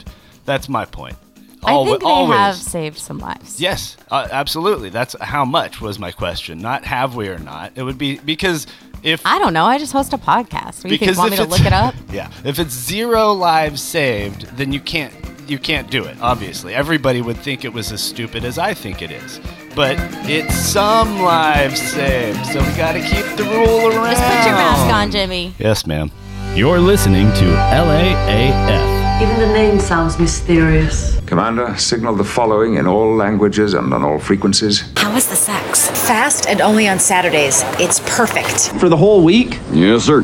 That's 0.48 0.66
my 0.66 0.86
point. 0.86 1.14
I 1.62 1.84
think 1.84 2.00
they 2.00 2.06
always. 2.06 2.38
have 2.38 2.56
saved 2.56 2.96
some 2.96 3.18
lives. 3.18 3.60
Yes, 3.60 3.98
uh, 4.10 4.26
absolutely. 4.30 4.88
That's 4.88 5.14
how 5.20 5.44
much 5.44 5.78
was 5.82 5.98
my 5.98 6.10
question. 6.10 6.58
Not 6.58 6.84
have 6.84 7.14
we 7.16 7.28
or 7.28 7.38
not. 7.38 7.72
It 7.74 7.82
would 7.82 7.98
be 7.98 8.18
because 8.18 8.66
if 9.02 9.20
I 9.26 9.38
don't 9.38 9.52
know. 9.52 9.66
I 9.66 9.76
just 9.76 9.92
host 9.92 10.14
a 10.14 10.18
podcast. 10.18 10.90
You 10.90 10.96
think, 10.96 11.18
want 11.18 11.32
me 11.32 11.36
if 11.36 11.40
to 11.40 11.44
it's- 11.44 11.58
look 11.58 11.66
it 11.66 11.74
up? 11.74 11.94
yeah, 12.10 12.30
if 12.44 12.58
it's 12.58 12.72
zero 12.72 13.32
lives 13.34 13.82
saved, 13.82 14.46
then 14.56 14.72
you 14.72 14.80
can't 14.80 15.12
you 15.46 15.58
can't 15.58 15.90
do 15.90 16.04
it. 16.04 16.16
Obviously, 16.22 16.74
everybody 16.74 17.20
would 17.20 17.36
think 17.36 17.66
it 17.66 17.72
was 17.74 17.92
as 17.92 18.02
stupid 18.02 18.44
as 18.46 18.58
I 18.58 18.72
think 18.72 19.02
it 19.02 19.10
is. 19.10 19.38
But 19.74 19.96
it's 20.24 20.54
some 20.54 21.20
lives 21.20 21.82
saved, 21.82 22.46
so 22.46 22.60
we 22.60 22.72
got 22.76 22.92
to 22.92 23.00
keep 23.00 23.26
the 23.36 23.44
rule 23.44 23.88
around. 23.88 24.16
Just 24.16 24.24
put 24.24 24.46
your 24.46 24.56
mask 24.56 24.94
on, 24.94 25.10
Jimmy. 25.10 25.54
Yes, 25.58 25.86
ma'am. 25.86 26.10
You're 26.54 26.80
listening 26.80 27.26
to 27.34 27.44
LAAF. 27.44 28.97
Even 29.20 29.40
the 29.40 29.46
name 29.52 29.80
sounds 29.80 30.16
mysterious. 30.18 31.18
Commander, 31.26 31.76
signal 31.76 32.14
the 32.14 32.22
following 32.24 32.74
in 32.76 32.86
all 32.86 33.16
languages 33.16 33.74
and 33.74 33.92
on 33.92 34.04
all 34.04 34.18
frequencies. 34.18 34.84
How 34.96 35.14
is 35.16 35.28
the 35.28 35.34
sex? 35.34 35.88
Fast 36.06 36.46
and 36.46 36.60
only 36.60 36.86
on 36.88 37.00
Saturdays. 37.00 37.62
It's 37.80 37.98
perfect. 38.16 38.70
For 38.78 38.88
the 38.88 38.96
whole 38.96 39.24
week? 39.24 39.58
Yes, 39.72 40.04
sir. 40.04 40.20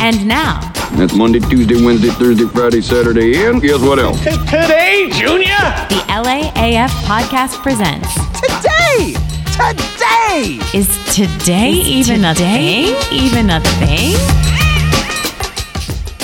And 0.00 0.26
now, 0.26 0.60
That's 0.96 1.14
Monday, 1.14 1.38
Tuesday, 1.38 1.80
Wednesday, 1.84 2.08
Thursday, 2.10 2.46
Friday, 2.46 2.80
Saturday, 2.80 3.46
and 3.46 3.62
guess 3.62 3.80
what 3.80 4.00
else? 4.00 4.18
today, 4.24 5.08
Junior, 5.12 5.62
the 5.88 6.02
LAAF 6.08 6.90
podcast 7.06 7.62
presents. 7.62 8.12
Today! 8.40 9.14
Today! 9.54 10.58
Is 10.74 10.88
today 11.14 11.70
even 11.70 12.24
a 12.24 12.34
thing? 12.34 12.96
Even 13.12 13.50
a 13.50 13.60
thing? 13.60 14.16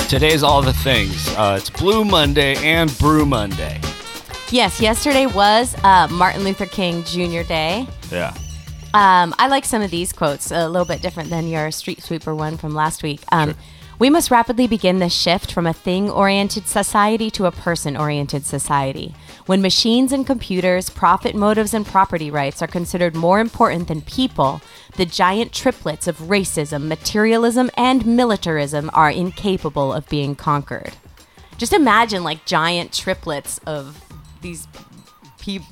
Today's 0.08 0.44
all 0.44 0.62
the 0.62 0.72
things. 0.72 1.26
Uh, 1.30 1.56
it's 1.58 1.68
Blue 1.68 2.04
Monday 2.04 2.54
and 2.58 2.96
Brew 2.98 3.26
Monday. 3.26 3.80
Yes, 4.52 4.80
yesterday 4.80 5.26
was 5.26 5.74
uh, 5.82 6.06
Martin 6.12 6.44
Luther 6.44 6.66
King 6.66 7.02
Jr. 7.02 7.42
Day. 7.42 7.88
Yeah. 8.12 8.32
Um, 8.94 9.34
I 9.36 9.48
like 9.48 9.64
some 9.64 9.82
of 9.82 9.90
these 9.90 10.12
quotes, 10.12 10.52
a 10.52 10.68
little 10.68 10.86
bit 10.86 11.02
different 11.02 11.28
than 11.28 11.48
your 11.48 11.72
street 11.72 12.04
sweeper 12.04 12.36
one 12.36 12.56
from 12.56 12.72
last 12.72 13.02
week. 13.02 13.20
Um, 13.32 13.56
We 13.98 14.10
must 14.10 14.30
rapidly 14.30 14.66
begin 14.66 14.98
the 14.98 15.08
shift 15.08 15.50
from 15.50 15.66
a 15.66 15.72
thing 15.72 16.10
oriented 16.10 16.66
society 16.66 17.30
to 17.30 17.46
a 17.46 17.50
person 17.50 17.96
oriented 17.96 18.44
society. 18.44 19.14
When 19.46 19.62
machines 19.62 20.12
and 20.12 20.26
computers, 20.26 20.90
profit 20.90 21.34
motives, 21.34 21.72
and 21.72 21.86
property 21.86 22.30
rights 22.30 22.60
are 22.60 22.66
considered 22.66 23.16
more 23.16 23.40
important 23.40 23.88
than 23.88 24.02
people, 24.02 24.60
the 24.96 25.06
giant 25.06 25.52
triplets 25.52 26.06
of 26.06 26.18
racism, 26.18 26.88
materialism, 26.88 27.70
and 27.74 28.04
militarism 28.04 28.90
are 28.92 29.10
incapable 29.10 29.94
of 29.94 30.06
being 30.10 30.34
conquered. 30.34 30.92
Just 31.56 31.72
imagine 31.72 32.22
like 32.22 32.44
giant 32.44 32.92
triplets 32.92 33.58
of 33.66 33.98
these 34.42 34.68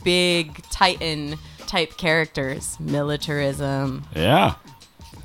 big 0.04 0.62
titan 0.70 1.36
type 1.66 1.96
characters 1.96 2.78
militarism 2.78 4.04
Yeah. 4.14 4.54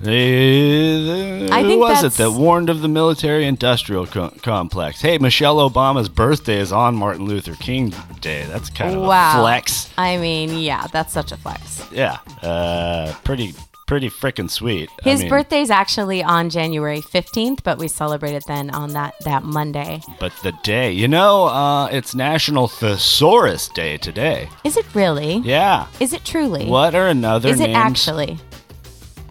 I 0.01 1.63
Who 1.63 1.79
was 1.79 2.03
it 2.05 2.13
that 2.13 2.31
warned 2.31 2.69
of 2.69 2.81
the 2.81 2.87
military-industrial 2.87 4.07
co- 4.07 4.29
complex? 4.41 5.01
Hey, 5.01 5.17
Michelle 5.17 5.57
Obama's 5.69 6.07
birthday 6.07 6.57
is 6.59 6.71
on 6.71 6.95
Martin 6.95 7.25
Luther 7.25 7.55
King 7.55 7.93
Day. 8.21 8.45
That's 8.45 8.69
kind 8.69 8.95
of 8.95 9.01
wow. 9.01 9.39
a 9.39 9.41
flex. 9.41 9.89
I 9.97 10.17
mean, 10.17 10.57
yeah, 10.57 10.87
that's 10.87 11.11
such 11.11 11.33
a 11.33 11.37
flex. 11.37 11.85
Yeah, 11.91 12.19
uh, 12.41 13.13
pretty, 13.25 13.53
pretty 13.87 14.09
freaking 14.09 14.49
sweet. 14.49 14.89
I 15.03 15.09
His 15.09 15.19
mean, 15.19 15.29
birthday's 15.29 15.69
actually 15.69 16.23
on 16.23 16.49
January 16.49 17.01
15th, 17.01 17.63
but 17.63 17.77
we 17.77 17.89
celebrated 17.89 18.43
then 18.47 18.69
on 18.69 18.93
that, 18.93 19.15
that 19.25 19.43
Monday. 19.43 20.01
But 20.17 20.31
the 20.43 20.53
day, 20.63 20.93
you 20.93 21.09
know, 21.09 21.45
uh, 21.47 21.87
it's 21.87 22.15
National 22.15 22.69
Thesaurus 22.69 23.67
Day 23.67 23.97
today. 23.97 24.47
Is 24.63 24.77
it 24.77 24.85
really? 24.95 25.39
Yeah. 25.39 25.87
Is 25.99 26.13
it 26.13 26.23
truly? 26.23 26.67
What 26.67 26.95
are 26.95 27.07
another 27.07 27.49
Is 27.49 27.59
it 27.59 27.67
names? 27.67 27.75
actually? 27.75 28.39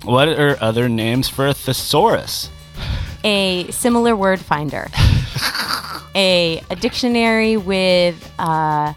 What 0.08 0.28
are 0.28 0.56
other 0.62 0.88
names 0.88 1.28
for 1.28 1.48
a 1.48 1.52
thesaurus? 1.52 2.48
A 3.24 3.70
similar 3.70 4.16
word 4.16 4.40
finder. 4.40 4.88
a, 6.14 6.62
a 6.70 6.76
dictionary 6.76 7.58
with 7.58 8.32
uh, 8.38 8.94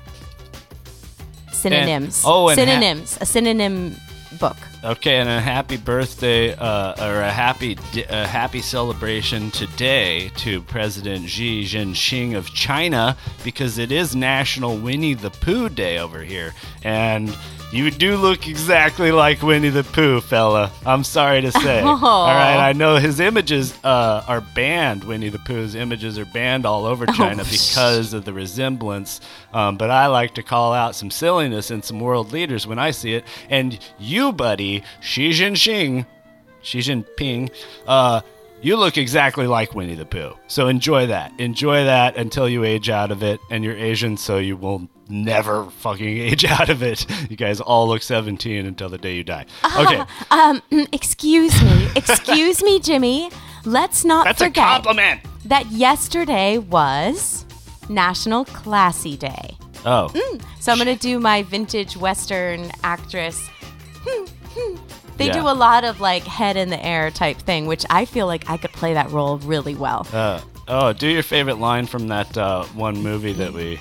synonyms. 1.51 2.23
oh, 2.25 2.47
and 2.47 2.57
ha- 2.57 2.65
synonyms. 2.65 3.17
a 3.19 3.25
synonym 3.25 3.97
book. 4.39 4.55
Okay, 4.85 5.17
and 5.17 5.27
a 5.27 5.41
happy 5.41 5.75
birthday 5.75 6.53
uh, 6.53 6.93
or 7.05 7.19
a 7.19 7.29
happy 7.29 7.77
a 8.07 8.25
happy 8.25 8.61
celebration 8.61 9.51
today 9.51 10.31
to 10.37 10.61
President 10.61 11.27
Xi 11.27 11.65
Jinping 11.65 12.37
of 12.37 12.53
China 12.53 13.17
because 13.43 13.77
it 13.77 13.91
is 13.91 14.15
National 14.15 14.77
Winnie 14.77 15.15
the 15.15 15.29
Pooh 15.29 15.67
Day 15.67 15.99
over 15.99 16.23
here, 16.23 16.53
and 16.85 17.37
you 17.71 17.89
do 17.89 18.17
look 18.17 18.47
exactly 18.47 19.11
like 19.11 19.41
Winnie 19.41 19.69
the 19.69 19.83
Pooh, 19.83 20.19
fella. 20.19 20.71
I'm 20.85 21.05
sorry 21.05 21.41
to 21.41 21.51
say. 21.51 21.79
All 21.81 21.99
right, 21.99 22.57
I 22.57 22.73
know 22.73 22.97
his 22.97 23.19
images 23.21 23.73
uh, 23.83 24.23
are 24.27 24.41
banned. 24.41 25.05
Winnie 25.05 25.29
the 25.29 25.39
Pooh's 25.39 25.73
images 25.73 26.19
are 26.19 26.25
banned 26.25 26.65
all 26.65 26.85
over 26.85 27.05
China 27.05 27.43
because 27.49 28.13
of 28.13 28.25
the 28.25 28.33
resemblance. 28.33 29.21
Um, 29.53 29.77
but 29.77 29.89
I 29.89 30.07
like 30.07 30.35
to 30.35 30.43
call 30.43 30.73
out 30.73 30.95
some 30.95 31.09
silliness 31.09 31.71
in 31.71 31.81
some 31.81 31.99
world 32.01 32.33
leaders 32.33 32.67
when 32.67 32.77
I 32.77 32.91
see 32.91 33.13
it. 33.13 33.23
And 33.49 33.79
you, 33.97 34.33
buddy, 34.33 34.83
Xi 34.99 35.29
Jinping, 35.29 36.05
Xi 36.61 36.79
Jinping, 36.79 37.51
uh, 37.87 38.21
you 38.61 38.75
look 38.75 38.97
exactly 38.97 39.47
like 39.47 39.73
Winnie 39.73 39.95
the 39.95 40.05
Pooh. 40.05 40.33
So 40.47 40.67
enjoy 40.67 41.07
that. 41.07 41.31
Enjoy 41.39 41.85
that 41.85 42.17
until 42.17 42.47
you 42.49 42.63
age 42.63 42.89
out 42.89 43.11
of 43.11 43.23
it. 43.23 43.39
And 43.49 43.63
you're 43.63 43.77
Asian, 43.77 44.17
so 44.17 44.37
you 44.37 44.57
will 44.57 44.89
never 45.11 45.65
fucking 45.65 46.07
age 46.17 46.45
out 46.45 46.69
of 46.69 46.81
it. 46.81 47.05
You 47.29 47.37
guys 47.37 47.59
all 47.61 47.87
look 47.87 48.01
17 48.01 48.65
until 48.65 48.89
the 48.89 48.97
day 48.97 49.15
you 49.15 49.23
die. 49.23 49.45
Okay. 49.77 50.03
Um, 50.31 50.61
excuse 50.93 51.61
me. 51.61 51.89
Excuse 51.95 52.63
me, 52.63 52.79
Jimmy. 52.79 53.29
Let's 53.65 54.05
not 54.05 54.25
That's 54.25 54.41
a 54.41 54.45
forget 54.45 54.65
compliment. 54.83 55.21
that 55.45 55.69
yesterday 55.71 56.57
was 56.57 57.45
National 57.89 58.45
Classy 58.45 59.17
Day. 59.17 59.57
Oh. 59.85 60.09
Mm, 60.13 60.41
so 60.59 60.71
I'm 60.71 60.77
going 60.79 60.95
to 60.95 60.99
do 61.01 61.19
my 61.19 61.43
vintage 61.43 61.97
Western 61.97 62.71
actress. 62.83 63.45
Hmm, 64.05 64.25
hmm. 64.55 64.75
They 65.17 65.27
Yeah. 65.27 65.33
do 65.33 65.41
a 65.41 65.53
lot 65.53 65.83
of 65.83 65.99
like 65.99 66.23
head 66.23 66.55
in 66.57 66.69
the 66.69 66.83
air 66.83 67.11
type 67.11 67.37
thing, 67.37 67.67
which 67.67 67.85
I 67.89 68.05
feel 68.05 68.25
like 68.27 68.49
I 68.49 68.57
could 68.57 68.71
play 68.71 68.93
that 68.93 69.11
role 69.11 69.37
really 69.39 69.75
well. 69.75 70.07
Uh, 70.13 70.39
oh, 70.67 70.93
do 70.93 71.07
your 71.07 71.23
favorite 71.23 71.59
line 71.59 71.85
from 71.87 72.07
that 72.07 72.35
uh, 72.37 72.63
one 72.73 73.01
movie 73.03 73.33
that 73.33 73.53
we. 73.53 73.79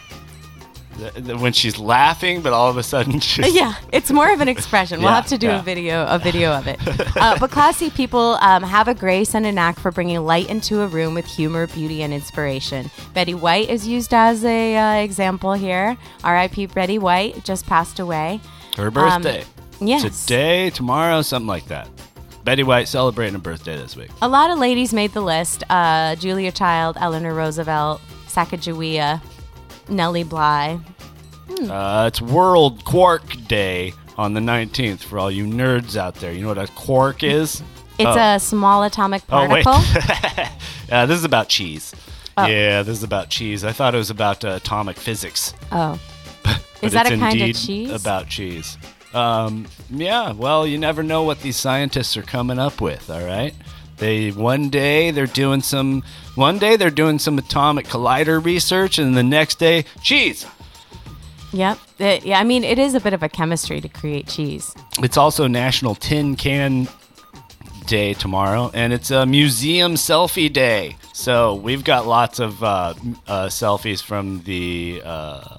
When 1.41 1.53
she's 1.53 1.79
laughing, 1.79 2.43
but 2.43 2.53
all 2.53 2.69
of 2.71 2.77
a 2.77 2.83
sudden 2.83 3.21
she's. 3.31 3.55
yeah, 3.55 3.75
it's 3.93 4.11
more 4.11 4.33
of 4.33 4.41
an 4.41 4.49
expression. 4.49 5.01
We'll 5.01 5.09
Yeah, 5.11 5.17
have 5.17 5.27
to 5.27 5.39
do 5.39 5.47
yeah. 5.49 5.61
a 5.61 5.63
video, 5.63 6.07
a 6.07 6.19
video 6.19 6.53
of 6.53 6.67
it. 6.67 6.79
Uh, 7.21 7.37
but 7.39 7.51
classy 7.51 7.91
people 7.91 8.39
um, 8.41 8.63
have 8.63 8.89
a 8.89 8.95
grace 8.95 9.35
and 9.35 9.45
a 9.45 9.53
knack 9.53 9.79
for 9.79 9.91
bringing 9.91 10.19
light 10.25 10.49
into 10.49 10.81
a 10.81 10.87
room 10.87 11.13
with 11.15 11.27
humor, 11.27 11.67
beauty, 11.67 12.03
and 12.03 12.15
inspiration. 12.15 12.91
Betty 13.15 13.35
White 13.35 13.69
is 13.69 13.87
used 13.87 14.15
as 14.15 14.43
a 14.45 14.77
uh, 14.77 14.95
example 15.03 15.53
here. 15.53 15.97
R.I.P. 16.25 16.67
Betty 16.67 16.99
White 16.99 17.45
just 17.45 17.67
passed 17.67 17.99
away. 17.99 18.41
Her 18.77 18.87
Um, 18.87 19.23
birthday. 19.23 19.45
yes. 19.81 20.25
Today, 20.25 20.71
tomorrow, 20.71 21.21
something 21.23 21.47
like 21.49 21.67
that. 21.67 21.89
Betty 22.45 22.63
White 22.63 22.89
celebrating 22.89 23.35
a 23.35 23.39
birthday 23.39 23.77
this 23.77 23.97
week. 23.97 24.09
A 24.23 24.29
lot 24.29 24.51
of 24.51 24.59
ladies 24.59 24.95
made 24.95 25.13
the 25.13 25.21
list. 25.21 25.63
Uh, 25.69 26.15
Julia 26.17 26.51
Child, 26.53 26.97
Eleanor 26.99 27.35
Roosevelt, 27.35 28.01
Sacagawea, 28.29 29.21
Nellie 29.91 30.25
Bly. 30.25 30.79
Uh, 31.69 32.05
it's 32.07 32.23
World 32.23 32.85
Quark 32.85 33.23
Day 33.49 33.93
on 34.17 34.35
the 34.35 34.41
19th 34.41 35.01
for 35.01 35.19
all 35.19 35.31
you 35.31 35.45
nerds 35.47 35.97
out 35.97 36.15
there. 36.17 36.33
You 36.33 36.43
know 36.43 36.49
what 36.49 36.59
a 36.59 36.67
quark 36.69 37.23
is? 37.23 37.63
It's 37.99 38.07
Oh. 38.09 38.35
a 38.35 38.41
small 38.41 38.83
atomic 38.85 39.23
Oh, 39.31 39.49
wait. 39.49 39.65
particle. 39.65 40.45
uh, 40.91 41.07
this 41.07 41.19
is 41.19 41.25
about 41.25 41.49
cheese. 41.49 41.95
Oh. 42.37 42.47
Yeah, 42.47 42.83
this 42.83 42.97
is 42.99 43.03
about 43.03 43.29
cheese. 43.29 43.65
I 43.65 43.73
thought 43.73 43.95
it 43.95 43.99
was 43.99 44.11
about 44.11 44.45
uh, 44.45 44.51
atomic 44.53 44.97
physics. 44.97 45.53
oh. 45.73 45.99
Is 46.83 46.93
that 46.93 47.13
a 47.13 47.19
kind 47.19 47.39
of 47.43 47.55
cheese? 47.55 47.91
About 47.91 48.27
cheese. 48.29 48.79
Um, 49.13 49.67
yeah, 49.91 50.33
well, 50.33 50.67
you 50.67 50.79
never 50.79 51.03
know 51.03 51.25
what 51.25 51.43
these 51.43 51.57
scientists 51.57 52.17
are 52.17 52.23
coming 52.23 52.59
up 52.59 52.81
with. 52.81 53.11
All 53.11 53.23
right, 53.23 53.53
they 54.01 54.31
one 54.33 54.69
day 54.71 55.13
they're 55.13 55.27
doing 55.27 55.63
some, 55.63 56.03
one 56.35 56.59
day 56.59 56.77
they're 56.77 56.91
doing 56.91 57.19
some 57.19 57.39
atomic 57.39 57.87
collider 57.87 58.45
research, 58.45 58.99
and 58.99 59.17
the 59.17 59.23
next 59.23 59.59
day 59.61 59.85
cheese. 60.03 60.45
Yep. 61.53 61.79
It- 61.99 62.25
yeah, 62.25 62.41
I 62.41 62.45
mean, 62.45 62.65
it 62.65 62.79
is 62.79 62.95
a 62.95 63.01
bit 63.01 63.13
of 63.13 63.23
a 63.23 63.29
chemistry 63.29 63.81
to 63.81 63.89
create 63.89 64.27
cheese. 64.27 64.75
It's 65.03 65.17
also 65.17 65.47
National 65.47 65.95
Tin 65.95 66.37
Can 66.37 66.89
Day 67.87 68.15
tomorrow, 68.15 68.71
and 68.73 68.93
it's 68.93 69.11
a 69.11 69.27
museum 69.27 69.95
selfie 69.95 70.53
day. 70.53 70.97
So 71.13 71.55
we've 71.57 71.83
got 71.85 72.07
lots 72.07 72.39
of 72.39 72.63
uh, 72.63 72.95
uh, 73.27 73.47
selfies 73.49 74.03
from 74.03 74.43
the 74.45 75.03
uh, 75.05 75.57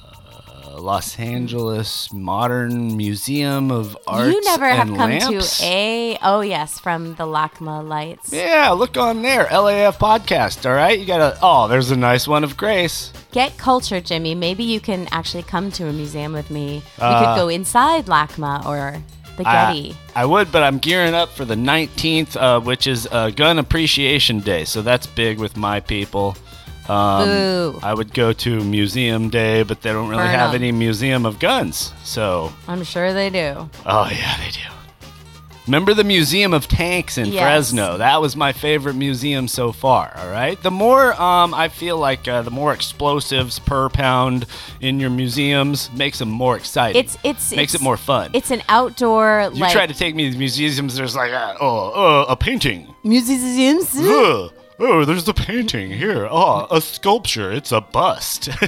Los 0.82 1.20
Angeles 1.20 2.12
Modern 2.12 2.98
Museum 2.98 3.70
of 3.72 3.96
Art. 4.08 4.28
you 4.32 4.42
never 4.42 4.68
have 4.68 4.88
come 4.88 4.98
Lamps. 5.12 5.60
to 5.60 5.66
a 5.66 6.18
oh 6.24 6.42
yes 6.42 6.80
from 6.80 7.14
the 7.16 7.26
LACMA 7.26 7.88
lights. 7.88 8.34
Yeah, 8.34 8.72
look 8.72 8.98
on 8.98 9.22
there, 9.22 9.46
LAF 9.46 9.98
podcast. 10.00 10.68
All 10.68 10.76
right, 10.76 11.00
you 11.00 11.06
got 11.06 11.22
a. 11.22 11.38
Oh, 11.42 11.68
there's 11.68 11.92
a 11.92 11.96
nice 11.96 12.28
one 12.28 12.44
of 12.44 12.58
Grace. 12.58 13.14
Get 13.32 13.58
culture, 13.58 14.02
Jimmy. 14.02 14.34
Maybe 14.36 14.64
you 14.64 14.80
can 14.80 15.08
actually 15.12 15.44
come 15.44 15.72
to 15.74 15.88
a 15.88 15.94
museum 15.94 16.34
with 16.34 16.50
me. 16.50 16.82
We 16.98 17.04
Uh, 17.04 17.36
could 17.36 17.40
go 17.42 17.48
inside 17.50 18.08
LACMA 18.08 18.66
or 18.66 19.02
the 19.38 19.44
Getty. 19.44 19.96
I, 20.16 20.24
I 20.24 20.26
would, 20.26 20.52
but 20.52 20.64
I'm 20.64 20.80
gearing 20.80 21.14
up 21.14 21.30
for 21.30 21.46
the 21.46 21.56
19th, 21.56 22.36
uh, 22.36 22.60
which 22.60 22.88
is 22.88 23.08
uh, 23.12 23.30
Gun 23.30 23.60
Appreciation 23.60 24.40
Day. 24.42 24.66
So 24.66 24.82
that's 24.82 25.06
big 25.08 25.38
with 25.40 25.56
my 25.56 25.80
people. 25.80 26.36
Um, 26.90 27.26
Boo. 27.28 27.80
I 27.84 27.94
would 27.94 28.14
go 28.14 28.34
to 28.34 28.60
Museum 28.64 29.30
Day, 29.30 29.64
but 29.64 29.82
they 29.82 29.92
don't 29.92 30.10
really 30.10 30.24
Burn 30.24 30.30
have 30.32 30.50
'em. 30.50 30.56
any 30.56 30.72
museum 30.72 31.26
of 31.26 31.40
guns. 31.40 31.94
So, 32.04 32.52
I'm 32.68 32.84
sure 32.84 33.14
they 33.14 33.30
do. 33.30 33.70
oh 33.86 34.10
yeah, 34.12 34.38
they 34.38 34.52
do. 34.52 34.60
Remember 35.68 35.94
the 35.94 36.04
Museum 36.04 36.54
of 36.56 36.68
Tanks 36.68 37.20
in 37.20 37.28
Yes. 37.28 37.44
Fresno? 37.70 37.98
That 38.00 38.20
was 38.20 38.36
my 38.36 38.52
favorite 38.52 38.96
museum 38.96 39.48
so 39.48 39.72
far. 39.72 40.12
All 40.18 40.30
right. 40.32 40.62
The 40.62 40.72
more 40.72 41.14
um, 41.22 41.54
I 41.54 41.70
feel 41.70 41.98
like 41.98 42.28
uh, 42.28 42.42
the 42.42 42.50
more 42.52 42.74
explosives 42.74 43.60
per 43.60 43.88
pound 43.88 44.48
in 44.82 45.00
your 45.00 45.12
museums 45.12 45.90
makes 45.94 46.18
them 46.18 46.30
more 46.30 46.58
exciting. 46.58 47.00
It's 47.00 47.16
it's 47.24 47.52
makes 47.56 47.76
it's, 47.76 47.82
it 47.82 47.86
more 47.86 47.96
fun. 47.96 48.32
It's 48.34 48.50
an 48.50 48.64
outdoor 48.70 49.52
You 49.54 49.62
like 49.62 49.72
try 49.72 49.86
to 49.86 49.94
take 49.94 50.16
me 50.16 50.32
to 50.32 50.38
museums, 50.38 50.96
there's 50.98 51.16
like, 51.16 51.32
uh, 51.32 51.56
oh, 51.62 52.24
uh, 52.24 52.26
a 52.30 52.36
painting. 52.36 52.94
museums. 53.04 53.96
Ugh. 53.96 54.52
Oh, 54.84 55.06
there's 55.06 55.28
a 55.28 55.34
painting 55.34 55.92
here. 55.92 56.28
Oh, 56.30 56.66
a 56.72 56.82
sculpture. 56.82 57.52
It's 57.52 57.72
a 57.72 57.82
bust. 57.82 58.48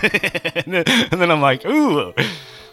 and, 0.56 0.74
then, 0.74 1.32
I'm 1.32 1.42
like, 1.42 1.66
ooh, 1.66 2.14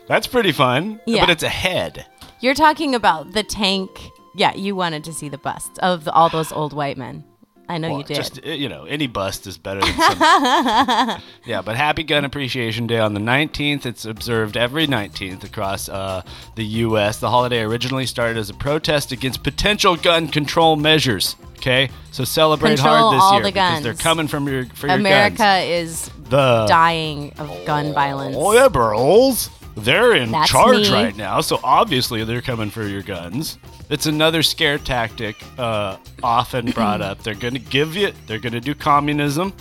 that's 0.07 0.27
pretty 0.27 0.53
fun. 0.53 1.01
Yeah. 1.07 1.23
But 1.23 1.31
it's 1.31 1.43
a 1.43 1.49
head. 1.49 2.05
You're 2.41 2.55
talking 2.55 2.95
about 2.95 3.33
the 3.33 3.43
tank. 3.43 3.91
Yeah, 4.35 4.55
you 4.55 4.77
wanted 4.77 5.05
to 5.05 5.15
see 5.15 5.31
the 5.31 5.39
busts 5.39 5.79
of 5.79 6.07
all 6.09 6.29
those 6.29 6.53
old 6.53 6.75
white 6.75 6.99
men. 6.99 7.25
I 7.67 7.79
know 7.79 7.99
you 7.99 8.05
did. 8.05 8.17
Just, 8.17 8.45
uh, 8.45 8.51
you 8.51 8.69
know, 8.69 8.85
any 8.85 9.07
bust 9.07 9.47
is 9.47 9.57
better 9.57 9.81
than 9.81 9.95
some. 9.95 10.19
yeah, 11.47 11.63
but 11.65 11.77
Happy 11.77 12.03
Gun 12.03 12.25
Appreciation 12.25 12.89
Day 12.89 12.99
on 12.99 13.15
the 13.15 13.21
19th. 13.21 13.87
It's 13.87 14.05
observed 14.05 14.57
every 14.57 14.87
19th 14.87 15.45
across 15.45 15.89
uh, 15.89 16.23
the 16.57 16.65
U.S. 16.65 17.21
The 17.21 17.31
holiday 17.31 17.63
originally 17.63 18.07
started 18.07 18.37
as 18.37 18.51
a 18.51 18.55
protest 18.55 19.13
against 19.13 19.45
potential 19.45 19.97
gun 19.97 20.29
control 20.29 20.75
measures. 20.77 21.37
Okay, 21.61 21.91
so 22.11 22.25
celebrate 22.25 22.77
Control 22.77 23.11
hard 23.11 23.17
this 23.17 23.23
all 23.23 23.35
year 23.35 23.43
the 23.43 23.51
because 23.51 23.83
they're 23.83 23.93
coming 23.93 24.29
from 24.29 24.49
your 24.49 24.65
for 24.65 24.87
your 24.87 24.97
America 24.97 25.37
guns. 25.37 25.69
is 25.69 26.11
The- 26.31 26.65
dying 26.67 27.35
of 27.39 27.51
gun 27.67 27.93
violence. 27.93 28.35
Oh 28.39 28.55
yeah, 28.55 28.69
bros. 28.69 29.51
They're 29.77 30.15
in 30.17 30.33
That's 30.33 30.51
charge 30.51 30.89
me. 30.89 30.93
right 30.93 31.15
now, 31.15 31.43
so 31.43 31.61
obviously 31.63 32.25
they're 32.25 32.41
coming 32.41 32.71
for 32.71 32.87
your 32.87 33.03
guns. 33.03 33.59
It's 33.91 34.07
another 34.07 34.43
scare 34.43 34.79
tactic, 34.79 35.37
uh, 35.59 35.99
often 36.23 36.71
brought 36.75 37.03
up. 37.03 37.23
They're 37.23 37.35
going 37.35 37.55
to 37.55 37.61
give 37.61 37.95
you. 37.95 38.13
They're 38.27 38.39
going 38.39 38.55
to 38.55 38.61
do 38.61 38.75
communism. 38.75 39.53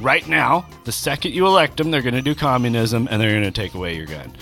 Right 0.00 0.28
now, 0.28 0.64
the 0.84 0.92
second 0.92 1.34
you 1.34 1.44
elect 1.46 1.76
them, 1.76 1.90
they're 1.90 2.02
going 2.02 2.14
to 2.14 2.22
do 2.22 2.36
communism, 2.36 3.08
and 3.10 3.20
they're 3.20 3.32
going 3.32 3.42
to 3.42 3.50
take 3.50 3.74
away 3.74 3.96
your 3.96 4.06
gun. 4.06 4.32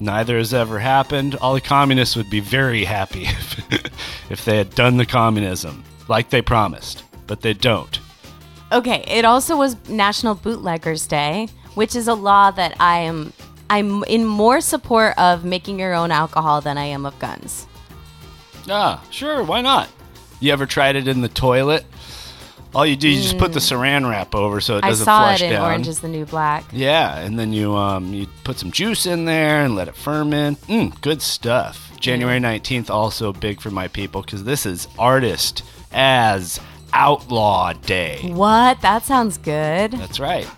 Neither 0.00 0.38
has 0.38 0.52
ever 0.52 0.80
happened. 0.80 1.36
All 1.36 1.54
the 1.54 1.60
communists 1.60 2.16
would 2.16 2.30
be 2.30 2.40
very 2.40 2.84
happy 2.84 3.22
if, 3.26 4.30
if 4.30 4.44
they 4.44 4.56
had 4.56 4.74
done 4.74 4.96
the 4.96 5.06
communism 5.06 5.84
like 6.12 6.28
they 6.30 6.42
promised. 6.42 7.04
but 7.26 7.40
they 7.40 7.54
don't. 7.54 7.98
Okay, 8.70 9.02
it 9.06 9.24
also 9.24 9.56
was 9.56 9.76
National 9.88 10.34
Bootleggers 10.34 11.06
Day, 11.06 11.48
which 11.74 11.96
is 11.96 12.06
a 12.08 12.14
law 12.14 12.50
that 12.50 12.76
I 12.78 12.98
am 12.98 13.32
I'm 13.70 14.04
in 14.04 14.26
more 14.26 14.60
support 14.60 15.16
of 15.18 15.44
making 15.44 15.78
your 15.78 15.94
own 15.94 16.10
alcohol 16.10 16.60
than 16.60 16.76
I 16.76 16.84
am 16.84 17.06
of 17.06 17.18
guns. 17.18 17.66
Ah, 18.68 19.02
sure, 19.10 19.42
why 19.42 19.62
not? 19.62 19.88
You 20.40 20.52
ever 20.52 20.66
tried 20.66 20.96
it 20.96 21.08
in 21.08 21.22
the 21.22 21.28
toilet? 21.28 21.84
All 22.74 22.84
you 22.86 22.96
do, 22.96 23.08
you 23.08 23.20
just 23.22 23.38
put 23.38 23.52
the 23.52 23.60
saran 23.60 24.08
wrap 24.08 24.34
over 24.34 24.60
so 24.60 24.76
it 24.76 24.82
Mm. 24.82 24.84
I 24.84 24.88
doesn't 24.90 25.04
saw 25.04 25.18
flush 25.26 25.42
it 25.42 25.46
in 25.46 25.52
down. 25.52 25.64
Orange 25.64 25.88
is 25.88 26.00
the 26.00 26.08
New 26.08 26.24
Black. 26.26 26.64
Yeah, 26.72 27.18
and 27.18 27.38
then 27.38 27.52
you 27.52 27.74
um 27.76 28.12
you 28.12 28.26
put 28.44 28.58
some 28.58 28.70
juice 28.70 29.06
in 29.06 29.24
there 29.26 29.64
and 29.64 29.74
let 29.74 29.88
it 29.88 29.96
ferment. 29.96 30.60
Mm, 30.68 30.98
good 31.00 31.20
stuff. 31.22 31.90
January 32.00 32.40
19th 32.40 32.90
also 32.90 33.32
big 33.32 33.60
for 33.60 33.70
my 33.70 33.88
people 33.88 34.22
cuz 34.22 34.44
this 34.44 34.66
is 34.66 34.88
artist 34.98 35.62
as 35.92 36.60
outlaw 36.92 37.72
day. 37.72 38.20
What? 38.32 38.80
That 38.82 39.04
sounds 39.04 39.38
good. 39.38 39.92
That's 39.92 40.20
right. 40.20 40.48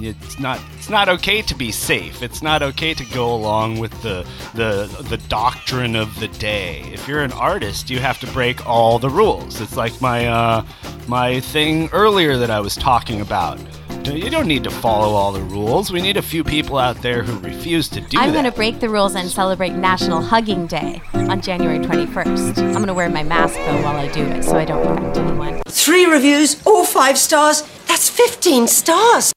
It's 0.00 0.38
not 0.38 0.60
it's 0.76 0.90
not 0.90 1.08
okay 1.08 1.40
to 1.42 1.54
be 1.54 1.70
safe. 1.70 2.22
It's 2.22 2.42
not 2.42 2.62
okay 2.62 2.94
to 2.94 3.04
go 3.06 3.34
along 3.34 3.78
with 3.78 3.92
the 4.02 4.26
the 4.54 4.86
the 5.08 5.18
doctrine 5.28 5.94
of 5.94 6.18
the 6.18 6.28
day. 6.28 6.80
If 6.92 7.06
you're 7.06 7.22
an 7.22 7.32
artist, 7.32 7.90
you 7.90 8.00
have 8.00 8.18
to 8.20 8.26
break 8.28 8.66
all 8.66 8.98
the 8.98 9.10
rules. 9.10 9.60
It's 9.60 9.76
like 9.76 10.00
my 10.00 10.26
uh 10.26 10.64
my 11.06 11.40
thing 11.40 11.88
earlier 11.92 12.36
that 12.36 12.50
I 12.50 12.60
was 12.60 12.74
talking 12.74 13.20
about. 13.20 13.58
You 14.06 14.30
don't 14.30 14.46
need 14.46 14.64
to 14.64 14.70
follow 14.70 15.14
all 15.14 15.32
the 15.32 15.40
rules. 15.40 15.90
We 15.90 16.00
need 16.00 16.16
a 16.16 16.22
few 16.22 16.44
people 16.44 16.78
out 16.78 17.00
there 17.02 17.22
who 17.22 17.38
refuse 17.40 17.88
to 17.90 18.00
do 18.00 18.18
I'm 18.18 18.28
that. 18.28 18.32
going 18.32 18.44
to 18.44 18.52
break 18.52 18.80
the 18.80 18.88
rules 18.88 19.14
and 19.14 19.28
celebrate 19.30 19.70
National 19.70 20.20
Hugging 20.20 20.66
Day 20.66 21.00
on 21.14 21.40
January 21.40 21.78
21st. 21.78 22.58
I'm 22.58 22.72
going 22.74 22.86
to 22.88 22.94
wear 22.94 23.08
my 23.08 23.22
mask 23.22 23.54
though 23.54 23.82
while 23.82 23.96
I 23.96 24.08
do 24.12 24.22
it 24.22 24.42
so 24.44 24.56
I 24.56 24.64
don't 24.64 24.84
hurt 24.86 25.16
anyone. 25.16 25.62
Three 25.66 26.04
reviews, 26.06 26.64
all 26.66 26.84
five 26.84 27.18
stars. 27.18 27.62
That's 27.86 28.08
15 28.10 28.68
stars. 28.68 29.32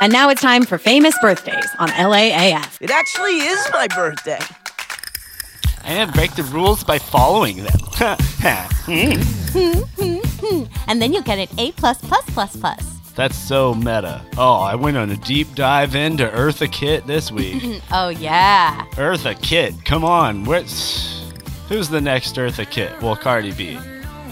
And 0.00 0.12
now 0.12 0.28
it's 0.28 0.42
time 0.42 0.64
for 0.64 0.76
famous 0.78 1.16
birthdays 1.20 1.66
on 1.78 1.88
LAAF. 1.88 2.76
It 2.82 2.90
actually 2.90 3.38
is 3.38 3.66
my 3.72 3.88
birthday. 3.88 4.38
and 5.84 6.12
break 6.12 6.34
the 6.34 6.42
rules 6.44 6.84
by 6.84 6.98
following 6.98 7.64
them. 7.64 7.78
Hmm. 8.86 9.20
Hmm, 9.54 9.78
hmm. 9.96 10.18
Hmm. 10.44 10.64
and 10.88 11.00
then 11.00 11.12
you'll 11.12 11.22
get 11.22 11.38
an 11.38 11.48
A 11.58 11.72
plus 11.72 11.98
plus 12.00 12.24
plus 12.30 12.56
plus. 12.56 12.90
That's 13.14 13.36
so 13.36 13.74
meta. 13.74 14.20
Oh, 14.36 14.54
I 14.56 14.74
went 14.74 14.96
on 14.96 15.10
a 15.10 15.16
deep 15.16 15.54
dive 15.54 15.94
into 15.94 16.28
Eartha 16.28 16.70
Kitt 16.70 17.06
this 17.06 17.30
week. 17.30 17.80
oh 17.92 18.08
yeah. 18.08 18.84
Eartha 18.92 19.40
Kitt, 19.40 19.84
come 19.84 20.04
on. 20.04 20.44
Where's 20.44 21.32
who's 21.68 21.88
the 21.88 22.00
next 22.00 22.34
Eartha 22.36 22.68
Kitt? 22.68 23.00
Well, 23.00 23.16
Cardi 23.16 23.52
B. 23.52 23.78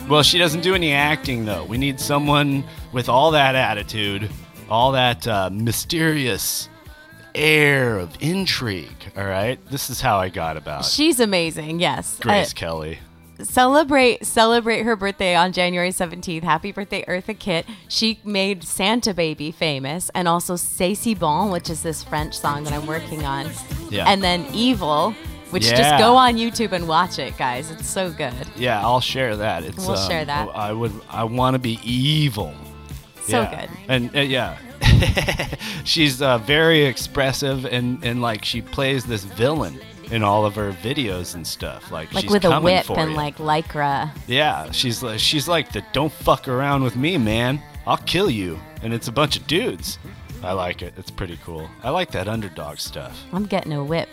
Well, 0.08 0.24
she 0.24 0.36
doesn't 0.36 0.62
do 0.62 0.74
any 0.74 0.92
acting 0.92 1.44
though. 1.44 1.64
We 1.64 1.78
need 1.78 2.00
someone 2.00 2.64
with 2.92 3.08
all 3.08 3.30
that 3.30 3.54
attitude, 3.54 4.28
all 4.68 4.92
that 4.92 5.26
uh, 5.28 5.48
mysterious 5.52 6.68
air 7.34 7.98
of 7.98 8.10
intrigue. 8.20 8.88
All 9.16 9.24
right, 9.24 9.58
this 9.70 9.90
is 9.90 10.00
how 10.00 10.18
I 10.18 10.28
got 10.28 10.56
about 10.56 10.84
She's 10.84 11.20
amazing. 11.20 11.80
Yes. 11.80 12.18
Grace 12.20 12.50
Uh, 12.52 12.56
Kelly. 12.56 12.98
Celebrate 13.42 14.24
celebrate 14.24 14.82
her 14.82 14.96
birthday 14.96 15.34
on 15.34 15.52
January 15.52 15.90
17th. 15.90 16.42
Happy 16.42 16.72
birthday, 16.72 17.04
Eartha 17.06 17.38
Kitt. 17.38 17.66
She 17.88 18.20
made 18.24 18.64
Santa 18.64 19.14
Baby 19.14 19.50
famous 19.50 20.10
and 20.14 20.28
also 20.28 20.56
C'est 20.56 21.14
bon, 21.14 21.50
which 21.50 21.70
is 21.70 21.82
this 21.82 22.02
French 22.02 22.38
song 22.38 22.64
that 22.64 22.72
I'm 22.72 22.86
working 22.86 23.24
on. 23.24 23.50
Yeah. 23.90 24.04
And 24.08 24.22
then 24.22 24.46
Evil, 24.52 25.14
which 25.50 25.66
Yeah. 25.66 25.76
just 25.76 25.98
go 25.98 26.16
on 26.16 26.34
YouTube 26.34 26.72
and 26.72 26.86
watch 26.88 27.18
it, 27.18 27.36
guys. 27.36 27.70
It's 27.70 27.86
so 27.88 28.10
good. 28.10 28.32
Yeah, 28.56 28.80
I'll 28.80 29.00
share 29.00 29.36
that. 29.36 29.64
It's 29.64 29.78
We'll 29.86 29.96
um, 29.96 30.08
share 30.08 30.24
that. 30.24 30.48
I 30.54 30.72
would. 30.72 30.92
I 31.10 31.24
want 31.24 31.54
to 31.54 31.58
be 31.58 31.78
evil. 31.84 32.54
So 33.26 33.40
Yeah. 33.42 33.60
good. 33.66 33.70
And 33.88 34.16
uh, 34.16 34.20
yeah, 34.20 34.56
she's 35.84 36.20
uh, 36.22 36.38
very 36.38 36.84
expressive 36.84 37.64
and 37.66 38.02
and 38.04 38.20
like 38.22 38.44
she 38.44 38.62
plays 38.62 39.04
this 39.04 39.24
villain 39.24 39.78
in 40.12 40.22
all 40.22 40.44
of 40.46 40.54
her 40.54 40.70
videos 40.72 41.34
and 41.34 41.44
stuff. 41.46 41.90
Like, 41.90 42.12
Like 42.12 42.22
she's 42.24 42.30
with 42.32 42.44
a 42.44 42.60
whip 42.60 42.88
and 42.90 43.10
you. 43.10 43.16
like 43.16 43.38
lycra. 43.38 44.10
Yeah, 44.28 44.70
she's 44.70 45.02
li- 45.02 45.18
she's 45.18 45.48
like 45.48 45.72
the 45.72 45.82
don't 45.92 46.12
fuck 46.12 46.46
around 46.48 46.84
with 46.84 46.94
me, 46.96 47.18
man. 47.18 47.60
I'll 47.86 47.96
kill 47.96 48.30
you. 48.30 48.60
And 48.82 48.92
it's 48.94 49.08
a 49.08 49.12
bunch 49.12 49.36
of 49.36 49.46
dudes. 49.46 49.98
I 50.42 50.52
like 50.52 50.82
it. 50.82 50.94
It's 50.96 51.10
pretty 51.10 51.38
cool. 51.44 51.68
I 51.82 51.90
like 51.90 52.10
that 52.12 52.28
underdog 52.28 52.78
stuff. 52.78 53.20
I'm 53.32 53.46
getting 53.46 53.72
a 53.72 53.82
whip. 53.82 54.08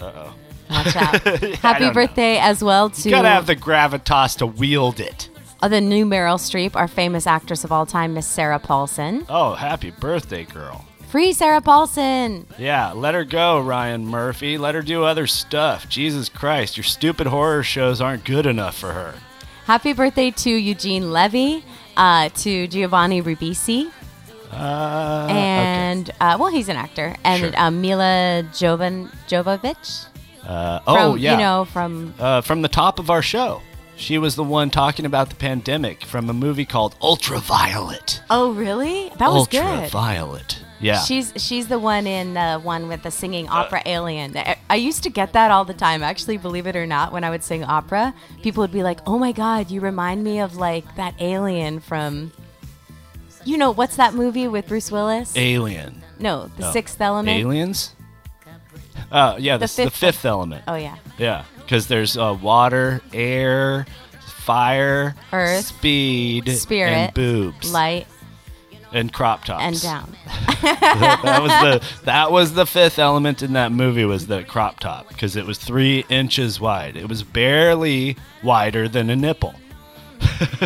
Uh 0.00 0.12
oh. 0.14 0.34
Watch 0.70 0.96
out. 0.96 1.22
Happy 1.22 1.58
don't 1.60 1.80
know. 1.80 1.92
birthday 1.92 2.38
as 2.38 2.62
well 2.64 2.90
to 2.90 3.08
You 3.08 3.14
gotta 3.14 3.28
have 3.28 3.46
the 3.46 3.56
gravitas 3.56 4.36
to 4.38 4.46
wield 4.46 4.98
it. 5.00 5.28
uh, 5.62 5.68
the 5.68 5.80
new 5.80 6.04
Meryl 6.06 6.38
Streep, 6.38 6.74
our 6.74 6.88
famous 6.88 7.26
actress 7.26 7.62
of 7.64 7.70
all 7.70 7.84
time, 7.86 8.14
Miss 8.14 8.26
Sarah 8.26 8.58
Paulson. 8.58 9.24
Oh, 9.28 9.52
happy 9.54 9.90
birthday, 9.90 10.44
girl. 10.44 10.84
Free 11.12 11.34
Sarah 11.34 11.60
Paulson. 11.60 12.46
Yeah, 12.58 12.92
let 12.92 13.12
her 13.14 13.24
go, 13.24 13.60
Ryan 13.60 14.06
Murphy. 14.06 14.56
Let 14.56 14.74
her 14.74 14.80
do 14.80 15.04
other 15.04 15.26
stuff. 15.26 15.86
Jesus 15.86 16.30
Christ, 16.30 16.78
your 16.78 16.84
stupid 16.84 17.26
horror 17.26 17.62
shows 17.62 18.00
aren't 18.00 18.24
good 18.24 18.46
enough 18.46 18.78
for 18.78 18.92
her. 18.94 19.14
Happy 19.66 19.92
birthday 19.92 20.30
to 20.30 20.48
Eugene 20.50 21.12
Levy, 21.12 21.64
uh, 21.98 22.30
to 22.30 22.66
Giovanni 22.66 23.20
Ribisi, 23.20 23.90
Uh, 24.50 25.26
and 25.30 26.10
uh, 26.18 26.36
well, 26.40 26.48
he's 26.50 26.70
an 26.70 26.76
actor, 26.76 27.14
and 27.24 27.40
Sure. 27.42 27.52
uh, 27.60 27.70
Mila 27.70 28.48
Jovan 28.54 29.10
Jovovich. 29.28 30.06
Uh, 30.46 30.80
oh, 30.86 31.12
from, 31.12 31.18
yeah. 31.18 31.32
You 31.32 31.38
know, 31.38 31.64
from 31.66 32.14
uh, 32.18 32.40
from 32.40 32.62
the 32.62 32.68
top 32.68 32.98
of 32.98 33.10
our 33.10 33.22
show. 33.22 33.60
She 33.96 34.16
was 34.16 34.34
the 34.34 34.42
one 34.44 34.70
talking 34.70 35.04
about 35.04 35.28
the 35.28 35.36
pandemic 35.36 36.04
from 36.04 36.28
a 36.30 36.32
movie 36.32 36.64
called 36.64 36.96
Ultraviolet. 37.02 38.22
oh, 38.30 38.52
really? 38.52 39.10
That 39.18 39.30
was 39.30 39.46
good. 39.46 39.60
Ultraviolet. 39.62 40.58
Yeah. 40.82 41.00
She's 41.02 41.32
she's 41.36 41.68
the 41.68 41.78
one 41.78 42.06
in 42.06 42.34
the 42.34 42.60
one 42.62 42.88
with 42.88 43.02
the 43.04 43.10
singing 43.10 43.48
opera 43.48 43.82
alien. 43.86 44.36
I, 44.36 44.56
I 44.68 44.74
used 44.76 45.02
to 45.04 45.10
get 45.10 45.32
that 45.34 45.50
all 45.50 45.64
the 45.64 45.74
time. 45.74 46.02
Actually, 46.02 46.36
believe 46.38 46.66
it 46.66 46.74
or 46.76 46.86
not, 46.86 47.12
when 47.12 47.24
I 47.24 47.30
would 47.30 47.42
sing 47.44 47.62
opera, 47.64 48.12
people 48.42 48.60
would 48.62 48.72
be 48.72 48.82
like, 48.82 48.98
"Oh 49.06 49.18
my 49.18 49.32
god, 49.32 49.70
you 49.70 49.80
remind 49.80 50.24
me 50.24 50.40
of 50.40 50.56
like 50.56 50.84
that 50.96 51.14
alien 51.20 51.80
from." 51.80 52.32
You 53.44 53.56
know 53.58 53.70
what's 53.72 53.96
that 53.96 54.14
movie 54.14 54.46
with 54.48 54.68
Bruce 54.68 54.90
Willis? 54.92 55.32
Alien. 55.36 56.02
no, 56.20 56.48
The 56.58 56.66
Oh. 56.68 56.72
Sixth 56.72 57.00
Element. 57.00 57.40
Aliens? 57.40 57.94
Uh, 59.10 59.36
yeah, 59.38 59.56
the, 59.56 59.66
The 59.66 59.66
the, 59.66 59.82
fifth- 59.90 59.96
fifth 59.96 60.24
element. 60.24 60.62
Oh 60.68 60.74
yeah. 60.76 60.96
Yeah, 61.18 61.44
because 61.58 61.86
there's 61.88 62.16
uh, 62.16 62.36
water, 62.40 63.00
air, 63.12 63.84
fire, 64.26 65.14
Earth, 65.32 65.66
speed, 65.66 66.48
Spirit, 66.50 66.90
and 66.92 67.14
boobs, 67.14 67.72
light, 67.72 68.06
and 68.92 69.12
crop 69.12 69.44
tops. 69.44 69.62
and 69.62 69.80
down. 69.82 70.16
that, 70.62 71.20
that 71.22 71.42
was 71.42 71.50
the 71.50 72.04
that 72.04 72.32
was 72.32 72.54
the 72.54 72.66
fifth 72.66 72.98
element 72.98 73.42
in 73.42 73.52
that 73.54 73.72
movie 73.72 74.04
was 74.04 74.26
the 74.26 74.44
crop 74.44 74.80
top 74.80 75.08
because 75.08 75.36
it 75.36 75.46
was 75.46 75.58
three 75.58 76.04
inches 76.08 76.60
wide. 76.60 76.96
It 76.96 77.08
was 77.08 77.22
barely 77.22 78.16
wider 78.42 78.88
than 78.88 79.10
a 79.10 79.16
nipple. 79.16 79.54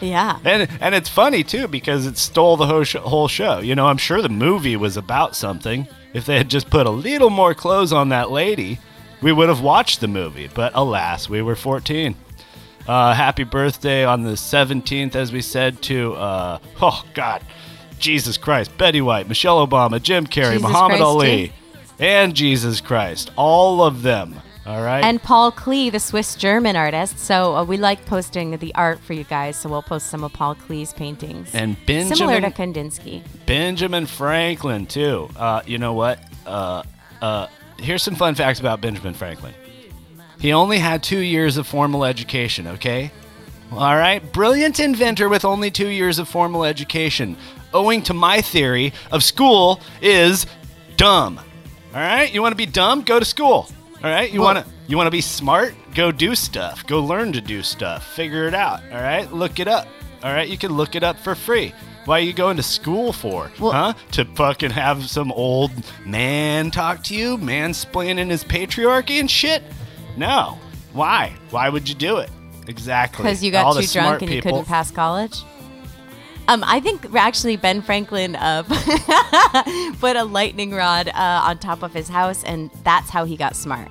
Yeah. 0.00 0.38
And 0.44 0.68
and 0.80 0.94
it's 0.94 1.08
funny 1.08 1.44
too 1.44 1.68
because 1.68 2.06
it 2.06 2.16
stole 2.16 2.56
the 2.56 2.66
whole, 2.66 2.84
sh- 2.84 2.94
whole 2.96 3.28
show. 3.28 3.58
You 3.58 3.74
know, 3.74 3.86
I'm 3.86 3.98
sure 3.98 4.22
the 4.22 4.28
movie 4.28 4.76
was 4.76 4.96
about 4.96 5.36
something. 5.36 5.86
If 6.12 6.26
they 6.26 6.38
had 6.38 6.48
just 6.48 6.70
put 6.70 6.86
a 6.86 6.90
little 6.90 7.30
more 7.30 7.54
clothes 7.54 7.92
on 7.92 8.08
that 8.08 8.30
lady, 8.30 8.78
we 9.22 9.32
would 9.32 9.48
have 9.48 9.60
watched 9.60 10.00
the 10.00 10.08
movie. 10.08 10.48
But 10.52 10.72
alas, 10.74 11.28
we 11.28 11.42
were 11.42 11.54
14. 11.54 12.14
Uh, 12.86 13.14
happy 13.14 13.44
birthday 13.44 14.04
on 14.04 14.22
the 14.22 14.32
17th, 14.32 15.14
as 15.14 15.32
we 15.32 15.40
said 15.40 15.80
to 15.82 16.14
uh, 16.14 16.58
oh 16.80 17.04
God, 17.14 17.42
Jesus 17.98 18.36
Christ, 18.36 18.76
Betty 18.78 19.00
White, 19.00 19.28
Michelle 19.28 19.66
Obama, 19.66 20.02
Jim 20.02 20.26
Carrey, 20.26 20.52
Jesus 20.52 20.62
Muhammad 20.62 20.98
Christ, 20.98 21.02
Ali, 21.02 21.48
too. 21.48 21.54
and 21.98 22.34
Jesus 22.34 22.80
Christ, 22.80 23.30
all 23.36 23.82
of 23.82 24.02
them. 24.02 24.40
All 24.66 24.82
right. 24.82 25.02
And 25.02 25.22
Paul 25.22 25.52
Klee, 25.52 25.90
the 25.90 25.98
Swiss 25.98 26.34
German 26.36 26.76
artist. 26.76 27.18
So 27.18 27.56
uh, 27.56 27.64
we 27.64 27.76
like 27.76 28.04
posting 28.06 28.56
the 28.58 28.74
art 28.74 29.00
for 29.00 29.14
you 29.14 29.24
guys. 29.24 29.56
So 29.56 29.68
we'll 29.68 29.82
post 29.82 30.08
some 30.08 30.22
of 30.22 30.32
Paul 30.32 30.54
Klee's 30.54 30.92
paintings. 30.92 31.54
And 31.54 31.76
Benjamin. 31.86 32.16
Similar 32.16 32.40
to 32.42 32.50
Kandinsky. 32.50 33.22
Benjamin 33.46 34.06
Franklin 34.06 34.86
too. 34.86 35.28
Uh, 35.34 35.62
you 35.66 35.78
know 35.78 35.94
what? 35.94 36.22
Uh, 36.46 36.82
uh, 37.22 37.46
here's 37.78 38.02
some 38.02 38.14
fun 38.14 38.34
facts 38.34 38.60
about 38.60 38.80
Benjamin 38.80 39.14
Franklin. 39.14 39.54
He 40.40 40.52
only 40.52 40.78
had 40.78 41.02
two 41.02 41.18
years 41.20 41.56
of 41.56 41.66
formal 41.66 42.04
education. 42.04 42.66
Okay. 42.66 43.12
All 43.72 43.96
right. 43.96 44.20
Brilliant 44.32 44.80
inventor 44.80 45.28
with 45.28 45.44
only 45.44 45.70
two 45.70 45.88
years 45.88 46.18
of 46.18 46.28
formal 46.28 46.64
education. 46.64 47.36
Owing 47.72 48.02
to 48.04 48.14
my 48.14 48.40
theory 48.40 48.92
of 49.12 49.22
school 49.22 49.80
is 50.02 50.46
dumb. 50.96 51.38
All 51.94 52.00
right. 52.00 52.32
You 52.32 52.42
want 52.42 52.52
to 52.52 52.56
be 52.56 52.66
dumb? 52.66 53.02
Go 53.02 53.18
to 53.20 53.24
school. 53.24 53.68
All 54.02 54.10
right. 54.10 54.30
You 54.32 54.40
Well- 54.40 54.54
want 54.54 54.66
to 54.66 54.72
you 54.88 54.96
want 54.96 55.06
to 55.06 55.12
be 55.12 55.20
smart? 55.20 55.74
Go 55.94 56.10
do 56.10 56.34
stuff. 56.34 56.84
Go 56.86 56.98
learn 57.00 57.32
to 57.34 57.40
do 57.40 57.62
stuff. 57.62 58.04
Figure 58.14 58.48
it 58.48 58.54
out. 58.54 58.80
All 58.92 59.00
right. 59.00 59.32
Look 59.32 59.60
it 59.60 59.68
up. 59.68 59.86
All 60.24 60.32
right. 60.32 60.48
You 60.48 60.58
can 60.58 60.72
look 60.76 60.96
it 60.96 61.04
up 61.04 61.16
for 61.20 61.36
free. 61.36 61.72
Why 62.06 62.16
are 62.18 62.22
you 62.22 62.32
going 62.32 62.56
to 62.56 62.62
school 62.64 63.12
for? 63.12 63.52
huh? 63.58 63.92
To 64.12 64.24
fucking 64.24 64.70
have 64.70 65.08
some 65.08 65.30
old 65.30 65.70
man 66.04 66.70
talk 66.72 67.04
to 67.04 67.14
you, 67.14 67.36
mansplaining 67.38 68.30
his 68.30 68.42
patriarchy 68.42 69.20
and 69.20 69.30
shit? 69.30 69.62
No. 70.20 70.58
Why? 70.92 71.32
Why 71.50 71.68
would 71.70 71.88
you 71.88 71.94
do 71.94 72.18
it? 72.18 72.30
exactly. 72.68 73.22
Because 73.24 73.42
you 73.42 73.50
got 73.50 73.64
All 73.64 73.74
too 73.74 73.86
drunk 73.86 74.20
and 74.22 74.30
you 74.30 74.36
people. 74.42 74.50
couldn't 74.58 74.66
pass 74.66 74.90
college. 74.90 75.42
Um, 76.46 76.62
I 76.66 76.78
think 76.80 77.14
actually 77.14 77.56
Ben 77.56 77.80
Franklin 77.80 78.36
uh, 78.36 78.62
put 80.00 80.16
a 80.16 80.24
lightning 80.24 80.72
rod 80.72 81.08
uh, 81.08 81.42
on 81.44 81.58
top 81.58 81.82
of 81.82 81.92
his 81.94 82.08
house, 82.08 82.44
and 82.44 82.70
that's 82.84 83.08
how 83.08 83.24
he 83.24 83.36
got 83.36 83.56
smart. 83.56 83.88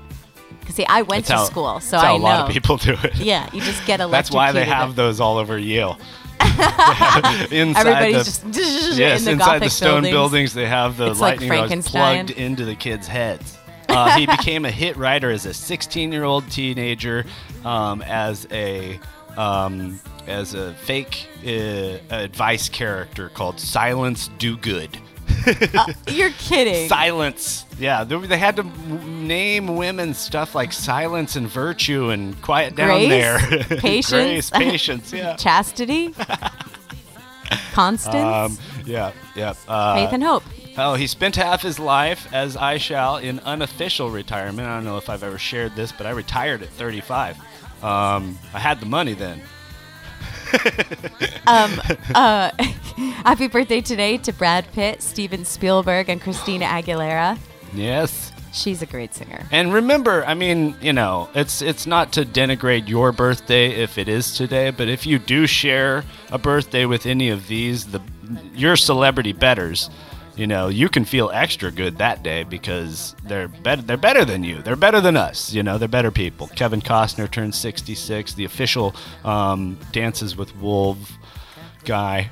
Because 0.59 0.75
see, 0.75 0.85
I 0.85 1.01
went 1.01 1.25
That's 1.25 1.29
to 1.29 1.35
how- 1.37 1.43
school, 1.45 1.79
so 1.79 1.97
I 1.97 2.11
a 2.11 2.17
know. 2.17 2.23
lot 2.23 2.47
of 2.47 2.53
people 2.53 2.77
do 2.77 2.95
it. 3.03 3.15
Yeah, 3.19 3.49
you 3.53 3.61
just 3.61 3.85
get 3.87 3.99
electrocuted. 3.99 4.11
That's 4.11 4.31
why 4.31 4.51
they 4.51 4.65
have 4.65 4.95
those 4.95 5.19
all 5.19 5.37
over 5.37 5.57
Yale. 5.57 5.97
inside 6.39 7.87
Everybody's 7.87 8.39
the, 8.39 8.51
just 8.51 8.97
yes, 8.97 9.19
in 9.21 9.25
the 9.25 9.31
inside 9.31 9.59
the 9.61 9.69
stone 9.69 10.03
buildings. 10.03 10.13
buildings. 10.13 10.53
they 10.53 10.67
have 10.67 10.95
the 10.97 11.09
It's 11.11 11.19
like 11.19 11.41
lightning 11.41 11.69
rods 11.79 11.89
plugged 11.89 12.31
into 12.31 12.65
the 12.65 12.75
kids' 12.75 13.07
heads. 13.07 13.57
Uh, 13.89 14.17
he 14.17 14.25
became 14.37 14.65
a 14.65 14.71
hit 14.71 14.95
writer 14.97 15.29
as 15.31 15.45
a 15.45 15.49
16-year-old 15.49 16.49
teenager, 16.51 17.25
um, 17.65 18.01
as 18.03 18.47
a 18.51 18.99
um, 19.37 19.99
as 20.27 20.53
a 20.53 20.73
fake 20.75 21.27
uh, 21.45 21.97
advice 22.13 22.69
character 22.69 23.29
called 23.29 23.59
Silence 23.59 24.29
Dogood. 24.37 24.99
You're 26.11 26.31
kidding. 26.31 26.87
Silence. 26.89 27.65
Yeah, 27.79 28.03
they, 28.03 28.17
they 28.17 28.37
had 28.37 28.55
to 28.57 28.63
name 28.63 29.75
women 29.75 30.13
stuff 30.13 30.55
like 30.55 30.73
silence 30.73 31.35
and 31.35 31.47
virtue 31.47 32.09
and 32.09 32.39
quiet 32.41 32.75
down 32.75 32.87
Grace, 33.07 33.09
there. 33.09 33.39
patience, 33.79 34.09
Grace, 34.09 34.49
patience. 34.49 35.13
Yeah. 35.13 35.35
chastity, 35.35 36.13
constance, 37.71 38.15
Um, 38.15 38.57
yeah, 38.85 39.11
yeah. 39.35 39.53
Uh, 39.67 39.95
faith, 39.95 40.13
and 40.13 40.23
hope. 40.23 40.43
Oh, 40.77 40.93
he 40.93 41.07
spent 41.07 41.35
half 41.35 41.61
his 41.61 41.79
life, 41.79 42.31
as 42.33 42.55
I 42.55 42.77
shall, 42.77 43.17
in 43.17 43.39
unofficial 43.39 44.09
retirement. 44.09 44.67
I 44.67 44.75
don't 44.75 44.85
know 44.85 44.97
if 44.97 45.09
I've 45.09 45.23
ever 45.23 45.37
shared 45.37 45.75
this, 45.75 45.91
but 45.91 46.05
I 46.05 46.11
retired 46.11 46.61
at 46.61 46.69
35. 46.69 47.37
Um, 47.83 48.37
I 48.53 48.59
had 48.59 48.79
the 48.79 48.85
money 48.85 49.13
then. 49.13 49.41
Um, 51.47 51.79
uh, 52.13 52.51
happy 53.23 53.47
birthday 53.47 53.81
today 53.81 54.17
to 54.17 54.31
Brad 54.31 54.71
Pitt, 54.73 55.01
Steven 55.01 55.45
Spielberg, 55.45 56.09
and 56.09 56.21
Christina 56.21 56.65
Aguilera. 56.65 57.39
Yes. 57.73 58.31
She's 58.51 58.81
a 58.81 58.85
great 58.85 59.13
singer. 59.13 59.45
And 59.51 59.73
remember, 59.73 60.25
I 60.25 60.33
mean, 60.33 60.75
you 60.81 60.93
know, 60.93 61.29
it's 61.35 61.61
it's 61.61 61.85
not 61.85 62.11
to 62.13 62.25
denigrate 62.25 62.87
your 62.87 63.11
birthday 63.11 63.69
if 63.69 63.97
it 63.97 64.07
is 64.07 64.35
today, 64.35 64.71
but 64.71 64.87
if 64.87 65.05
you 65.05 65.19
do 65.19 65.45
share 65.45 66.03
a 66.31 66.37
birthday 66.37 66.85
with 66.85 67.05
any 67.05 67.29
of 67.29 67.47
these, 67.47 67.85
the 67.85 68.01
your 68.53 68.75
celebrity 68.75 69.33
betters, 69.33 69.89
you 70.39 70.47
know, 70.47 70.69
you 70.69 70.87
can 70.87 71.03
feel 71.03 71.29
extra 71.33 71.69
good 71.69 71.97
that 71.97 72.23
day 72.23 72.45
because 72.45 73.13
they're 73.25 73.49
better. 73.49 73.81
They're 73.81 73.97
better 73.97 74.23
than 74.23 74.45
you. 74.45 74.61
They're 74.61 74.77
better 74.77 75.01
than 75.01 75.17
us. 75.17 75.51
You 75.51 75.63
know, 75.63 75.77
they're 75.77 75.89
better 75.89 76.11
people. 76.11 76.47
Kevin 76.47 76.79
Costner 76.79 77.29
turned 77.29 77.53
66. 77.53 78.35
The 78.35 78.45
official 78.45 78.95
um, 79.25 79.77
Dances 79.91 80.37
with 80.37 80.55
Wolves 80.55 81.11
guy. 81.83 82.29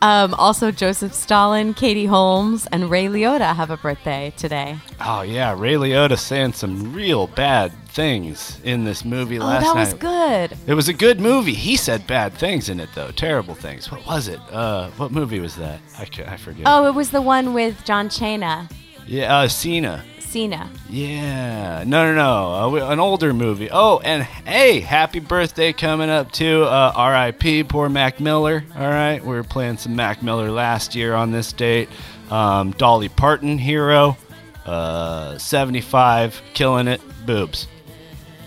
Um, 0.00 0.32
also, 0.32 0.70
Joseph 0.70 1.12
Stalin, 1.12 1.74
Katie 1.74 2.06
Holmes, 2.06 2.66
and 2.72 2.90
Ray 2.90 3.04
Liotta 3.08 3.54
have 3.54 3.70
a 3.70 3.76
birthday 3.76 4.32
today. 4.38 4.78
Oh 4.98 5.20
yeah, 5.20 5.54
Ray 5.54 5.74
Liotta 5.74 6.18
saying 6.18 6.54
some 6.54 6.94
real 6.94 7.26
bad 7.26 7.72
things 7.90 8.58
in 8.64 8.84
this 8.84 9.04
movie 9.04 9.38
Oh, 9.38 9.44
last 9.44 9.62
night. 9.62 9.74
that 9.74 9.80
was 9.80 9.94
good. 9.94 10.58
It 10.66 10.74
was 10.74 10.88
a 10.88 10.92
good 10.92 11.20
movie. 11.20 11.54
He 11.54 11.76
said 11.76 12.06
bad 12.06 12.32
things 12.34 12.68
in 12.68 12.80
it 12.80 12.88
though, 12.94 13.10
terrible 13.10 13.54
things. 13.54 13.90
What 13.90 14.04
was 14.06 14.28
it? 14.28 14.40
Uh, 14.50 14.90
what 14.90 15.10
movie 15.12 15.40
was 15.40 15.56
that? 15.56 15.80
I, 15.98 16.08
I 16.26 16.36
forget. 16.36 16.62
Oh, 16.66 16.86
it 16.86 16.94
was 16.94 17.10
the 17.10 17.20
one 17.22 17.52
with 17.54 17.84
John 17.84 18.08
Chena, 18.08 18.70
yeah, 19.06 19.36
uh, 19.38 19.48
Cena. 19.48 20.04
Cena. 20.20 20.70
Yeah, 20.88 21.82
no, 21.84 22.12
no, 22.12 22.14
no, 22.14 22.76
uh, 22.86 22.90
an 22.92 23.00
older 23.00 23.34
movie. 23.34 23.68
Oh, 23.72 23.98
and 24.04 24.22
hey, 24.22 24.78
happy 24.78 25.18
birthday 25.18 25.72
coming 25.72 26.08
up 26.08 26.30
too. 26.30 26.62
Uh, 26.62 26.92
R.I.P. 26.94 27.64
Poor 27.64 27.88
Mac 27.88 28.20
Miller. 28.20 28.62
All 28.76 28.88
right, 28.88 29.20
we 29.20 29.34
were 29.34 29.42
playing 29.42 29.76
some 29.78 29.96
Mac 29.96 30.22
Miller 30.22 30.52
last 30.52 30.94
year 30.94 31.14
on 31.14 31.32
this 31.32 31.52
date. 31.52 31.88
Um, 32.30 32.70
Dolly 32.72 33.08
Parton, 33.08 33.58
hero. 33.58 34.16
Uh, 34.64 35.36
75, 35.38 36.40
killing 36.54 36.86
it. 36.86 37.00
Boobs. 37.26 37.66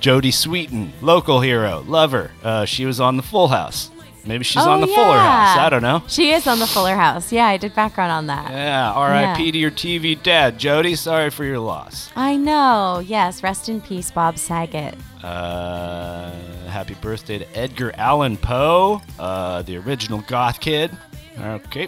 Jodie 0.03 0.33
Sweetin, 0.33 0.91
local 1.01 1.39
hero, 1.39 1.81
lover. 1.87 2.31
Uh, 2.43 2.65
she 2.65 2.85
was 2.85 2.99
on 2.99 3.15
the 3.15 3.23
Full 3.23 3.47
House. 3.47 3.89
Maybe 4.25 4.43
she's 4.43 4.61
Oh, 4.61 4.71
on 4.71 4.81
the 4.81 4.87
Fuller 4.87 5.17
House. 5.17 5.57
I 5.57 5.69
don't 5.69 5.81
know. 5.81 6.03
She 6.07 6.31
is 6.31 6.45
on 6.45 6.59
the 6.59 6.67
Fuller 6.67 6.95
House. 6.95 7.31
Yeah, 7.31 7.47
I 7.47 7.55
did 7.55 7.73
background 7.73 8.11
on 8.11 8.27
that. 8.27 8.51
Yeah, 8.51 8.91
R.I.P. 8.91 9.45
Yeah. 9.45 9.51
to 9.51 9.57
your 9.57 9.71
TV 9.71 10.21
dad, 10.21 10.59
Jodie. 10.59 10.97
Sorry 10.97 11.29
for 11.29 11.45
your 11.45 11.59
loss. 11.59 12.09
I 12.17 12.35
know. 12.35 12.99
Yes, 13.05 13.43
rest 13.43 13.69
in 13.69 13.79
peace, 13.79 14.11
Bob 14.11 14.37
Saget. 14.37 14.95
Uh, 15.23 16.31
happy 16.67 16.95
birthday 16.95 17.37
to 17.39 17.57
Edgar 17.57 17.93
Allan 17.97 18.35
Poe, 18.37 19.01
uh, 19.19 19.61
the 19.61 19.77
original 19.77 20.21
goth 20.27 20.59
kid. 20.59 20.91
Okay. 21.39 21.87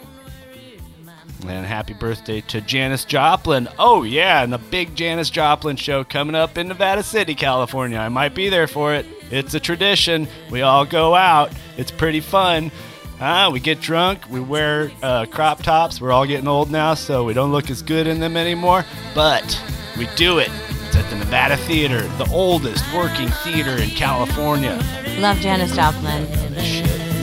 And 1.44 1.66
happy 1.66 1.94
birthday 1.94 2.42
to 2.42 2.62
Janis 2.62 3.06
Joplin. 3.06 3.68
Oh, 3.78 4.04
yeah, 4.04 4.42
and 4.44 4.52
the 4.52 4.58
big 4.58 4.96
Janis 4.96 5.30
Joplin 5.30 5.76
show 5.76 6.04
coming 6.04 6.34
up 6.34 6.58
in 6.58 6.68
Nevada 6.68 7.04
City, 7.04 7.36
California. 7.36 8.00
I 8.00 8.10
might 8.10 8.34
be 8.34 8.50
there 8.50 8.68
for 8.68 8.96
it. 8.96 9.06
It's 9.30 9.54
a 9.54 9.60
tradition. 9.60 10.28
We 10.50 10.62
all 10.62 10.86
go 10.86 11.14
out, 11.14 11.52
it's 11.78 11.92
pretty 11.92 12.20
fun. 12.22 12.72
Ah, 13.20 13.50
we 13.52 13.60
get 13.60 13.80
drunk, 13.80 14.22
we 14.30 14.40
wear 14.40 14.92
uh, 15.04 15.26
crop 15.26 15.62
tops. 15.62 16.02
We're 16.02 16.12
all 16.12 16.26
getting 16.26 16.48
old 16.48 16.72
now, 16.72 16.96
so 16.96 17.24
we 17.24 17.34
don't 17.34 17.52
look 17.52 17.70
as 17.70 17.82
good 17.82 18.08
in 18.08 18.20
them 18.20 18.36
anymore. 18.36 18.84
But 19.14 19.62
we 19.98 20.08
do 20.16 20.40
it. 20.40 20.50
It's 20.88 20.96
at 20.96 21.10
the 21.10 21.18
Nevada 21.18 21.58
Theater, 21.58 22.02
the 22.18 22.30
oldest 22.32 22.84
working 22.94 23.30
theater 23.30 23.82
in 23.82 23.90
California. 23.92 24.82
Love 25.20 25.38
Janis 25.38 25.76
Joplin. 25.76 26.24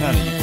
None 0.00 0.14
of 0.14 0.26
you. 0.26 0.41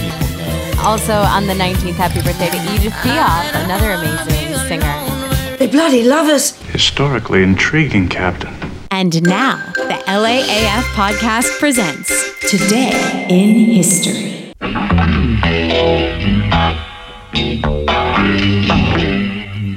Also 0.82 1.14
on 1.14 1.46
the 1.46 1.54
19th, 1.54 1.94
happy 1.94 2.22
birthday 2.22 2.50
to 2.50 2.74
Edith 2.74 2.94
Piaf, 2.94 3.66
another 3.66 3.92
amazing 3.92 4.56
singer. 4.68 5.58
They 5.58 5.68
bloody 5.68 6.04
love 6.04 6.28
us. 6.28 6.58
Historically 6.72 7.44
intriguing, 7.44 8.08
Captain. 8.08 8.54
And 8.92 9.22
now, 9.24 9.58
the 9.76 10.02
LAAF 10.08 10.82
podcast 10.94 11.60
presents 11.60 12.10
Today 12.50 13.28
in 13.30 13.56
History. 13.66 14.54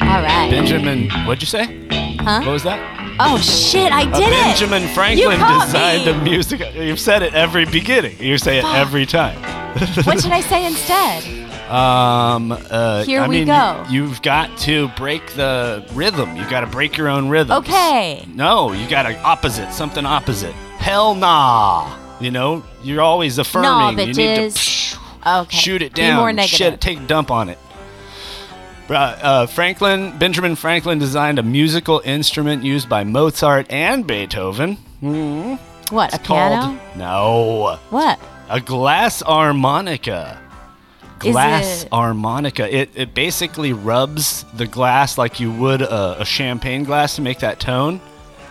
All 0.00 0.22
right. 0.22 0.48
Benjamin, 0.50 1.10
what'd 1.26 1.42
you 1.42 1.46
say? 1.46 1.66
Huh? 2.20 2.40
What 2.42 2.52
was 2.52 2.62
that? 2.62 3.01
Oh 3.20 3.38
shit, 3.38 3.92
I 3.92 4.04
did 4.04 4.28
it. 4.28 4.30
Benjamin 4.30 4.88
Franklin 4.94 5.38
caught 5.38 5.66
designed 5.66 6.06
me. 6.06 6.12
a 6.12 6.24
music. 6.24 6.74
You've 6.74 7.00
said 7.00 7.22
it 7.22 7.34
every 7.34 7.64
beginning. 7.66 8.18
You 8.18 8.38
say 8.38 8.58
it 8.58 8.62
Fuck. 8.62 8.76
every 8.76 9.06
time. 9.06 9.36
what 10.04 10.20
should 10.20 10.32
I 10.32 10.40
say 10.40 10.66
instead? 10.66 11.24
Um. 11.70 12.52
Uh, 12.52 13.04
Here 13.04 13.22
I 13.22 13.28
we 13.28 13.38
mean, 13.38 13.46
go. 13.46 13.84
You, 13.88 14.06
have 14.08 14.20
got 14.22 14.56
to 14.58 14.88
break 14.88 15.26
the 15.32 15.86
rhythm. 15.94 16.36
You've 16.36 16.50
got 16.50 16.60
to 16.60 16.66
break 16.66 16.96
your 16.98 17.08
own 17.08 17.28
rhythm. 17.28 17.56
Okay. 17.58 18.24
No, 18.34 18.72
you 18.72 18.88
got 18.88 19.04
to 19.04 19.18
opposite 19.22 19.72
something 19.72 20.04
opposite. 20.04 20.52
Hell 20.78 21.14
nah. 21.14 21.98
You 22.20 22.30
know, 22.30 22.62
you're 22.82 23.00
always 23.00 23.38
affirming. 23.38 23.70
Nah, 23.70 23.90
you 23.90 23.96
need 23.96 24.14
to 24.14 24.20
bitches. 24.20 24.98
Okay. 25.42 25.56
shoot 25.56 25.82
it 25.82 25.94
Be 25.94 26.02
down. 26.02 26.18
more 26.18 26.32
negative. 26.32 26.56
Shit, 26.56 26.80
take 26.80 26.98
a 27.00 27.06
dump 27.06 27.30
on 27.30 27.48
it. 27.48 27.58
Uh, 28.90 29.46
Franklin 29.46 30.16
Benjamin 30.18 30.54
Franklin 30.56 30.98
designed 30.98 31.38
a 31.38 31.42
musical 31.42 32.00
instrument 32.04 32.64
used 32.64 32.88
by 32.88 33.04
Mozart 33.04 33.66
and 33.70 34.06
Beethoven. 34.06 34.76
Hmm. 35.00 35.54
What? 35.90 36.14
A 36.14 36.18
called 36.18 36.52
piano? 36.52 36.80
no 36.96 37.78
What? 37.90 38.18
a 38.48 38.60
glass 38.60 39.20
harmonica. 39.22 40.38
Glass 41.18 41.84
it- 41.84 41.88
harmonica. 41.92 42.74
It 42.74 42.90
it 42.94 43.14
basically 43.14 43.72
rubs 43.72 44.44
the 44.54 44.66
glass 44.66 45.16
like 45.18 45.38
you 45.38 45.52
would 45.52 45.82
a, 45.82 46.20
a 46.22 46.24
champagne 46.24 46.84
glass 46.84 47.16
to 47.16 47.22
make 47.22 47.40
that 47.40 47.60
tone. 47.60 48.00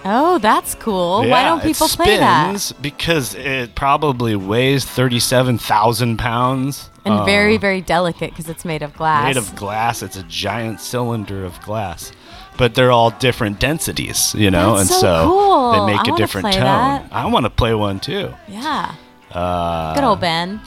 Oh, 0.05 0.37
that's 0.39 0.73
cool. 0.75 1.27
Why 1.27 1.43
don't 1.43 1.61
people 1.61 1.87
play 1.87 2.17
that? 2.17 2.71
Because 2.81 3.35
it 3.35 3.75
probably 3.75 4.35
weighs 4.35 4.85
thirty-seven 4.85 5.57
thousand 5.57 6.17
pounds. 6.17 6.89
And 7.03 7.13
Uh, 7.15 7.25
very, 7.25 7.57
very 7.57 7.81
delicate 7.81 8.29
because 8.31 8.47
it's 8.47 8.63
made 8.63 8.83
of 8.83 8.95
glass. 8.95 9.25
made 9.25 9.37
of 9.37 9.55
glass. 9.55 10.03
It's 10.03 10.15
a 10.17 10.23
giant 10.23 10.79
cylinder 10.79 11.43
of 11.43 11.59
glass, 11.61 12.11
but 12.57 12.75
they're 12.75 12.91
all 12.91 13.09
different 13.09 13.59
densities, 13.59 14.35
you 14.35 14.51
know, 14.51 14.77
That's 14.77 14.89
and 14.91 14.99
so 14.99 15.01
so 15.01 15.27
cool. 15.27 15.71
they 15.71 15.77
I 15.79 15.85
make 15.97 16.07
a 16.07 16.11
wanna 16.11 16.17
different 16.17 16.43
play 16.45 16.53
tone. 16.53 16.63
that. 16.63 17.09
I 17.11 17.25
want 17.25 17.45
to 17.45 17.49
play 17.49 17.73
one 17.73 17.99
too. 17.99 18.33
yeah. 18.47 18.93
Uh, 19.31 19.95
Good 19.95 20.03
old 20.03 20.19
Ben. 20.19 20.61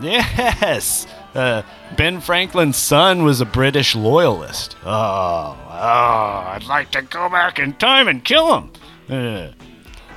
Yes. 0.00 1.06
Uh, 1.34 1.62
ben 1.96 2.20
Franklin's 2.20 2.76
son 2.76 3.22
was 3.22 3.40
a 3.40 3.44
British 3.44 3.94
loyalist. 3.94 4.76
Oh, 4.84 4.88
oh, 4.88 6.44
I'd 6.54 6.64
like 6.68 6.90
to 6.92 7.02
go 7.02 7.28
back 7.28 7.58
in 7.58 7.74
time 7.74 8.08
and 8.08 8.24
kill 8.24 8.56
him. 9.08 9.52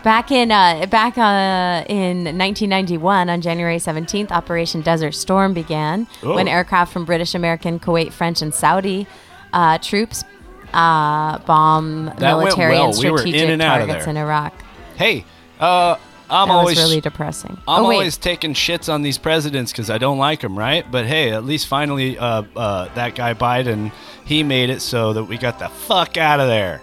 Back 0.03 0.31
in 0.31 0.51
uh, 0.51 0.85
back 0.87 1.17
uh, 1.17 1.85
in 1.87 2.25
1991, 2.25 3.29
on 3.29 3.39
January 3.41 3.77
17th, 3.77 4.31
Operation 4.31 4.81
Desert 4.81 5.13
Storm 5.13 5.53
began 5.53 6.07
Oh. 6.23 6.35
when 6.35 6.49
aircraft 6.49 6.91
from 6.91 7.05
British, 7.05 7.33
American, 7.35 7.79
Kuwait, 7.79 8.11
French, 8.11 8.41
and 8.41 8.53
Saudi 8.53 9.07
uh, 9.53 9.77
troops 9.77 10.25
uh, 10.73 11.37
bomb 11.39 12.05
That 12.17 12.19
military 12.19 12.73
well. 12.73 12.89
and 12.89 12.97
We 12.99 13.07
in 13.07 13.17
strategic 13.17 13.49
and 13.49 13.61
targets 13.61 14.07
in 14.07 14.17
Iraq. 14.17 14.53
hey, 14.97 15.23
uh, 15.61 15.95
I'm 16.29 16.47
that 16.49 16.53
always 16.53 16.77
really 16.79 16.99
depressing. 16.99 17.57
I'm 17.67 17.83
oh, 17.85 17.91
always 17.91 18.17
taking 18.17 18.53
shits 18.55 18.91
on 18.91 19.03
these 19.03 19.17
presidents 19.17 19.71
because 19.71 19.89
I 19.89 19.99
don't 19.99 20.17
like 20.17 20.41
them, 20.41 20.57
right? 20.59 20.89
But 20.89 21.05
hey, 21.05 21.31
at 21.31 21.45
least 21.45 21.67
finally, 21.67 22.17
uh, 22.17 22.43
uh, 22.55 22.93
that 22.95 23.15
guy 23.15 23.35
Biden, 23.35 23.91
he 24.25 24.43
made 24.43 24.69
it 24.69 24.81
so 24.81 25.13
that 25.13 25.25
we 25.25 25.37
got 25.37 25.59
the 25.59 25.69
fuck 25.69 26.17
out 26.17 26.39
of 26.41 26.47
there. 26.47 26.81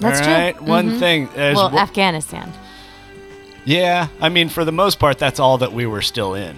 That's 0.00 0.18
All 0.20 0.24
true. 0.26 0.34
right? 0.34 0.60
One 0.62 0.92
Mhm. 0.92 0.98
thing. 0.98 1.28
is 1.36 1.56
well, 1.56 1.68
wh- 1.70 1.76
Afghanistan. 1.80 2.52
yeah, 3.64 4.08
I 4.20 4.28
mean, 4.30 4.48
for 4.48 4.64
the 4.64 4.72
most 4.72 4.98
part, 4.98 5.18
that's 5.18 5.38
all 5.38 5.58
that 5.58 5.72
we 5.72 5.86
were 5.86 6.02
still 6.02 6.34
in. 6.34 6.56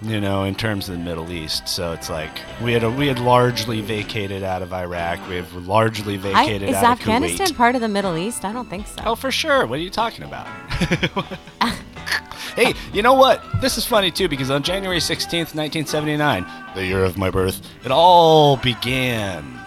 You 0.00 0.20
know, 0.20 0.44
in 0.44 0.54
terms 0.54 0.88
of 0.88 0.96
the 0.96 1.02
Middle 1.02 1.32
East, 1.32 1.68
so 1.68 1.90
it's 1.92 2.08
like 2.08 2.30
we 2.62 2.72
had 2.72 2.84
a, 2.84 2.90
we 2.90 3.08
had 3.08 3.18
largely 3.18 3.80
vacated 3.80 4.44
out 4.44 4.62
of 4.62 4.72
Iraq. 4.72 5.18
We 5.28 5.34
have 5.34 5.52
largely 5.66 6.14
I, 6.14 6.18
vacated 6.18 6.68
is 6.68 6.76
out 6.76 6.84
Afghanistan 7.00 7.48
of 7.48 7.52
Kuwait. 7.52 7.56
part 7.56 7.74
of 7.74 7.80
the 7.80 7.88
Middle 7.88 8.16
East? 8.16 8.44
I 8.44 8.52
don't 8.52 8.70
think 8.70 8.86
so. 8.86 9.02
Oh, 9.04 9.14
for 9.16 9.32
sure. 9.32 9.66
What 9.66 9.80
are 9.80 9.82
you 9.82 9.90
talking 9.90 10.22
about? 10.24 10.46
hey, 12.54 12.74
you 12.92 13.02
know 13.02 13.14
what? 13.14 13.42
This 13.60 13.76
is 13.76 13.84
funny 13.86 14.12
too 14.12 14.28
because 14.28 14.50
on 14.52 14.62
January 14.62 15.00
16th, 15.00 15.52
1979, 15.56 16.46
the 16.76 16.86
year 16.86 17.04
of 17.04 17.18
my 17.18 17.30
birth, 17.30 17.60
it 17.84 17.90
all 17.90 18.56
began, 18.56 19.58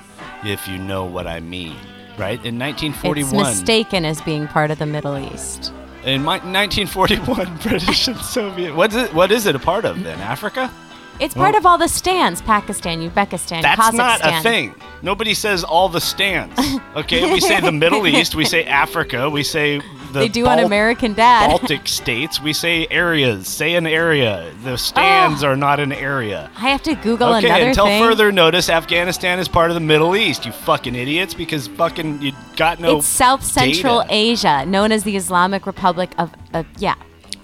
if 0.45 0.65
you 0.67 0.77
know 0.77 1.03
what 1.03 1.27
I 1.27 1.41
mean. 1.41 1.75
Right? 2.21 2.39
In 2.45 2.59
1941. 2.59 3.17
It's 3.17 3.33
1941. 3.33 3.49
mistaken 3.49 4.05
as 4.05 4.21
being 4.21 4.47
part 4.47 4.69
of 4.71 4.77
the 4.79 4.85
Middle 4.85 5.17
East. 5.17 5.73
In 6.05 6.21
my, 6.23 6.37
1941, 6.37 7.57
British 7.63 8.07
and 8.07 8.17
Soviet. 8.19 8.75
What's 8.75 8.95
it? 8.95 9.11
What 9.13 9.31
is 9.31 9.45
it 9.47 9.55
a 9.55 9.59
part 9.59 9.85
of 9.85 10.03
then? 10.03 10.19
Africa? 10.19 10.71
It's 11.19 11.35
Well- 11.35 11.45
part 11.45 11.55
of 11.55 11.65
all 11.65 11.77
the 11.79 11.87
stands: 11.87 12.41
Pakistan, 12.41 13.01
Uzbekistan, 13.09 13.61
That's 13.63 13.81
Kazakhstan. 13.81 13.97
not 13.97 14.21
a 14.25 14.41
thing. 14.41 14.73
Nobody 15.01 15.33
says 15.33 15.63
all 15.63 15.89
the 15.89 16.01
stands. 16.01 16.53
Okay, 16.95 17.31
we 17.31 17.39
say 17.39 17.59
the 17.61 17.71
Middle 17.71 18.05
East, 18.15 18.35
we 18.35 18.43
say 18.45 18.65
Africa, 18.65 19.29
we 19.29 19.43
say 19.43 19.79
the 20.11 20.19
they 20.19 20.27
do 20.27 20.45
on 20.47 20.59
American 20.59 21.13
Dad. 21.13 21.47
Baltic 21.47 21.87
states, 21.87 22.41
we 22.41 22.53
say 22.53 22.87
areas. 22.89 23.47
Say 23.47 23.75
an 23.75 23.87
area. 23.87 24.51
The 24.63 24.77
stands 24.77 25.43
are 25.43 25.55
not 25.55 25.79
an 25.79 25.91
area. 25.91 26.51
I 26.55 26.69
have 26.69 26.83
to 26.83 26.95
Google 26.95 27.33
okay, 27.35 27.47
another 27.47 27.67
until 27.69 27.85
thing. 27.85 28.01
further 28.01 28.31
notice, 28.31 28.69
Afghanistan 28.69 29.39
is 29.39 29.47
part 29.47 29.71
of 29.71 29.75
the 29.75 29.81
Middle 29.81 30.15
East. 30.15 30.45
You 30.45 30.51
fucking 30.51 30.95
idiots, 30.95 31.33
because 31.33 31.67
fucking 31.67 32.21
you 32.21 32.33
got 32.55 32.79
no. 32.79 32.97
it's 32.97 33.07
South 33.07 33.43
Central 33.43 34.01
data. 34.01 34.13
Asia, 34.13 34.65
known 34.65 34.91
as 34.91 35.03
the 35.03 35.15
Islamic 35.15 35.65
Republic 35.65 36.11
of, 36.17 36.33
uh, 36.53 36.63
yeah, 36.77 36.95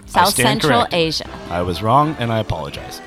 South 0.05 0.33
Central 0.33 0.81
corrected. 0.81 0.99
Asia. 0.99 1.29
I 1.49 1.61
was 1.61 1.81
wrong, 1.81 2.15
and 2.19 2.31
I 2.31 2.39
apologize. 2.39 3.01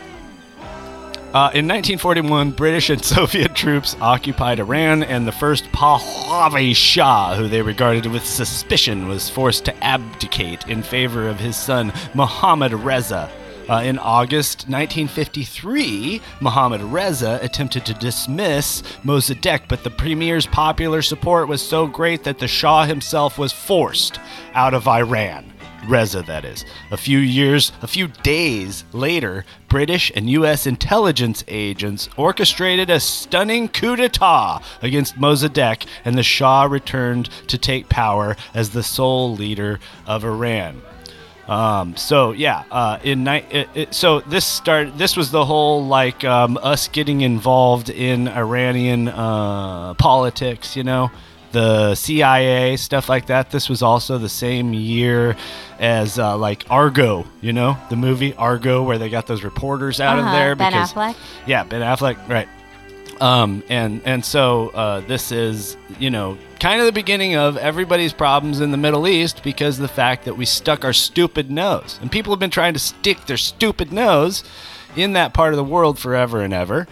Uh, 1.32 1.46
in 1.54 1.68
1941, 1.68 2.50
British 2.50 2.90
and 2.90 3.04
Soviet 3.04 3.54
troops 3.54 3.96
occupied 4.00 4.58
Iran, 4.58 5.04
and 5.04 5.28
the 5.28 5.32
first 5.32 5.62
Pahlavi 5.66 6.74
Shah, 6.74 7.36
who 7.36 7.46
they 7.46 7.62
regarded 7.62 8.06
with 8.06 8.26
suspicion, 8.26 9.06
was 9.06 9.30
forced 9.30 9.64
to 9.66 9.84
abdicate 9.84 10.66
in 10.66 10.82
favor 10.82 11.28
of 11.28 11.38
his 11.38 11.56
son 11.56 11.92
Mohammad 12.14 12.72
Reza. 12.72 13.30
Uh, 13.68 13.80
in 13.84 13.96
August 14.00 14.68
1953, 14.68 16.20
Mohammad 16.40 16.80
Reza 16.80 17.38
attempted 17.40 17.86
to 17.86 17.94
dismiss 17.94 18.82
Mossadegh, 19.04 19.68
but 19.68 19.84
the 19.84 19.90
premier's 19.90 20.48
popular 20.48 21.00
support 21.00 21.46
was 21.46 21.62
so 21.62 21.86
great 21.86 22.24
that 22.24 22.40
the 22.40 22.48
Shah 22.48 22.86
himself 22.86 23.38
was 23.38 23.52
forced 23.52 24.18
out 24.54 24.74
of 24.74 24.88
Iran. 24.88 25.52
Reza, 25.86 26.22
that 26.22 26.44
is. 26.44 26.64
A 26.90 26.96
few 26.96 27.18
years, 27.18 27.72
a 27.82 27.86
few 27.86 28.08
days 28.08 28.84
later, 28.92 29.44
British 29.68 30.10
and 30.14 30.28
U.S. 30.30 30.66
intelligence 30.66 31.44
agents 31.48 32.08
orchestrated 32.16 32.90
a 32.90 33.00
stunning 33.00 33.68
coup 33.68 33.96
d'etat 33.96 34.62
against 34.82 35.16
Mossadegh, 35.16 35.86
and 36.04 36.16
the 36.16 36.22
Shah 36.22 36.64
returned 36.64 37.28
to 37.48 37.58
take 37.58 37.88
power 37.88 38.36
as 38.54 38.70
the 38.70 38.82
sole 38.82 39.34
leader 39.34 39.80
of 40.06 40.24
Iran. 40.24 40.82
Um, 41.48 41.96
so 41.96 42.30
yeah, 42.30 42.62
uh, 42.70 43.00
in 43.02 43.24
ni- 43.24 43.44
it, 43.50 43.68
it, 43.74 43.94
so 43.94 44.20
this 44.20 44.44
started. 44.44 44.96
This 44.98 45.16
was 45.16 45.32
the 45.32 45.44
whole 45.44 45.84
like 45.84 46.22
um, 46.22 46.56
us 46.62 46.86
getting 46.86 47.22
involved 47.22 47.90
in 47.90 48.28
Iranian 48.28 49.08
uh, 49.08 49.94
politics. 49.94 50.76
You 50.76 50.84
know, 50.84 51.10
the 51.52 51.94
CIA 51.94 52.76
stuff 52.76 53.08
like 53.08 53.26
that. 53.26 53.50
This 53.50 53.68
was 53.68 53.82
also 53.82 54.18
the 54.18 54.28
same 54.28 54.72
year 54.72 55.36
as 55.78 56.18
uh, 56.18 56.36
like 56.36 56.64
Argo. 56.70 57.26
You 57.40 57.52
know, 57.52 57.76
the 57.88 57.96
movie 57.96 58.34
Argo, 58.34 58.82
where 58.82 58.98
they 58.98 59.08
got 59.08 59.26
those 59.26 59.42
reporters 59.44 60.00
out 60.00 60.18
Uh-huh, 60.18 60.28
of 60.28 60.32
there 60.34 60.54
Ben 60.56 60.72
because 60.72 60.92
Affleck. 60.92 61.16
yeah, 61.46 61.64
Ben 61.64 61.82
Affleck, 61.82 62.28
right. 62.28 62.48
Um, 63.20 63.62
and 63.68 64.00
and 64.06 64.24
so 64.24 64.68
uh, 64.70 65.00
this 65.00 65.30
is 65.30 65.76
you 65.98 66.08
know 66.08 66.38
kind 66.58 66.80
of 66.80 66.86
the 66.86 66.92
beginning 66.92 67.36
of 67.36 67.56
everybody's 67.58 68.14
problems 68.14 68.60
in 68.60 68.70
the 68.70 68.78
Middle 68.78 69.06
East 69.06 69.42
because 69.42 69.78
of 69.78 69.82
the 69.82 69.88
fact 69.88 70.24
that 70.24 70.36
we 70.38 70.46
stuck 70.46 70.84
our 70.86 70.94
stupid 70.94 71.50
nose, 71.50 71.98
and 72.00 72.10
people 72.10 72.32
have 72.32 72.40
been 72.40 72.50
trying 72.50 72.72
to 72.72 72.78
stick 72.78 73.26
their 73.26 73.36
stupid 73.36 73.92
nose 73.92 74.42
in 74.96 75.12
that 75.12 75.34
part 75.34 75.52
of 75.52 75.58
the 75.58 75.64
world 75.64 75.98
forever 75.98 76.40
and 76.40 76.54
ever, 76.54 76.88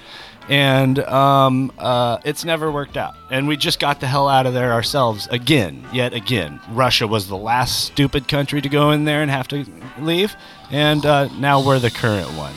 and 0.48 0.98
um, 1.00 1.72
uh, 1.78 2.18
it's 2.24 2.44
never 2.44 2.70
worked 2.72 2.96
out. 2.96 3.14
And 3.30 3.46
we 3.48 3.56
just 3.56 3.78
got 3.80 4.00
the 4.00 4.06
hell 4.06 4.28
out 4.28 4.46
of 4.46 4.54
there 4.54 4.72
ourselves 4.72 5.28
again, 5.30 5.84
yet 5.92 6.12
again. 6.14 6.60
Russia 6.70 7.06
was 7.06 7.28
the 7.28 7.36
last 7.36 7.84
stupid 7.84 8.28
country 8.28 8.60
to 8.62 8.68
go 8.68 8.90
in 8.92 9.04
there 9.04 9.22
and 9.22 9.30
have 9.30 9.48
to 9.48 9.64
leave, 9.98 10.34
and 10.70 11.04
uh, 11.04 11.28
now 11.38 11.64
we're 11.64 11.78
the 11.78 11.90
current 11.90 12.30
one. 12.32 12.54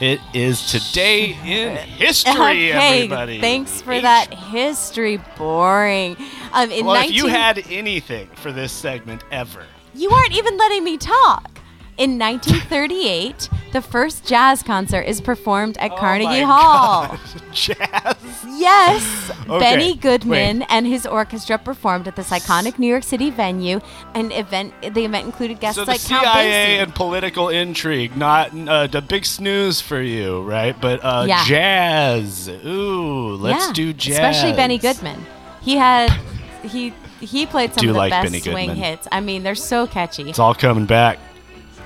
It 0.00 0.18
is 0.32 0.70
today 0.72 1.36
in 1.44 1.76
history, 1.76 2.32
okay, 2.72 3.02
everybody. 3.02 3.38
thanks 3.40 3.82
for 3.82 4.00
that 4.00 4.32
history. 4.32 5.20
Boring. 5.36 6.16
Um, 6.52 6.70
in 6.70 6.86
Well, 6.86 6.96
19- 6.96 7.04
if 7.04 7.12
you 7.12 7.26
had 7.26 7.62
anything 7.68 8.28
for 8.34 8.50
this 8.50 8.72
segment 8.72 9.22
ever, 9.30 9.64
You 9.94 10.10
aren't 10.10 10.32
even 10.32 10.56
letting 10.56 10.82
me 10.84 10.96
talk. 10.96 11.51
In 11.98 12.18
1938, 12.18 13.50
the 13.72 13.82
first 13.82 14.26
jazz 14.26 14.62
concert 14.62 15.02
is 15.02 15.20
performed 15.20 15.76
at 15.76 15.94
Carnegie 15.96 16.42
Oh 16.42 16.46
my 16.46 16.52
Hall. 16.52 17.06
God. 17.08 17.20
jazz. 17.52 18.16
Yes, 18.48 19.30
Okay, 19.48 19.58
Benny 19.60 19.94
Goodman 19.96 20.60
wait. 20.60 20.66
and 20.70 20.86
his 20.86 21.04
orchestra 21.06 21.58
performed 21.58 22.08
at 22.08 22.16
this 22.16 22.30
iconic 22.30 22.78
New 22.78 22.86
York 22.86 23.02
City 23.04 23.28
venue. 23.30 23.78
An 24.14 24.32
event, 24.32 24.72
the 24.94 25.04
event 25.04 25.26
included 25.26 25.60
guests 25.60 25.76
So 25.76 25.84
the 25.84 25.92
like 25.92 26.02
Count 26.04 26.24
CIA 26.24 26.78
Basie. 26.78 26.82
and 26.82 26.94
political 26.94 27.50
intrigue, 27.50 28.16
not 28.16 28.56
uh, 28.68 28.86
the 28.86 29.02
big 29.02 29.26
snooze 29.26 29.80
for 29.82 30.00
you, 30.00 30.42
right? 30.42 30.74
But 30.80 31.00
uh, 31.04 31.26
Yeah. 31.28 31.44
jazz. 31.44 32.48
Ooh, 32.48 33.36
let's 33.36 33.66
yeah, 33.66 33.72
do 33.74 33.92
jazz. 33.92 34.14
especially 34.14 34.54
Benny 34.54 34.78
Goodman. 34.78 35.24
He 35.60 35.76
had 35.76 36.10
he 36.62 36.94
he 37.20 37.44
played 37.46 37.74
some 37.74 37.82
Do 37.82 37.88
of 37.90 37.94
the 37.94 37.98
like 37.98 38.10
best 38.10 38.42
swing 38.44 38.74
hits. 38.74 39.06
I 39.12 39.20
mean, 39.20 39.42
they're 39.42 39.54
so 39.54 39.86
catchy. 39.86 40.28
It's 40.30 40.38
all 40.38 40.54
coming 40.54 40.86
back. 40.86 41.18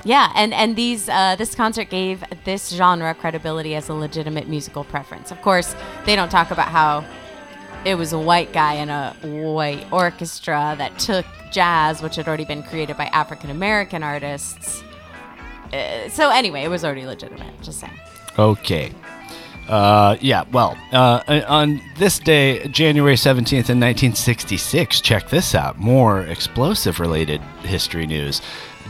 Yeah, 0.03 0.31
and 0.35 0.53
and 0.53 0.75
these 0.75 1.09
uh, 1.09 1.35
this 1.37 1.55
concert 1.55 1.89
gave 1.89 2.23
this 2.45 2.69
genre 2.69 3.13
credibility 3.13 3.75
as 3.75 3.89
a 3.89 3.93
legitimate 3.93 4.47
musical 4.47 4.83
preference. 4.83 5.31
Of 5.31 5.41
course, 5.41 5.75
they 6.05 6.15
don't 6.15 6.29
talk 6.29 6.51
about 6.51 6.69
how 6.69 7.03
it 7.85 7.95
was 7.95 8.13
a 8.13 8.19
white 8.19 8.53
guy 8.53 8.75
in 8.75 8.89
a 8.89 9.13
white 9.21 9.85
orchestra 9.91 10.75
that 10.77 10.97
took 10.99 11.25
jazz, 11.51 12.01
which 12.01 12.15
had 12.15 12.27
already 12.27 12.45
been 12.45 12.63
created 12.63 12.97
by 12.97 13.05
African 13.05 13.49
American 13.49 14.03
artists. 14.03 14.83
Uh, 15.73 16.07
so 16.09 16.29
anyway, 16.29 16.63
it 16.63 16.69
was 16.69 16.85
already 16.85 17.05
legitimate. 17.05 17.61
Just 17.61 17.79
saying. 17.79 17.99
Okay. 18.37 18.91
Uh, 19.67 20.15
yeah, 20.21 20.45
well, 20.53 20.77
uh, 20.93 21.21
on 21.47 21.81
this 21.97 22.19
day, 22.19 22.65
January 22.69 23.15
17th, 23.15 23.69
in 23.69 23.79
1966, 23.81 25.01
check 25.01 25.27
this 25.29 25.53
out 25.53 25.77
more 25.77 26.21
explosive 26.21 27.01
related 27.01 27.41
history 27.63 28.07
news. 28.07 28.41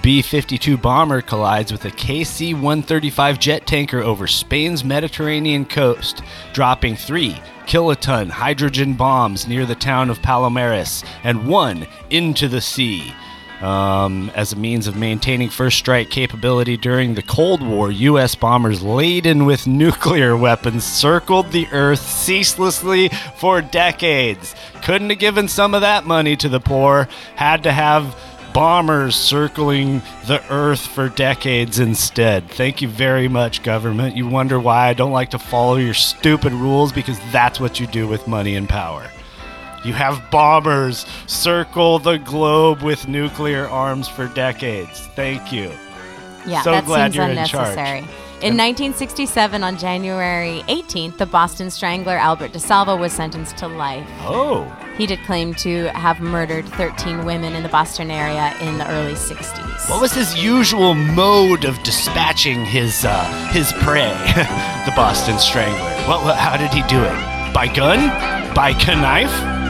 B 0.07 0.21
52 0.21 0.77
bomber 0.77 1.21
collides 1.21 1.69
with 1.69 1.83
a 1.83 1.91
KC 1.91 2.53
135 2.53 3.39
jet 3.39 3.67
tanker 3.67 3.99
over 3.99 4.25
Spain's 4.25 4.85
Mediterranean 4.85 5.65
coast, 5.65 6.21
dropping 6.53 6.95
three 6.95 7.41
kiloton 7.65 8.29
hydrogen 8.29 8.93
bombs 8.93 9.49
near 9.49 9.65
the 9.65 9.75
town 9.75 10.09
of 10.09 10.21
Palomares 10.21 11.05
and 11.25 11.45
one 11.45 11.85
into 12.09 12.47
the 12.47 12.61
sea. 12.61 13.13
Um, 13.59 14.31
as 14.33 14.53
a 14.53 14.55
means 14.55 14.87
of 14.87 14.95
maintaining 14.95 15.49
first 15.49 15.77
strike 15.77 16.09
capability 16.09 16.77
during 16.77 17.15
the 17.15 17.23
Cold 17.23 17.61
War, 17.61 17.91
U.S. 17.91 18.33
bombers 18.33 18.81
laden 18.81 19.45
with 19.45 19.67
nuclear 19.67 20.37
weapons 20.37 20.85
circled 20.85 21.51
the 21.51 21.67
Earth 21.73 21.99
ceaselessly 21.99 23.09
for 23.35 23.61
decades. 23.61 24.55
Couldn't 24.83 25.09
have 25.09 25.19
given 25.19 25.49
some 25.49 25.73
of 25.73 25.81
that 25.81 26.05
money 26.05 26.37
to 26.37 26.47
the 26.47 26.61
poor, 26.61 27.09
had 27.35 27.63
to 27.63 27.73
have 27.73 28.15
bombers 28.57 29.15
circling 29.15 30.01
the 30.25 30.43
Earth 30.49 30.87
for 30.87 31.09
decades 31.09 31.77
instead. 31.77 32.49
Thank 32.49 32.81
you 32.81 32.87
very 32.87 33.27
much, 33.27 33.61
government. 33.61 34.17
You 34.17 34.27
wonder 34.27 34.59
why 34.59 34.87
I 34.87 34.93
don't 34.93 35.11
like 35.11 35.29
to 35.29 35.37
follow 35.37 35.75
your 35.75 35.93
stupid 35.93 36.53
rules 36.53 36.91
because 36.91 37.19
that's 37.31 37.59
what 37.59 37.79
you 37.79 37.85
do 37.85 38.07
with 38.07 38.27
money 38.27 38.55
and 38.55 38.67
power. 38.67 39.11
You 39.85 39.93
have 39.93 40.31
bombers 40.31 41.05
circle 41.27 41.99
the 41.99 42.17
globe 42.17 42.81
with 42.81 43.07
nuclear 43.07 43.67
arms 43.67 44.07
for 44.07 44.27
decades. 44.29 45.01
Thank 45.15 45.53
you. 45.53 45.71
Yeah, 46.47 46.63
so 46.63 46.71
that 46.71 46.85
glad 46.85 47.13
seems 47.13 47.15
you're 47.15 47.25
in 47.25 47.29
unnecessary. 47.37 48.01
charge. 48.01 48.26
In 48.39 48.53
1967, 48.55 49.63
on 49.63 49.77
January 49.79 50.61
18th, 50.67 51.17
the 51.17 51.25
Boston 51.25 51.71
Strangler 51.71 52.17
Albert 52.17 52.51
DeSalvo 52.51 52.99
was 52.99 53.11
sentenced 53.11 53.57
to 53.57 53.67
life. 53.67 54.07
Oh. 54.19 54.63
He 54.95 55.07
did 55.07 55.17
claim 55.23 55.55
to 55.55 55.85
have 55.93 56.19
murdered 56.19 56.69
13 56.69 57.25
women 57.25 57.53
in 57.53 57.63
the 57.63 57.69
Boston 57.69 58.11
area 58.11 58.53
in 58.61 58.77
the 58.77 58.87
early 58.91 59.13
60s. 59.13 59.89
What 59.89 59.99
was 59.99 60.13
his 60.13 60.37
usual 60.37 60.93
mode 60.93 61.65
of 61.65 61.81
dispatching 61.81 62.63
his 62.63 63.05
uh, 63.05 63.23
his 63.53 63.73
prey, 63.81 64.09
the 64.85 64.93
Boston 64.95 65.39
Strangler? 65.39 65.79
What? 66.07 66.35
How 66.37 66.57
did 66.57 66.69
he 66.69 66.83
do 66.83 67.01
it? 67.03 67.53
By 67.55 67.65
gun? 67.73 68.53
By 68.53 68.73
knife? 68.73 69.66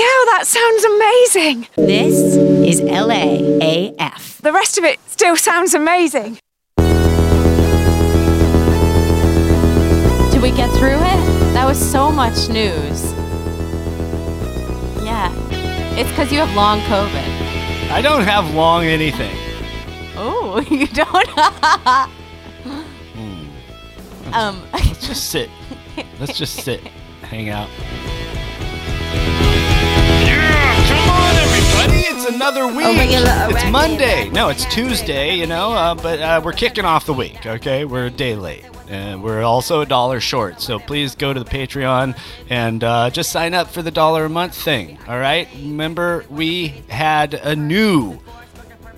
Hell, 0.00 0.24
that 0.26 0.44
sounds 0.46 0.84
amazing! 0.84 1.66
This 1.76 2.36
is 2.66 2.80
LAAF. 2.80 4.38
The 4.40 4.52
rest 4.52 4.78
of 4.78 4.84
it 4.84 4.98
still 5.08 5.36
sounds 5.36 5.74
amazing. 5.74 6.38
Did 10.30 10.42
we 10.42 10.50
get 10.52 10.70
through 10.78 10.94
it? 10.96 11.52
That 11.54 11.64
was 11.66 11.78
so 11.78 12.12
much 12.12 12.48
news. 12.48 13.12
Yeah. 15.04 15.32
It's 15.98 16.08
because 16.10 16.30
you 16.30 16.38
have 16.38 16.54
long 16.54 16.78
COVID. 16.80 17.90
I 17.90 18.00
don't 18.00 18.22
have 18.22 18.54
long 18.54 18.84
anything. 18.84 19.34
Oh, 20.16 20.60
you 20.70 20.86
don't? 20.86 21.28
um. 24.34 24.62
Let's 24.72 25.06
just 25.08 25.30
sit. 25.30 25.50
Let's 26.20 26.38
just 26.38 26.62
sit. 26.62 26.80
Hang 27.22 27.48
out. 27.48 27.68
It's 32.10 32.24
another 32.24 32.66
week. 32.66 32.86
it's 32.88 33.70
Monday. 33.70 34.30
No, 34.30 34.48
it's 34.48 34.64
Tuesday. 34.74 35.34
You 35.36 35.46
know, 35.46 35.72
uh, 35.72 35.94
but 35.94 36.18
uh, 36.20 36.40
we're 36.42 36.54
kicking 36.54 36.86
off 36.86 37.04
the 37.04 37.12
week. 37.12 37.44
Okay, 37.44 37.84
we're 37.84 38.06
a 38.06 38.10
day 38.10 38.34
late, 38.34 38.64
and 38.88 39.22
we're 39.22 39.42
also 39.42 39.82
a 39.82 39.86
dollar 39.86 40.18
short. 40.18 40.62
So 40.62 40.78
please 40.78 41.14
go 41.14 41.34
to 41.34 41.38
the 41.38 41.48
Patreon 41.48 42.16
and 42.48 42.82
uh, 42.82 43.10
just 43.10 43.30
sign 43.30 43.52
up 43.52 43.68
for 43.68 43.82
the 43.82 43.90
dollar 43.90 44.24
a 44.24 44.30
month 44.30 44.54
thing. 44.54 44.98
All 45.06 45.18
right. 45.18 45.48
Remember, 45.54 46.24
we 46.30 46.68
had 46.88 47.34
a 47.34 47.54
new. 47.54 48.18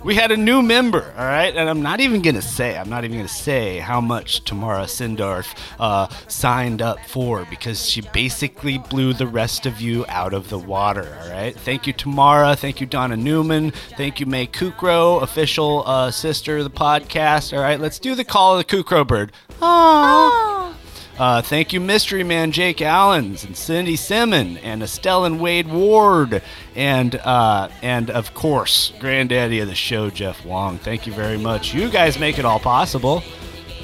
We 0.02 0.14
had 0.14 0.32
a 0.32 0.36
new 0.36 0.62
member, 0.62 1.12
all 1.18 1.24
right, 1.24 1.54
and 1.54 1.68
I'm 1.68 1.82
not 1.82 2.00
even 2.00 2.22
gonna 2.22 2.40
say, 2.40 2.76
I'm 2.76 2.88
not 2.88 3.04
even 3.04 3.18
gonna 3.18 3.28
say 3.28 3.78
how 3.80 4.00
much 4.00 4.42
Tamara 4.44 4.84
Sindorf 4.84 5.54
uh, 5.78 6.08
signed 6.26 6.80
up 6.80 7.04
for 7.06 7.44
because 7.50 7.86
she 7.86 8.00
basically 8.00 8.78
blew 8.78 9.12
the 9.12 9.26
rest 9.26 9.66
of 9.66 9.78
you 9.82 10.06
out 10.08 10.32
of 10.32 10.48
the 10.48 10.58
water, 10.58 11.18
all 11.22 11.28
right. 11.28 11.54
Thank 11.54 11.86
you, 11.86 11.92
Tamara. 11.92 12.56
Thank 12.56 12.80
you, 12.80 12.86
Donna 12.86 13.16
Newman. 13.16 13.72
Thank 13.98 14.20
you, 14.20 14.26
May 14.26 14.46
Kukro, 14.46 15.22
official 15.22 15.82
uh, 15.86 16.10
sister 16.10 16.56
of 16.56 16.64
the 16.64 16.70
podcast. 16.70 17.54
All 17.54 17.62
right, 17.62 17.78
let's 17.78 17.98
do 17.98 18.14
the 18.14 18.24
call 18.24 18.58
of 18.58 18.66
the 18.66 18.76
Kukro 18.76 19.06
bird. 19.06 19.32
Oh. 19.60 20.74
Uh, 21.20 21.42
thank 21.42 21.74
you, 21.74 21.80
Mystery 21.80 22.24
Man 22.24 22.50
Jake 22.50 22.80
Allens 22.80 23.44
and 23.44 23.54
Cindy 23.54 23.94
Simon 23.94 24.56
and 24.56 24.82
Estelle 24.82 25.26
and 25.26 25.38
Wade 25.38 25.68
Ward 25.68 26.42
and 26.74 27.14
uh, 27.16 27.68
and 27.82 28.08
of 28.08 28.32
course, 28.32 28.94
granddaddy 28.98 29.60
of 29.60 29.68
the 29.68 29.74
show, 29.74 30.08
Jeff 30.08 30.46
Wong. 30.46 30.78
Thank 30.78 31.06
you 31.06 31.12
very 31.12 31.36
much. 31.36 31.74
You 31.74 31.90
guys 31.90 32.18
make 32.18 32.38
it 32.38 32.46
all 32.46 32.58
possible. 32.58 33.22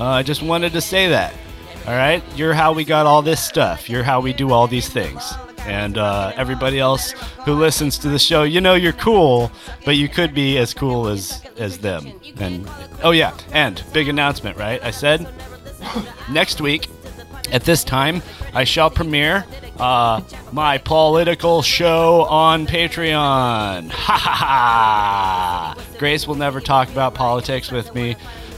Uh, 0.00 0.06
I 0.06 0.22
just 0.22 0.42
wanted 0.42 0.72
to 0.72 0.80
say 0.80 1.10
that. 1.10 1.34
All 1.86 1.92
right, 1.92 2.22
you're 2.36 2.54
how 2.54 2.72
we 2.72 2.86
got 2.86 3.04
all 3.04 3.20
this 3.20 3.44
stuff. 3.44 3.90
You're 3.90 4.02
how 4.02 4.22
we 4.22 4.32
do 4.32 4.50
all 4.50 4.66
these 4.66 4.88
things. 4.88 5.34
And 5.66 5.98
uh, 5.98 6.32
everybody 6.36 6.78
else 6.78 7.10
who 7.44 7.52
listens 7.52 7.98
to 7.98 8.08
the 8.08 8.18
show, 8.18 8.44
you 8.44 8.62
know 8.62 8.76
you're 8.76 8.94
cool, 8.94 9.52
but 9.84 9.96
you 9.96 10.08
could 10.08 10.32
be 10.32 10.56
as 10.56 10.72
cool 10.72 11.06
as 11.06 11.42
as 11.58 11.76
them. 11.76 12.18
And 12.38 12.66
oh 13.02 13.10
yeah, 13.10 13.36
and 13.52 13.84
big 13.92 14.08
announcement, 14.08 14.56
right? 14.56 14.82
I 14.82 14.90
said 14.90 15.28
next 16.30 16.62
week 16.62 16.88
at 17.52 17.64
this 17.64 17.84
time, 17.84 18.22
I 18.52 18.64
shall 18.64 18.90
premiere 18.90 19.44
uh, 19.78 20.20
my 20.52 20.78
political 20.78 21.62
show 21.62 22.22
on 22.22 22.66
Patreon. 22.66 23.90
Ha 24.06 24.16
ha 24.16 24.30
ha! 24.30 25.76
Grace 25.98 26.26
will 26.26 26.34
never 26.36 26.60
talk 26.60 26.88
about 26.90 27.14
politics 27.14 27.70
with 27.72 27.94
me. 27.94 28.16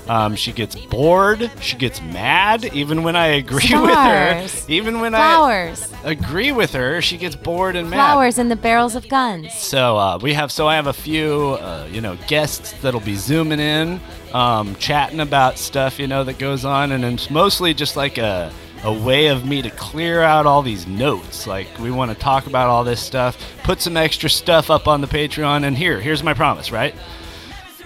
Um, 0.08 0.36
she 0.36 0.52
gets 0.52 0.74
bored. 0.74 1.50
She 1.60 1.76
gets 1.76 2.00
mad, 2.00 2.64
even 2.74 3.02
when 3.02 3.14
I 3.14 3.26
agree 3.26 3.58
with 3.58 3.90
her. 3.90 4.48
Stars. 4.48 4.70
Even 4.70 5.00
when 5.00 5.12
Flowers. 5.12 5.92
I 6.02 6.12
agree 6.12 6.50
with 6.50 6.72
her, 6.72 7.02
she 7.02 7.18
gets 7.18 7.36
bored 7.36 7.76
and 7.76 7.90
mad. 7.90 7.96
Flowers 7.96 8.38
in 8.38 8.48
the 8.48 8.56
barrels 8.56 8.94
of 8.94 9.06
guns. 9.08 9.52
So 9.52 9.98
uh, 9.98 10.18
we 10.20 10.32
have 10.32 10.50
so 10.50 10.66
I 10.66 10.76
have 10.76 10.86
a 10.86 10.94
few 10.94 11.58
uh, 11.60 11.88
you 11.92 12.00
know 12.00 12.16
guests 12.26 12.72
that'll 12.80 13.00
be 13.00 13.16
zooming 13.16 13.60
in, 13.60 14.00
um, 14.32 14.74
chatting 14.76 15.20
about 15.20 15.58
stuff 15.58 15.98
you 15.98 16.06
know 16.06 16.24
that 16.24 16.38
goes 16.38 16.64
on, 16.64 16.92
and 16.92 17.04
it's 17.04 17.30
mostly 17.30 17.74
just 17.74 17.94
like 17.96 18.16
a 18.16 18.50
a 18.84 18.92
way 18.92 19.26
of 19.26 19.44
me 19.44 19.62
to 19.62 19.70
clear 19.70 20.22
out 20.22 20.46
all 20.46 20.62
these 20.62 20.86
notes. 20.86 21.46
Like 21.46 21.66
we 21.78 21.90
want 21.90 22.10
to 22.10 22.16
talk 22.16 22.46
about 22.46 22.68
all 22.68 22.84
this 22.84 23.00
stuff, 23.00 23.36
put 23.62 23.80
some 23.80 23.96
extra 23.96 24.30
stuff 24.30 24.70
up 24.70 24.86
on 24.86 25.00
the 25.00 25.06
Patreon, 25.06 25.64
and 25.64 25.76
here 25.76 26.00
here's 26.00 26.22
my 26.22 26.34
promise, 26.34 26.70
right? 26.70 26.94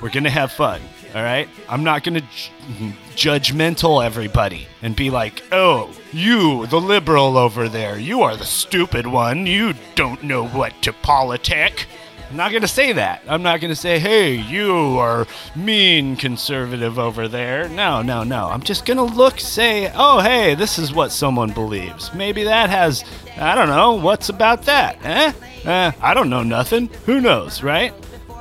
We're 0.00 0.10
gonna 0.10 0.30
have 0.30 0.52
fun. 0.52 0.80
All 1.14 1.22
right, 1.22 1.48
I'm 1.68 1.84
not 1.84 2.04
gonna 2.04 2.22
ju- 2.22 2.92
judgmental 3.14 4.04
everybody 4.04 4.66
and 4.80 4.96
be 4.96 5.10
like, 5.10 5.42
"Oh, 5.52 5.90
you, 6.12 6.66
the 6.66 6.80
liberal 6.80 7.36
over 7.36 7.68
there, 7.68 7.98
you 7.98 8.22
are 8.22 8.36
the 8.36 8.44
stupid 8.46 9.06
one. 9.06 9.46
You 9.46 9.74
don't 9.94 10.22
know 10.22 10.46
what 10.46 10.80
to 10.82 10.92
politic." 10.92 11.86
I'm 12.32 12.38
not 12.38 12.50
gonna 12.50 12.66
say 12.66 12.92
that. 12.92 13.22
I'm 13.28 13.42
not 13.42 13.60
gonna 13.60 13.76
say, 13.76 13.98
"Hey, 13.98 14.32
you 14.32 14.98
are 14.98 15.26
mean 15.54 16.16
conservative 16.16 16.98
over 16.98 17.28
there." 17.28 17.68
No, 17.68 18.00
no, 18.00 18.24
no. 18.24 18.46
I'm 18.46 18.62
just 18.62 18.86
gonna 18.86 19.04
look, 19.04 19.38
say, 19.38 19.92
"Oh, 19.94 20.20
hey, 20.20 20.54
this 20.54 20.78
is 20.78 20.94
what 20.94 21.12
someone 21.12 21.50
believes. 21.50 22.14
Maybe 22.14 22.44
that 22.44 22.70
has, 22.70 23.04
I 23.38 23.54
don't 23.54 23.68
know, 23.68 23.92
what's 23.92 24.30
about 24.30 24.62
that? 24.62 24.96
Eh? 25.04 25.32
Eh? 25.66 25.92
I 26.00 26.14
don't 26.14 26.30
know 26.30 26.42
nothing. 26.42 26.88
Who 27.04 27.20
knows, 27.20 27.62
right?" 27.62 27.92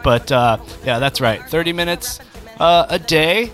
But 0.05 0.31
uh, 0.31 0.59
yeah, 0.85 0.99
that's 0.99 1.19
right. 1.19 1.43
30 1.49 1.73
minutes 1.73 2.21
uh, 2.61 2.85
a 2.87 2.97
day, 2.97 3.51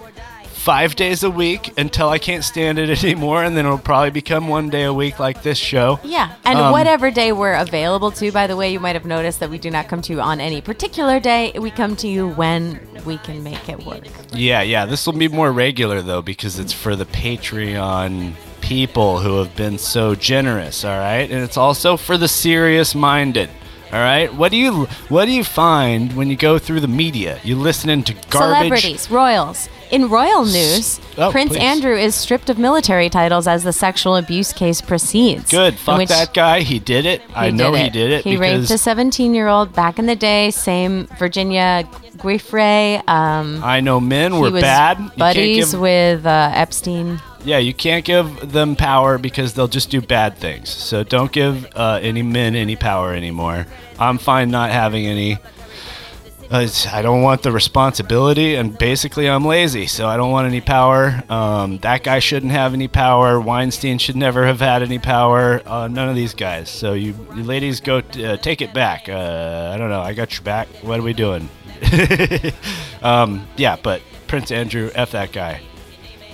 five 0.68 0.98
days 0.98 1.24
a 1.24 1.32
week 1.32 1.72
until 1.78 2.10
I 2.10 2.20
can't 2.20 2.44
stand 2.44 2.78
it 2.78 2.90
anymore, 3.04 3.42
and 3.42 3.56
then 3.56 3.66
it'll 3.66 3.78
probably 3.78 4.10
become 4.10 4.50
one 4.50 4.70
day 4.70 4.84
a 4.84 4.92
week 4.94 5.18
like 5.18 5.42
this 5.42 5.58
show. 5.58 5.98
Yeah, 6.04 6.34
and 6.44 6.60
Um, 6.60 6.74
whatever 6.74 7.10
day 7.10 7.32
we're 7.32 7.54
available 7.54 8.12
to, 8.12 8.34
by 8.34 8.48
the 8.48 8.58
way, 8.58 8.74
you 8.74 8.82
might 8.82 8.94
have 8.96 9.06
noticed 9.06 9.40
that 9.40 9.50
we 9.50 9.60
do 9.60 9.72
not 9.72 9.88
come 9.88 10.02
to 10.02 10.12
you 10.12 10.20
on 10.20 10.42
any 10.42 10.60
particular 10.60 11.22
day. 11.22 11.54
We 11.58 11.72
come 11.72 11.96
to 11.96 12.08
you 12.10 12.28
when 12.28 12.82
we 13.06 13.18
can 13.20 13.46
make 13.46 13.70
it 13.70 13.86
work. 13.86 14.04
Yeah, 14.34 14.62
yeah. 14.62 14.86
This 14.86 15.06
will 15.06 15.14
be 15.14 15.30
more 15.30 15.54
regular 15.54 16.02
though 16.02 16.22
because 16.22 16.60
it's 16.60 16.74
for 16.74 16.98
the 16.98 17.06
Patreon 17.06 18.34
people 18.60 19.20
who 19.22 19.38
have 19.38 19.56
been 19.56 19.78
so 19.78 20.16
generous. 20.16 20.84
All 20.84 21.00
right, 21.00 21.32
and 21.32 21.42
it's 21.46 21.56
also 21.56 21.96
for 21.96 22.18
the 22.18 22.28
serious-minded. 22.28 23.50
All 23.94 24.00
right. 24.00 24.34
What 24.34 24.52
do 24.52 24.58
you 24.58 24.86
What 25.10 25.26
do 25.26 25.32
you 25.32 25.44
find 25.44 26.14
when 26.14 26.30
you 26.30 26.36
go 26.36 26.60
through 26.60 26.82
the 26.82 26.88
media? 26.88 27.40
You 27.44 27.56
listening 27.56 28.04
to 28.04 28.14
garbage. 28.30 28.58
Celebrities, 28.82 29.12
royals. 29.12 29.70
In 29.90 30.10
royal 30.10 30.44
news, 30.44 31.00
Oh, 31.18 31.32
Prince 31.32 31.52
please. 31.54 31.60
Andrew 31.60 31.96
is 31.96 32.14
stripped 32.14 32.50
of 32.50 32.60
military 32.60 33.10
titles 33.10 33.48
as 33.48 33.64
the 33.64 33.72
sexual 33.72 34.18
abuse 34.18 34.52
case 34.52 34.82
proceeds. 34.82 35.50
Good. 35.50 35.76
Fuck 35.76 36.00
which 36.00 36.10
that 36.10 36.34
guy. 36.34 36.60
He 36.60 36.80
did 36.80 37.06
it. 37.06 37.22
I 37.34 37.46
he 37.46 37.52
know 37.54 37.72
did 37.72 37.84
he 37.84 37.90
did 37.90 38.12
it 38.12 38.24
He 38.26 38.36
raped 38.36 38.70
a 38.70 38.78
17 38.78 39.34
year 39.34 39.48
old 39.48 39.72
back 39.74 39.98
in 39.98 40.06
the 40.06 40.16
day. 40.18 40.52
Same 40.52 41.08
Virginia 41.18 41.88
Giuffre. 42.18 43.02
Um, 43.08 43.64
I 43.64 43.80
know 43.80 44.02
men 44.02 44.34
he 44.34 44.40
were 44.42 44.52
bad. 44.52 45.00
You 45.00 45.10
buddies 45.18 45.72
give- 45.72 45.80
with 45.80 46.26
uh, 46.26 46.52
Epstein. 46.54 47.22
Yeah, 47.48 47.60
you 47.60 47.74
can't 47.74 48.04
give 48.04 48.52
them 48.52 48.76
power 48.76 49.18
because 49.18 49.54
they'll 49.54 49.70
just 49.70 49.90
do 49.90 50.02
bad 50.02 50.38
things. 50.38 50.68
So 50.68 51.04
don't 51.06 51.32
give 51.32 51.66
uh, 51.78 51.98
any 52.02 52.22
men 52.22 52.56
any 52.56 52.76
power 52.76 53.14
anymore. 53.14 53.68
I'm 53.98 54.18
fine 54.18 54.52
not 54.52 54.72
having 54.72 55.08
any. 55.08 55.38
Uh, 56.52 56.68
I 56.92 57.02
don't 57.02 57.22
want 57.22 57.44
the 57.44 57.54
responsibility, 57.54 58.56
and 58.56 58.78
basically, 58.78 59.30
I'm 59.30 59.46
lazy, 59.46 59.88
so 59.88 60.08
I 60.08 60.18
don't 60.18 60.30
want 60.30 60.46
any 60.46 60.60
power. 60.60 61.24
Um, 61.30 61.78
that 61.80 62.04
guy 62.04 62.20
shouldn't 62.20 62.52
have 62.52 62.74
any 62.74 62.90
power. 62.90 63.40
Weinstein 63.40 63.98
should 63.98 64.18
never 64.18 64.46
have 64.46 64.60
had 64.60 64.84
any 64.84 65.00
power. 65.00 65.62
Uh, 65.66 65.88
none 65.88 66.10
of 66.10 66.16
these 66.16 66.34
guys. 66.34 66.70
So 66.70 66.94
you, 66.94 67.16
you 67.34 67.44
ladies, 67.44 67.80
go 67.80 68.02
t- 68.02 68.26
uh, 68.26 68.36
take 68.36 68.62
it 68.62 68.74
back. 68.74 69.08
Uh, 69.08 69.72
I 69.74 69.78
don't 69.78 69.90
know. 69.90 70.02
I 70.02 70.12
got 70.12 70.34
your 70.34 70.44
back. 70.44 70.68
What 70.82 71.00
are 71.00 71.04
we 71.04 71.14
doing? 71.14 71.50
um, 73.02 73.48
yeah, 73.56 73.78
but 73.82 74.02
Prince 74.28 74.52
Andrew, 74.52 74.92
f 74.94 75.12
that 75.12 75.32
guy. 75.32 75.62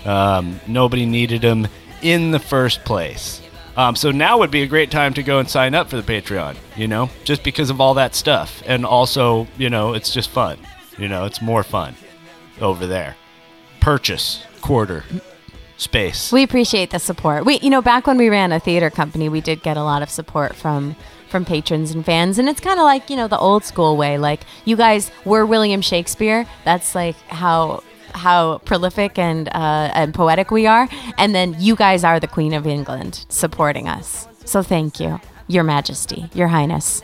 Um, 0.05 0.59
nobody 0.67 1.05
needed 1.05 1.43
him 1.43 1.67
in 2.01 2.31
the 2.31 2.39
first 2.39 2.83
place. 2.83 3.41
Um, 3.75 3.95
so 3.95 4.11
now 4.11 4.37
would 4.37 4.51
be 4.51 4.61
a 4.61 4.67
great 4.67 4.91
time 4.91 5.13
to 5.15 5.23
go 5.23 5.39
and 5.39 5.49
sign 5.49 5.73
up 5.73 5.89
for 5.89 5.99
the 5.99 6.03
Patreon, 6.03 6.55
you 6.75 6.87
know, 6.87 7.09
just 7.23 7.43
because 7.43 7.69
of 7.69 7.81
all 7.81 7.95
that 7.95 8.13
stuff. 8.13 8.61
And 8.67 8.85
also, 8.85 9.47
you 9.57 9.69
know, 9.69 9.93
it's 9.93 10.13
just 10.13 10.29
fun. 10.29 10.59
You 10.97 11.07
know, 11.07 11.25
it's 11.25 11.41
more 11.41 11.63
fun 11.63 11.95
over 12.61 12.85
there. 12.85 13.15
Purchase 13.79 14.45
quarter 14.61 15.03
space. 15.77 16.31
We 16.31 16.43
appreciate 16.43 16.91
the 16.91 16.99
support. 16.99 17.45
We, 17.45 17.57
you 17.59 17.71
know, 17.71 17.81
back 17.81 18.05
when 18.05 18.17
we 18.17 18.29
ran 18.29 18.51
a 18.51 18.59
theater 18.59 18.91
company, 18.91 19.27
we 19.27 19.41
did 19.41 19.63
get 19.63 19.75
a 19.75 19.83
lot 19.83 20.01
of 20.03 20.09
support 20.09 20.55
from 20.55 20.95
from 21.29 21.45
patrons 21.45 21.89
and 21.89 22.05
fans. 22.05 22.37
And 22.37 22.47
it's 22.47 22.59
kind 22.59 22.79
of 22.79 22.83
like, 22.83 23.09
you 23.09 23.15
know, 23.15 23.27
the 23.27 23.39
old 23.39 23.63
school 23.63 23.97
way. 23.97 24.19
Like, 24.19 24.41
you 24.65 24.75
guys 24.75 25.09
were 25.25 25.47
William 25.47 25.81
Shakespeare. 25.81 26.45
That's 26.63 26.93
like 26.93 27.15
how 27.27 27.81
how 28.13 28.59
prolific 28.59 29.17
and 29.17 29.49
uh, 29.49 29.91
and 29.93 30.13
poetic 30.13 30.51
we 30.51 30.67
are, 30.67 30.87
and 31.17 31.33
then 31.33 31.55
you 31.59 31.75
guys 31.75 32.03
are 32.03 32.19
the 32.19 32.27
Queen 32.27 32.53
of 32.53 32.67
England 32.67 33.25
supporting 33.29 33.87
us. 33.87 34.27
So 34.45 34.63
thank 34.63 34.99
you, 34.99 35.19
Your 35.47 35.63
Majesty, 35.63 36.29
Your 36.33 36.47
Highness. 36.47 37.01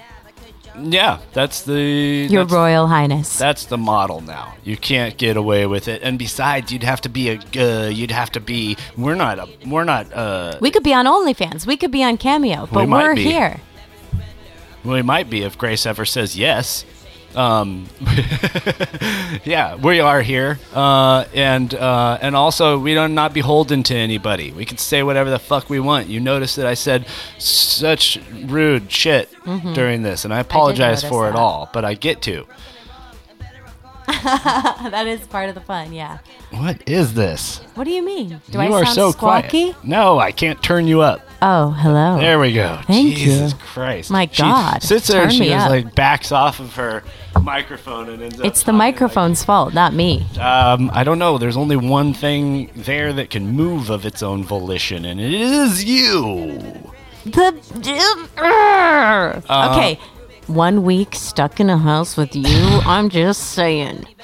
Yeah, 0.82 1.20
that's 1.34 1.64
the 1.64 2.28
Your 2.30 2.44
that's, 2.44 2.54
Royal 2.54 2.88
Highness. 2.88 3.38
That's 3.38 3.66
the 3.66 3.78
model 3.78 4.22
now. 4.22 4.54
You 4.64 4.78
can't 4.78 5.18
get 5.18 5.36
away 5.36 5.66
with 5.66 5.88
it. 5.88 6.02
And 6.04 6.18
besides, 6.18 6.72
you'd 6.72 6.84
have 6.84 7.02
to 7.02 7.10
be 7.10 7.30
a 7.30 7.40
uh, 7.58 7.90
you'd 7.90 8.12
have 8.12 8.32
to 8.32 8.40
be. 8.40 8.78
We're 8.98 9.16
not 9.16 9.40
a. 9.40 9.48
We're 9.68 9.84
not. 9.84 10.12
Uh, 10.14 10.58
we 10.62 10.72
could 10.72 10.84
be 10.84 10.94
on 10.94 11.06
OnlyFans. 11.06 11.66
We 11.66 11.78
could 11.78 11.92
be 11.92 12.04
on 12.04 12.18
Cameo, 12.18 12.68
but 12.72 12.88
we 12.88 12.94
are 12.94 13.16
here. 13.16 13.60
We 14.84 15.02
might 15.02 15.30
be 15.30 15.44
if 15.44 15.58
Grace 15.58 15.86
ever 15.86 16.06
says 16.06 16.38
yes. 16.38 16.86
Um, 17.36 17.88
yeah, 19.44 19.76
we 19.76 20.00
are 20.00 20.22
here, 20.22 20.60
uh, 20.74 21.26
and 21.34 21.74
uh, 21.74 22.18
and 22.22 22.36
also 22.36 22.80
we 22.80 22.98
are 22.98 23.08
not 23.08 23.34
beholden 23.34 23.84
to 23.84 23.96
anybody. 23.96 24.52
We 24.52 24.66
can 24.66 24.78
say 24.78 25.04
whatever 25.04 25.30
the 25.30 25.40
fuck 25.40 25.70
we 25.70 25.80
want. 25.80 26.08
You 26.08 26.20
notice 26.20 26.56
that 26.56 26.66
I 26.66 26.74
said 26.74 27.06
such 27.38 28.20
rude 28.46 28.92
shit 28.92 29.32
Mhm. 29.46 29.74
during 29.76 30.02
this, 30.04 30.26
and 30.26 30.34
I 30.34 30.40
apologize 30.40 31.04
notice 31.04 31.10
for 31.10 31.30
it 31.30 31.36
all, 31.36 31.70
but 31.72 31.86
I 31.86 31.94
get 31.94 32.22
to. 32.24 32.46
that 34.08 35.06
is 35.08 35.22
part 35.28 35.50
of 35.50 35.56
the 35.56 35.62
fun. 35.62 35.94
Yeah. 35.94 36.18
What 36.52 36.82
is 36.90 37.14
this? 37.14 37.62
What 37.76 37.84
do 37.84 37.92
you 37.92 38.04
mean? 38.04 38.42
Do 38.50 38.54
you 38.54 38.60
I 38.60 38.68
are 38.72 38.86
sound 38.86 38.96
so 38.96 39.12
squawky? 39.12 39.74
quiet. 39.74 39.84
No, 39.84 40.18
I 40.20 40.32
can't 40.32 40.62
turn 40.64 40.88
you 40.88 41.02
up. 41.02 41.22
Oh, 41.42 41.70
hello. 41.72 42.18
There 42.20 42.38
we 42.38 42.52
go. 42.54 42.80
Thank 42.86 43.16
Jesus 43.16 43.54
you. 43.54 43.58
Christ. 43.60 44.12
My 44.12 44.28
She 44.30 44.42
God. 44.42 44.84
sits 44.84 45.08
there 45.08 45.22
and 45.22 45.32
Turn 45.32 45.38
she 45.38 45.44
me 45.46 45.50
just 45.50 45.66
up. 45.66 45.72
like 45.72 45.96
backs 45.96 46.32
off 46.34 46.60
of 46.60 46.76
her 46.76 47.02
microphone 47.42 48.10
and 48.10 48.22
ends 48.22 48.40
up. 48.40 48.46
It's 48.46 48.64
the 48.64 48.74
microphone's 48.74 49.44
fault, 49.44 49.74
not 49.74 49.94
me. 49.94 50.26
Um, 50.40 50.92
I 50.94 51.06
don't 51.06 51.18
know. 51.18 51.38
There's 51.38 51.56
only 51.56 51.78
one 51.78 52.14
thing 52.14 52.70
there 52.76 53.14
that 53.14 53.30
can 53.30 53.48
move 53.48 53.90
of 53.90 54.06
its 54.06 54.22
own 54.22 54.44
volition, 54.44 55.06
and 55.06 55.20
it 55.22 55.34
is 55.34 55.86
you. 55.86 56.60
The 57.26 57.58
Uh, 58.38 59.72
okay. 59.78 60.00
One 60.48 60.84
week 60.84 61.16
stuck 61.16 61.60
in 61.62 61.70
a 61.70 61.78
house 61.78 62.18
with 62.18 62.36
you. 62.36 62.46
I'm 62.86 63.10
just 63.10 63.52
saying. 63.52 64.06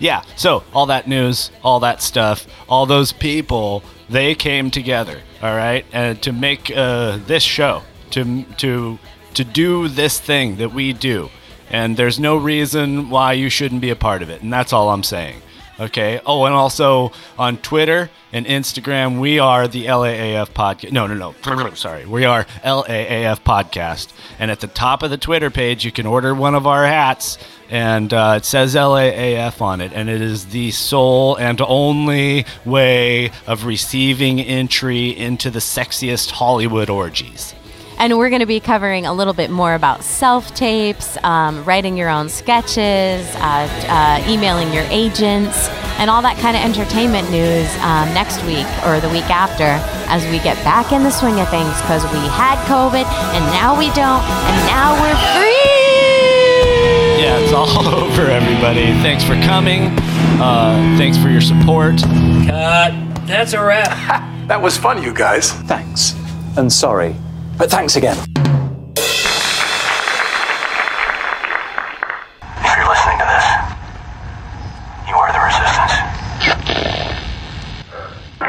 Yeah. 0.00 0.22
So 0.36 0.64
all 0.74 0.86
that 0.86 1.08
news, 1.08 1.50
all 1.62 1.80
that 1.80 2.02
stuff, 2.02 2.46
all 2.68 2.84
those 2.84 3.12
people, 3.12 3.82
they 4.08 4.34
came 4.34 4.70
together. 4.70 5.20
All 5.42 5.54
right, 5.54 5.84
and 5.92 6.20
to 6.22 6.32
make 6.32 6.70
uh, 6.74 7.18
this 7.26 7.42
show, 7.42 7.82
to 8.10 8.44
to 8.58 8.98
to 9.34 9.44
do 9.44 9.88
this 9.88 10.20
thing 10.20 10.56
that 10.56 10.72
we 10.72 10.92
do, 10.92 11.30
and 11.70 11.96
there's 11.96 12.18
no 12.20 12.36
reason 12.36 13.10
why 13.10 13.32
you 13.32 13.48
shouldn't 13.48 13.80
be 13.80 13.90
a 13.90 13.96
part 13.96 14.22
of 14.22 14.30
it, 14.30 14.42
and 14.42 14.52
that's 14.52 14.72
all 14.72 14.90
I'm 14.90 15.02
saying. 15.02 15.42
Okay. 15.78 16.20
Oh, 16.24 16.44
and 16.44 16.54
also 16.54 17.10
on 17.38 17.56
Twitter 17.58 18.08
and 18.32 18.46
Instagram, 18.46 19.18
we 19.18 19.38
are 19.38 19.66
the 19.66 19.86
LAAF 19.86 20.50
podcast. 20.50 20.92
No, 20.92 21.06
no, 21.06 21.14
no. 21.14 21.74
Sorry. 21.74 22.06
We 22.06 22.24
are 22.24 22.44
LAAF 22.64 23.40
podcast. 23.42 24.12
And 24.38 24.50
at 24.50 24.60
the 24.60 24.68
top 24.68 25.02
of 25.02 25.10
the 25.10 25.16
Twitter 25.16 25.50
page, 25.50 25.84
you 25.84 25.90
can 25.90 26.06
order 26.06 26.34
one 26.34 26.54
of 26.54 26.66
our 26.66 26.86
hats, 26.86 27.38
and 27.70 28.12
uh, 28.12 28.34
it 28.36 28.44
says 28.44 28.74
LAAF 28.76 29.60
on 29.60 29.80
it. 29.80 29.92
And 29.92 30.08
it 30.08 30.20
is 30.20 30.46
the 30.46 30.70
sole 30.70 31.34
and 31.36 31.60
only 31.60 32.46
way 32.64 33.30
of 33.46 33.64
receiving 33.64 34.40
entry 34.40 35.08
into 35.08 35.50
the 35.50 35.58
sexiest 35.58 36.30
Hollywood 36.30 36.88
orgies. 36.88 37.54
And 37.98 38.18
we're 38.18 38.28
going 38.28 38.40
to 38.40 38.46
be 38.46 38.60
covering 38.60 39.06
a 39.06 39.12
little 39.12 39.34
bit 39.34 39.50
more 39.50 39.74
about 39.74 40.02
self 40.02 40.54
tapes, 40.54 41.16
um, 41.24 41.64
writing 41.64 41.96
your 41.96 42.08
own 42.08 42.28
sketches, 42.28 43.26
uh, 43.36 43.68
uh, 43.88 44.30
emailing 44.30 44.72
your 44.72 44.84
agents, 44.90 45.68
and 45.98 46.10
all 46.10 46.22
that 46.22 46.36
kind 46.38 46.56
of 46.56 46.62
entertainment 46.62 47.30
news 47.30 47.70
um, 47.78 48.10
next 48.12 48.42
week 48.44 48.66
or 48.84 48.98
the 49.00 49.08
week 49.10 49.30
after 49.30 49.78
as 50.10 50.24
we 50.26 50.38
get 50.42 50.56
back 50.64 50.92
in 50.92 51.02
the 51.02 51.10
swing 51.10 51.38
of 51.40 51.48
things 51.48 51.70
because 51.82 52.02
we 52.12 52.18
had 52.34 52.58
COVID 52.66 53.06
and 53.06 53.44
now 53.54 53.78
we 53.78 53.86
don't, 53.94 54.22
and 54.22 54.58
now 54.66 54.92
we're 55.00 55.18
free. 55.38 55.54
Yeah, 57.22 57.38
it's 57.38 57.52
all 57.52 57.70
over, 57.94 58.26
everybody. 58.26 58.86
Thanks 59.00 59.22
for 59.22 59.34
coming. 59.46 59.96
Uh, 60.40 60.96
thanks 60.98 61.16
for 61.16 61.28
your 61.28 61.40
support. 61.40 61.98
Cut. 62.46 62.92
That's 63.26 63.52
a 63.52 63.64
wrap. 63.64 63.88
That 64.48 64.60
was 64.60 64.76
fun, 64.76 65.02
you 65.02 65.14
guys. 65.14 65.52
Thanks. 65.52 66.14
And 66.58 66.70
sorry. 66.72 67.16
But 67.56 67.70
thanks 67.70 67.96
again. 67.96 68.16